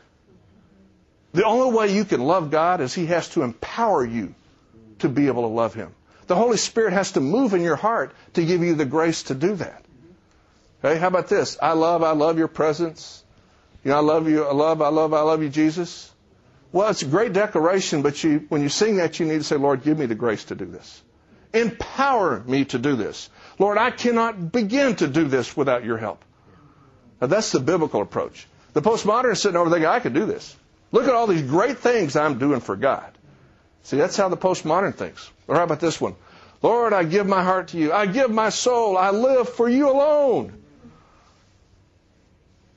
The 1.33 1.45
only 1.45 1.75
way 1.75 1.93
you 1.93 2.05
can 2.05 2.21
love 2.21 2.51
God 2.51 2.81
is 2.81 2.93
He 2.93 3.05
has 3.07 3.29
to 3.29 3.43
empower 3.43 4.05
you 4.05 4.33
to 4.99 5.09
be 5.09 5.27
able 5.27 5.43
to 5.43 5.47
love 5.47 5.73
Him. 5.73 5.93
The 6.27 6.35
Holy 6.35 6.57
Spirit 6.57 6.93
has 6.93 7.13
to 7.13 7.21
move 7.21 7.53
in 7.53 7.61
your 7.61 7.75
heart 7.75 8.13
to 8.33 8.45
give 8.45 8.61
you 8.61 8.75
the 8.75 8.85
grace 8.85 9.23
to 9.23 9.35
do 9.35 9.55
that. 9.55 9.83
Okay, 10.83 10.99
how 10.99 11.07
about 11.07 11.27
this? 11.27 11.57
I 11.61 11.73
love, 11.73 12.03
I 12.03 12.11
love 12.11 12.37
your 12.37 12.47
presence. 12.47 13.23
You 13.83 13.91
know, 13.91 13.97
I 13.97 14.01
love 14.01 14.29
you, 14.29 14.45
I 14.45 14.53
love, 14.53 14.81
I 14.81 14.89
love, 14.89 15.13
I 15.13 15.21
love 15.21 15.41
you, 15.41 15.49
Jesus. 15.49 16.11
Well, 16.71 16.89
it's 16.89 17.01
a 17.01 17.07
great 17.07 17.33
declaration, 17.33 18.01
but 18.01 18.23
you, 18.23 18.45
when 18.49 18.61
you 18.61 18.69
sing 18.69 18.97
that, 18.97 19.19
you 19.19 19.25
need 19.25 19.39
to 19.39 19.43
say, 19.43 19.55
Lord, 19.55 19.83
give 19.83 19.97
me 19.97 20.05
the 20.05 20.15
grace 20.15 20.45
to 20.45 20.55
do 20.55 20.65
this. 20.65 21.01
Empower 21.53 22.41
me 22.41 22.65
to 22.65 22.77
do 22.77 22.95
this. 22.95 23.29
Lord, 23.57 23.77
I 23.77 23.89
cannot 23.91 24.51
begin 24.51 24.95
to 24.97 25.07
do 25.07 25.27
this 25.27 25.57
without 25.57 25.83
your 25.83 25.97
help. 25.97 26.23
Now, 27.19 27.27
that's 27.27 27.51
the 27.51 27.59
biblical 27.59 28.01
approach. 28.01 28.47
The 28.73 28.81
postmodern 28.81 29.33
is 29.33 29.41
sitting 29.41 29.57
over 29.57 29.69
there, 29.69 29.89
I 29.89 29.99
can 29.99 30.13
do 30.13 30.25
this. 30.25 30.55
Look 30.91 31.07
at 31.07 31.13
all 31.13 31.27
these 31.27 31.43
great 31.43 31.79
things 31.79 32.15
I'm 32.15 32.39
doing 32.39 32.61
for 32.61 32.75
God. 32.75 33.11
See, 33.83 33.97
that's 33.97 34.17
how 34.17 34.29
the 34.29 34.37
postmodern 34.37 34.95
thinks. 34.95 35.29
Or 35.47 35.55
how 35.55 35.63
about 35.63 35.79
this 35.79 35.99
one? 36.01 36.15
Lord, 36.61 36.93
I 36.93 37.03
give 37.03 37.27
my 37.27 37.43
heart 37.43 37.69
to 37.69 37.77
you. 37.77 37.93
I 37.93 38.05
give 38.05 38.31
my 38.31 38.49
soul. 38.49 38.97
I 38.97 39.11
live 39.11 39.49
for 39.49 39.69
you 39.69 39.89
alone. 39.89 40.61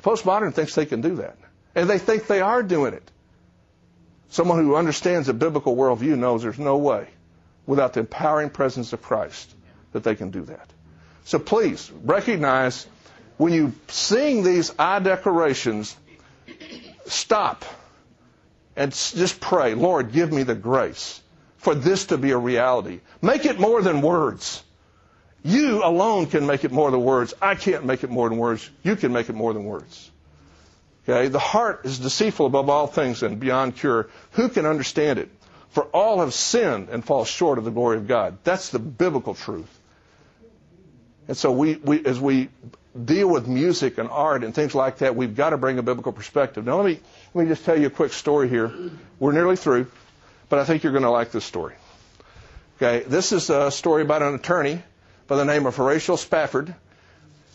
Postmodern 0.02 0.54
thinks 0.54 0.74
they 0.74 0.86
can 0.86 1.00
do 1.00 1.16
that. 1.16 1.36
And 1.74 1.88
they 1.88 1.98
think 1.98 2.26
they 2.26 2.40
are 2.40 2.62
doing 2.62 2.94
it. 2.94 3.10
Someone 4.28 4.58
who 4.58 4.76
understands 4.76 5.28
a 5.28 5.34
biblical 5.34 5.76
worldview 5.76 6.16
knows 6.16 6.42
there's 6.42 6.58
no 6.58 6.78
way 6.78 7.08
without 7.66 7.94
the 7.94 8.00
empowering 8.00 8.50
presence 8.50 8.92
of 8.92 9.02
Christ 9.02 9.54
that 9.92 10.04
they 10.04 10.14
can 10.14 10.30
do 10.30 10.42
that. 10.42 10.70
So 11.24 11.38
please 11.38 11.90
recognize 12.02 12.86
when 13.36 13.52
you 13.52 13.72
sing 13.88 14.42
these 14.42 14.72
I 14.78 14.98
declarations, 14.98 15.96
stop 17.06 17.64
and 18.76 18.92
just 18.92 19.40
pray, 19.40 19.74
Lord, 19.74 20.12
give 20.12 20.32
me 20.32 20.42
the 20.42 20.54
grace 20.54 21.20
for 21.58 21.74
this 21.74 22.06
to 22.06 22.18
be 22.18 22.30
a 22.30 22.38
reality. 22.38 23.00
Make 23.20 23.44
it 23.44 23.60
more 23.60 23.82
than 23.82 24.02
words. 24.02 24.62
You 25.44 25.84
alone 25.84 26.26
can 26.26 26.46
make 26.46 26.64
it 26.64 26.72
more 26.72 26.90
than 26.90 27.02
words. 27.02 27.34
I 27.42 27.54
can't 27.54 27.84
make 27.84 28.04
it 28.04 28.10
more 28.10 28.28
than 28.28 28.38
words. 28.38 28.68
You 28.82 28.96
can 28.96 29.12
make 29.12 29.28
it 29.28 29.34
more 29.34 29.52
than 29.52 29.64
words. 29.64 30.10
Okay? 31.08 31.28
The 31.28 31.38
heart 31.38 31.84
is 31.84 31.98
deceitful 31.98 32.46
above 32.46 32.68
all 32.68 32.86
things 32.86 33.22
and 33.22 33.40
beyond 33.40 33.76
cure. 33.76 34.08
Who 34.32 34.48
can 34.48 34.66
understand 34.66 35.18
it? 35.18 35.30
For 35.70 35.84
all 35.84 36.20
have 36.20 36.34
sinned 36.34 36.90
and 36.90 37.04
fall 37.04 37.24
short 37.24 37.58
of 37.58 37.64
the 37.64 37.70
glory 37.70 37.96
of 37.96 38.06
God. 38.06 38.38
That's 38.44 38.70
the 38.70 38.78
biblical 38.78 39.34
truth. 39.34 39.80
And 41.28 41.36
so 41.36 41.50
we, 41.52 41.76
we 41.76 42.04
as 42.04 42.20
we 42.20 42.48
deal 43.04 43.28
with 43.28 43.48
music 43.48 43.98
and 43.98 44.08
art 44.10 44.44
and 44.44 44.54
things 44.54 44.74
like 44.74 44.98
that, 44.98 45.16
we've 45.16 45.34
got 45.34 45.50
to 45.50 45.56
bring 45.56 45.78
a 45.78 45.82
biblical 45.82 46.12
perspective. 46.12 46.66
Now 46.66 46.80
let 46.80 46.86
me 46.86 47.00
let 47.34 47.44
me 47.44 47.48
just 47.48 47.64
tell 47.64 47.78
you 47.78 47.86
a 47.86 47.90
quick 47.90 48.12
story 48.12 48.48
here. 48.48 48.70
We're 49.18 49.32
nearly 49.32 49.56
through, 49.56 49.86
but 50.50 50.58
I 50.58 50.64
think 50.64 50.82
you're 50.82 50.92
going 50.92 51.04
to 51.04 51.10
like 51.10 51.32
this 51.32 51.44
story. 51.44 51.74
Okay, 52.76 53.04
this 53.06 53.32
is 53.32 53.48
a 53.48 53.70
story 53.70 54.02
about 54.02 54.22
an 54.22 54.34
attorney 54.34 54.82
by 55.28 55.36
the 55.36 55.44
name 55.44 55.64
of 55.64 55.76
Horatio 55.76 56.16
Spafford. 56.16 56.74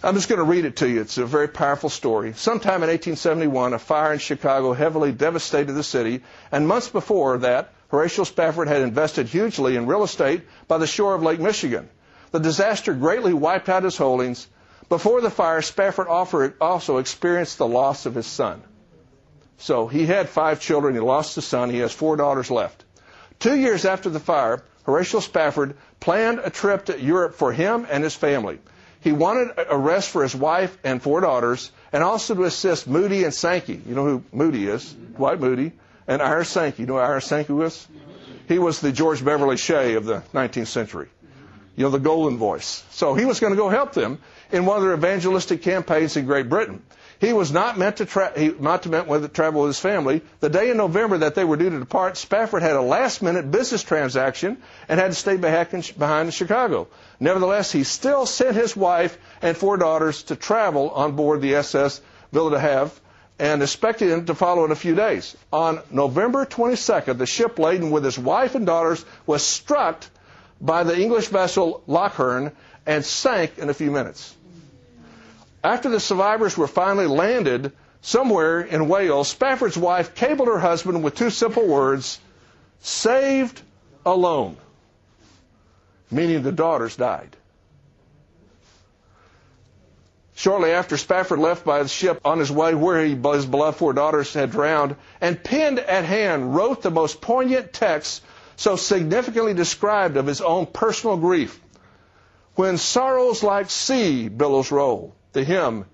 I'm 0.04 0.16
just 0.16 0.30
going 0.30 0.40
to 0.40 0.46
read 0.46 0.66
it 0.66 0.78
to 0.78 0.90
you. 0.90 1.02
It's 1.02 1.18
a 1.18 1.26
very 1.26 1.48
powerful 1.48 1.90
story. 1.90 2.34
Sometime 2.34 2.82
in 2.84 2.90
1871, 2.90 3.74
a 3.74 3.80
fire 3.80 4.14
in 4.14 4.20
Chicago 4.20 4.74
heavily 4.74 5.12
devastated 5.12 5.74
the 5.74 5.84
city, 5.84 6.24
and 6.52 6.68
months 6.68 6.90
before 6.90 7.40
that, 7.40 7.74
Horatio 7.90 8.24
Spafford 8.24 8.68
had 8.68 8.82
invested 8.82 9.28
hugely 9.28 9.76
in 9.76 9.86
real 9.86 10.04
estate 10.04 10.42
by 10.68 10.78
the 10.78 10.88
shore 10.88 11.14
of 11.14 11.24
Lake 11.24 11.40
Michigan. 11.40 11.90
The 12.32 12.40
disaster 12.40 12.94
greatly 12.94 13.34
wiped 13.34 13.70
out 13.70 13.84
his 13.84 13.98
holdings. 13.98 14.48
Before 14.90 15.22
the 15.22 15.30
fire, 15.30 15.62
Spafford 15.62 16.08
also 16.08 16.98
experienced 16.98 17.58
the 17.58 17.68
loss 17.68 18.06
of 18.06 18.16
his 18.16 18.28
son. 18.28 18.64
So 19.58 19.88
he 19.88 20.06
had 20.06 20.30
five 20.30 20.60
children. 20.60 20.94
He 20.94 21.00
lost 21.00 21.36
his 21.36 21.46
son. 21.46 21.70
He 21.70 21.80
has 21.80 21.92
four 21.92 22.16
daughters 22.16 22.52
left. 22.52 22.84
Two 23.40 23.56
years 23.56 23.86
after 23.86 24.10
the 24.10 24.20
fire, 24.20 24.64
Horatio 24.86 25.20
Spafford 25.20 25.76
planned 26.00 26.40
a 26.44 26.50
trip 26.50 26.86
to 26.86 27.00
Europe 27.00 27.36
for 27.36 27.52
him 27.52 27.86
and 27.90 28.04
his 28.04 28.16
family. 28.16 28.60
He 29.02 29.12
wanted 29.12 29.52
a 29.70 29.78
rest 29.78 30.10
for 30.10 30.24
his 30.24 30.36
wife 30.36 30.76
and 30.84 31.02
four 31.02 31.22
daughters, 31.22 31.72
and 31.94 32.04
also 32.04 32.36
to 32.36 32.44
assist 32.44 32.88
Moody 32.88 33.24
and 33.24 33.34
Sankey. 33.34 33.80
You 33.88 33.96
know 33.96 34.06
who 34.06 34.24
Moody 34.32 34.68
is? 34.68 34.92
Dwight 35.16 35.40
Moody. 35.40 35.72
And 36.08 36.22
Ira 36.22 36.46
Sankey. 36.46 36.84
You 36.84 36.88
know 36.88 37.06
who 37.06 37.20
Sankey 37.20 37.54
was? 37.54 37.88
He 38.48 38.60
was 38.60 38.80
the 38.80 38.92
George 38.92 39.24
Beverly 39.24 39.58
Shea 39.58 39.96
of 39.96 40.06
the 40.06 40.24
19th 40.34 40.68
century. 40.68 41.10
You 41.76 41.84
know, 41.84 41.90
the 41.90 42.00
golden 42.00 42.38
voice. 42.38 42.84
So 42.92 43.14
he 43.14 43.26
was 43.26 43.40
going 43.40 43.52
to 43.52 43.58
go 43.58 43.70
help 43.70 43.94
them 43.94 44.20
in 44.52 44.66
one 44.66 44.78
of 44.78 44.84
their 44.84 44.94
evangelistic 44.94 45.62
campaigns 45.62 46.18
in 46.18 46.26
Great 46.26 46.50
Britain. 46.50 46.82
He 47.20 47.34
was 47.34 47.52
not 47.52 47.78
meant 47.80 47.98
to 47.98 48.06
tra- 48.06 48.34
he 48.38 48.54
not 48.60 48.84
to 48.84 48.90
meant 48.90 49.34
travel 49.34 49.62
with 49.62 49.70
his 49.70 49.80
family. 49.80 50.22
The 50.40 50.50
day 50.50 50.70
in 50.70 50.78
November 50.78 51.18
that 51.20 51.34
they 51.34 51.44
were 51.44 51.58
due 51.58 51.72
to 51.72 51.80
depart, 51.80 52.16
Spafford 52.16 52.62
had 52.62 52.76
a 52.76 52.82
last-minute 52.82 53.50
business 53.50 53.82
transaction 53.82 54.58
and 54.88 55.00
had 55.00 55.08
to 55.08 55.16
stay 55.16 55.36
back 55.38 55.74
in, 55.74 55.84
behind 55.98 56.28
in 56.28 56.32
Chicago. 56.32 56.88
Nevertheless, 57.20 57.72
he 57.72 57.84
still 57.84 58.28
sent 58.28 58.56
his 58.56 58.76
wife 58.76 59.18
and 59.42 59.58
four 59.58 59.78
daughters 59.78 60.24
to 60.24 60.36
travel 60.36 60.92
on 60.92 61.16
board 61.16 61.42
the 61.42 61.56
SS 61.56 62.02
Ville 62.32 62.52
du 62.52 62.60
Havre 62.60 62.92
and 63.40 63.64
expected 63.64 64.10
him 64.10 64.26
to 64.26 64.36
follow 64.36 64.66
in 64.66 64.72
a 64.72 64.76
few 64.76 64.94
days. 64.94 65.36
On 65.52 65.80
November 65.92 66.46
22nd, 66.46 67.18
the 67.18 67.26
ship 67.26 67.58
laden 67.58 67.90
with 67.90 68.04
his 68.04 68.18
wife 68.18 68.54
and 68.54 68.66
daughters 68.66 69.04
was 69.26 69.44
struck 69.44 70.04
by 70.62 70.84
the 70.84 71.00
English 71.00 71.28
vessel 71.28 71.84
Loch 71.88 72.20
Earn 72.20 72.52
and 72.86 73.04
sank 73.04 73.58
in 73.58 73.70
a 73.70 73.74
few 73.74 73.92
minutes. 73.92 74.36
After 75.68 75.90
the 75.90 76.00
survivors 76.00 76.58
were 76.58 76.66
finally 76.66 77.08
landed 77.08 77.74
somewhere 78.00 78.62
in 78.62 78.88
Wales, 78.88 79.28
Spafford's 79.28 79.78
wife 79.78 80.16
cabled 80.16 80.48
her 80.48 80.60
husband 80.60 81.04
with 81.04 81.16
two 81.16 81.30
simple 81.30 81.68
words, 81.68 82.22
saved 82.80 83.62
alone, 84.06 84.56
meaning 86.10 86.42
the 86.42 86.54
daughters 86.54 86.96
died. 86.96 87.36
Shortly 90.36 90.72
after, 90.72 90.96
Spafford 90.96 91.40
left 91.40 91.66
by 91.66 91.84
the 91.84 91.90
ship 91.90 92.22
on 92.24 92.40
his 92.40 92.50
way 92.50 92.74
where 92.74 93.04
he, 93.04 93.16
his 93.16 93.46
beloved 93.46 93.78
four 93.78 93.92
daughters 93.92 94.34
had 94.34 94.52
drowned, 94.52 94.96
and 95.20 95.44
pinned 95.44 95.80
at 95.80 96.06
hand 96.06 96.56
wrote 96.56 96.82
the 96.82 96.92
most 96.92 97.20
poignant 97.20 97.74
text 97.74 98.24
so 98.56 98.78
significantly 98.78 99.54
described 99.54 100.16
of 100.16 100.28
his 100.28 100.40
own 100.40 100.66
personal 100.66 101.18
grief. 101.18 101.60
When 102.56 102.78
sorrows 102.78 103.44
like 103.44 103.70
sea 103.70 104.30
billows 104.30 104.72
roll, 104.72 105.17
the 105.38 105.44
hymn, 105.44 105.86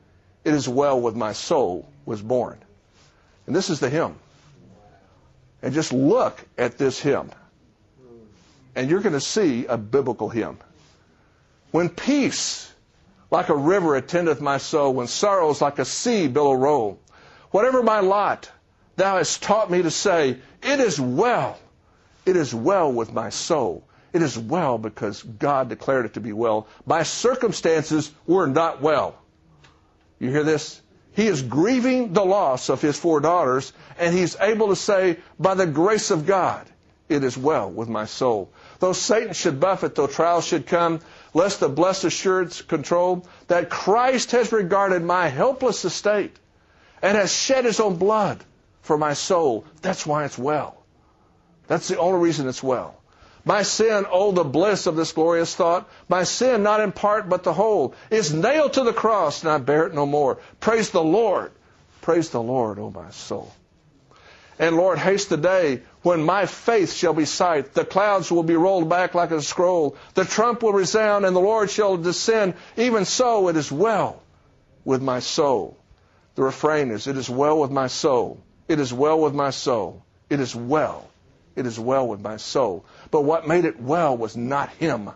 It 0.46 0.54
is 0.54 0.70
Well 0.70 1.00
with 1.00 1.16
My 1.16 1.34
Soul, 1.34 1.86
was 2.06 2.22
born. 2.22 2.58
And 3.46 3.54
this 3.54 3.70
is 3.70 3.82
the 3.82 3.90
hymn. 3.90 4.16
And 5.62 5.74
just 5.74 5.92
look 5.92 6.44
at 6.58 6.78
this 6.78 6.98
hymn. 6.98 7.30
And 8.74 8.90
you're 8.90 9.02
going 9.02 9.14
to 9.14 9.22
see 9.22 9.66
a 9.66 9.78
biblical 9.78 10.30
hymn. 10.30 10.60
When 11.72 11.90
peace 11.90 12.72
like 13.32 13.50
a 13.50 13.56
river 13.56 13.96
attendeth 13.96 14.40
my 14.40 14.60
soul, 14.60 14.94
when 14.94 15.08
sorrows 15.08 15.62
like 15.62 15.78
a 15.78 15.86
sea 15.86 16.30
billow 16.30 16.54
roll, 16.54 17.00
whatever 17.52 17.84
my 17.84 18.00
lot, 18.00 18.50
thou 18.96 19.18
hast 19.18 19.44
taught 19.44 19.70
me 19.70 19.82
to 19.82 19.92
say, 19.92 20.38
It 20.62 20.80
is 20.80 21.02
well. 21.02 21.60
It 22.26 22.38
is 22.38 22.56
well 22.56 22.90
with 22.92 23.12
my 23.12 23.30
soul. 23.30 23.84
It 24.14 24.22
is 24.22 24.38
well 24.38 24.78
because 24.78 25.22
God 25.22 25.68
declared 25.68 26.06
it 26.06 26.14
to 26.14 26.22
be 26.22 26.32
well. 26.32 26.68
My 26.86 27.04
circumstances 27.04 28.10
were 28.26 28.48
not 28.48 28.82
well. 28.82 29.18
You 30.20 30.30
hear 30.30 30.44
this? 30.44 30.82
He 31.16 31.28
is 31.28 31.42
grieving 31.42 32.14
the 32.14 32.26
loss 32.26 32.70
of 32.70 32.82
his 32.82 32.98
four 32.98 33.20
daughters, 33.20 33.72
and 34.00 34.16
he's 34.16 34.36
able 34.40 34.70
to 34.70 34.76
say, 34.76 35.20
by 35.40 35.54
the 35.54 35.68
grace 35.68 36.10
of 36.10 36.26
God, 36.26 36.66
it 37.08 37.24
is 37.24 37.38
well 37.38 37.70
with 37.70 37.88
my 37.88 38.06
soul. 38.06 38.50
Though 38.80 38.94
Satan 38.94 39.34
should 39.34 39.60
buffet, 39.60 39.96
though 39.96 40.08
trials 40.08 40.46
should 40.46 40.66
come, 40.66 41.02
lest 41.34 41.60
the 41.60 41.70
blessed 41.70 42.06
assurance 42.06 42.62
control 42.62 43.28
that 43.48 43.70
Christ 43.70 44.32
has 44.32 44.52
regarded 44.52 45.04
my 45.04 45.28
helpless 45.28 45.86
estate 45.86 46.36
and 47.02 47.18
has 47.18 47.34
shed 47.34 47.66
his 47.66 47.80
own 47.80 47.98
blood 47.98 48.44
for 48.82 48.98
my 48.98 49.14
soul. 49.14 49.66
That's 49.82 50.06
why 50.06 50.26
it's 50.26 50.38
well. 50.38 50.78
That's 51.68 51.88
the 51.88 52.00
only 52.00 52.20
reason 52.20 52.48
it's 52.48 52.64
well. 52.64 53.03
My 53.46 53.64
sin, 53.64 54.06
oh, 54.10 54.32
the 54.32 54.46
bliss 54.46 54.88
of 54.88 54.96
this 54.96 55.12
glorious 55.12 55.54
thought. 55.54 55.90
My 56.08 56.24
sin, 56.24 56.64
not 56.64 56.80
in 56.80 56.94
part 56.94 57.28
but 57.28 57.44
the 57.44 57.54
whole, 57.54 57.94
is 58.10 58.34
nailed 58.34 58.74
to 58.74 58.84
the 58.84 58.94
cross, 58.94 59.44
and 59.44 59.52
I 59.52 59.58
bear 59.58 59.86
it 59.86 59.94
no 59.94 60.06
more. 60.06 60.40
Praise 60.62 60.92
the 60.92 61.04
Lord. 61.04 61.52
Praise 62.02 62.30
the 62.30 62.42
Lord, 62.42 62.80
O 62.80 62.86
oh 62.86 62.92
my 62.92 63.10
soul. 63.12 63.54
And 64.60 64.78
Lord, 64.78 64.98
haste 64.98 65.30
the 65.30 65.38
day 65.38 65.82
when 66.04 66.24
my 66.24 66.46
faith 66.46 66.94
shall 66.94 67.14
be 67.14 67.26
sight. 67.26 67.74
The 67.74 67.84
clouds 67.84 68.32
will 68.32 68.44
be 68.44 68.56
rolled 68.56 68.88
back 68.88 69.14
like 69.14 69.32
a 69.32 69.42
scroll. 69.42 69.98
The 70.14 70.26
trump 70.26 70.64
will 70.64 70.74
resound, 70.74 71.26
and 71.26 71.36
the 71.36 71.42
Lord 71.42 71.70
shall 71.70 71.98
descend. 71.98 72.54
Even 72.78 73.04
so, 73.04 73.50
it 73.50 73.58
is 73.58 73.72
well 73.72 74.22
with 74.86 75.02
my 75.02 75.20
soul. 75.20 75.78
The 76.36 76.44
refrain 76.44 76.92
is, 76.92 77.08
It 77.08 77.18
is 77.18 77.30
well 77.30 77.60
with 77.60 77.72
my 77.72 77.88
soul. 77.88 78.42
It 78.70 78.80
is 78.80 78.94
well 78.94 79.20
with 79.20 79.34
my 79.34 79.50
soul. 79.50 80.06
It 80.30 80.40
is 80.40 80.56
well 80.56 81.10
it 81.56 81.66
is 81.66 81.80
well 81.80 82.08
with 82.08 82.20
my 82.20 82.38
soul. 82.38 82.86
But 83.14 83.26
what 83.26 83.48
made 83.48 83.66
it 83.66 83.80
well 83.80 84.18
was 84.18 84.36
not 84.36 84.70
him 84.72 85.12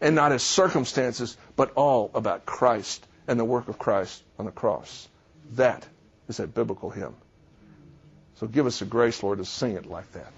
and 0.00 0.14
not 0.14 0.32
his 0.32 0.42
circumstances, 0.42 1.36
but 1.54 1.72
all 1.74 2.10
about 2.14 2.46
Christ 2.46 3.06
and 3.28 3.38
the 3.38 3.44
work 3.44 3.68
of 3.68 3.78
Christ 3.78 4.22
on 4.38 4.46
the 4.46 4.50
cross. 4.50 5.06
That 5.56 5.86
is 6.28 6.40
a 6.40 6.46
biblical 6.46 6.88
hymn. 6.88 7.14
So 8.36 8.46
give 8.46 8.64
us 8.64 8.78
the 8.78 8.86
grace, 8.86 9.22
Lord, 9.22 9.36
to 9.36 9.44
sing 9.44 9.72
it 9.72 9.84
like 9.84 10.10
that. 10.12 10.32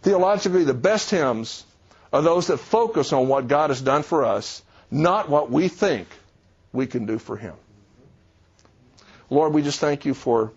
Theologically, 0.00 0.64
the 0.64 0.72
best 0.72 1.10
hymns 1.10 1.62
are 2.10 2.22
those 2.22 2.46
that 2.46 2.56
focus 2.56 3.12
on 3.12 3.28
what 3.28 3.46
God 3.46 3.68
has 3.68 3.82
done 3.82 4.02
for 4.02 4.24
us, 4.24 4.62
not 4.90 5.28
what 5.28 5.50
we 5.50 5.68
think 5.68 6.08
we 6.72 6.86
can 6.86 7.04
do 7.04 7.18
for 7.18 7.36
him. 7.36 7.52
Lord, 9.28 9.52
we 9.52 9.60
just 9.60 9.78
thank 9.78 10.06
you 10.06 10.14
for 10.14 10.52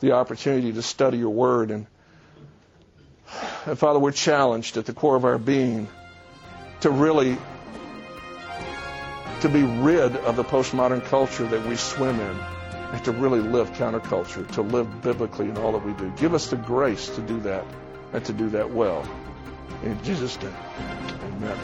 the 0.00 0.12
opportunity 0.12 0.72
to 0.72 0.80
study 0.80 1.18
your 1.18 1.28
word 1.28 1.70
and 1.70 1.86
and 3.66 3.78
Father, 3.78 3.98
we're 3.98 4.12
challenged 4.12 4.76
at 4.76 4.86
the 4.86 4.92
core 4.92 5.16
of 5.16 5.24
our 5.24 5.38
being 5.38 5.88
to 6.80 6.90
really 6.90 7.36
to 9.40 9.48
be 9.48 9.62
rid 9.62 10.16
of 10.16 10.36
the 10.36 10.44
postmodern 10.44 11.04
culture 11.06 11.46
that 11.46 11.66
we 11.66 11.76
swim 11.76 12.20
in 12.20 12.40
and 12.92 13.04
to 13.04 13.12
really 13.12 13.40
live 13.40 13.72
counterculture, 13.72 14.46
to 14.52 14.62
live 14.62 15.02
biblically 15.02 15.48
in 15.48 15.56
all 15.56 15.72
that 15.72 15.84
we 15.84 15.92
do. 15.94 16.12
Give 16.16 16.34
us 16.34 16.48
the 16.48 16.56
grace 16.56 17.08
to 17.14 17.22
do 17.22 17.40
that 17.40 17.64
and 18.12 18.24
to 18.24 18.32
do 18.32 18.50
that 18.50 18.70
well. 18.70 19.08
In 19.82 20.02
Jesus' 20.02 20.40
name, 20.42 20.54
amen. 21.22 21.58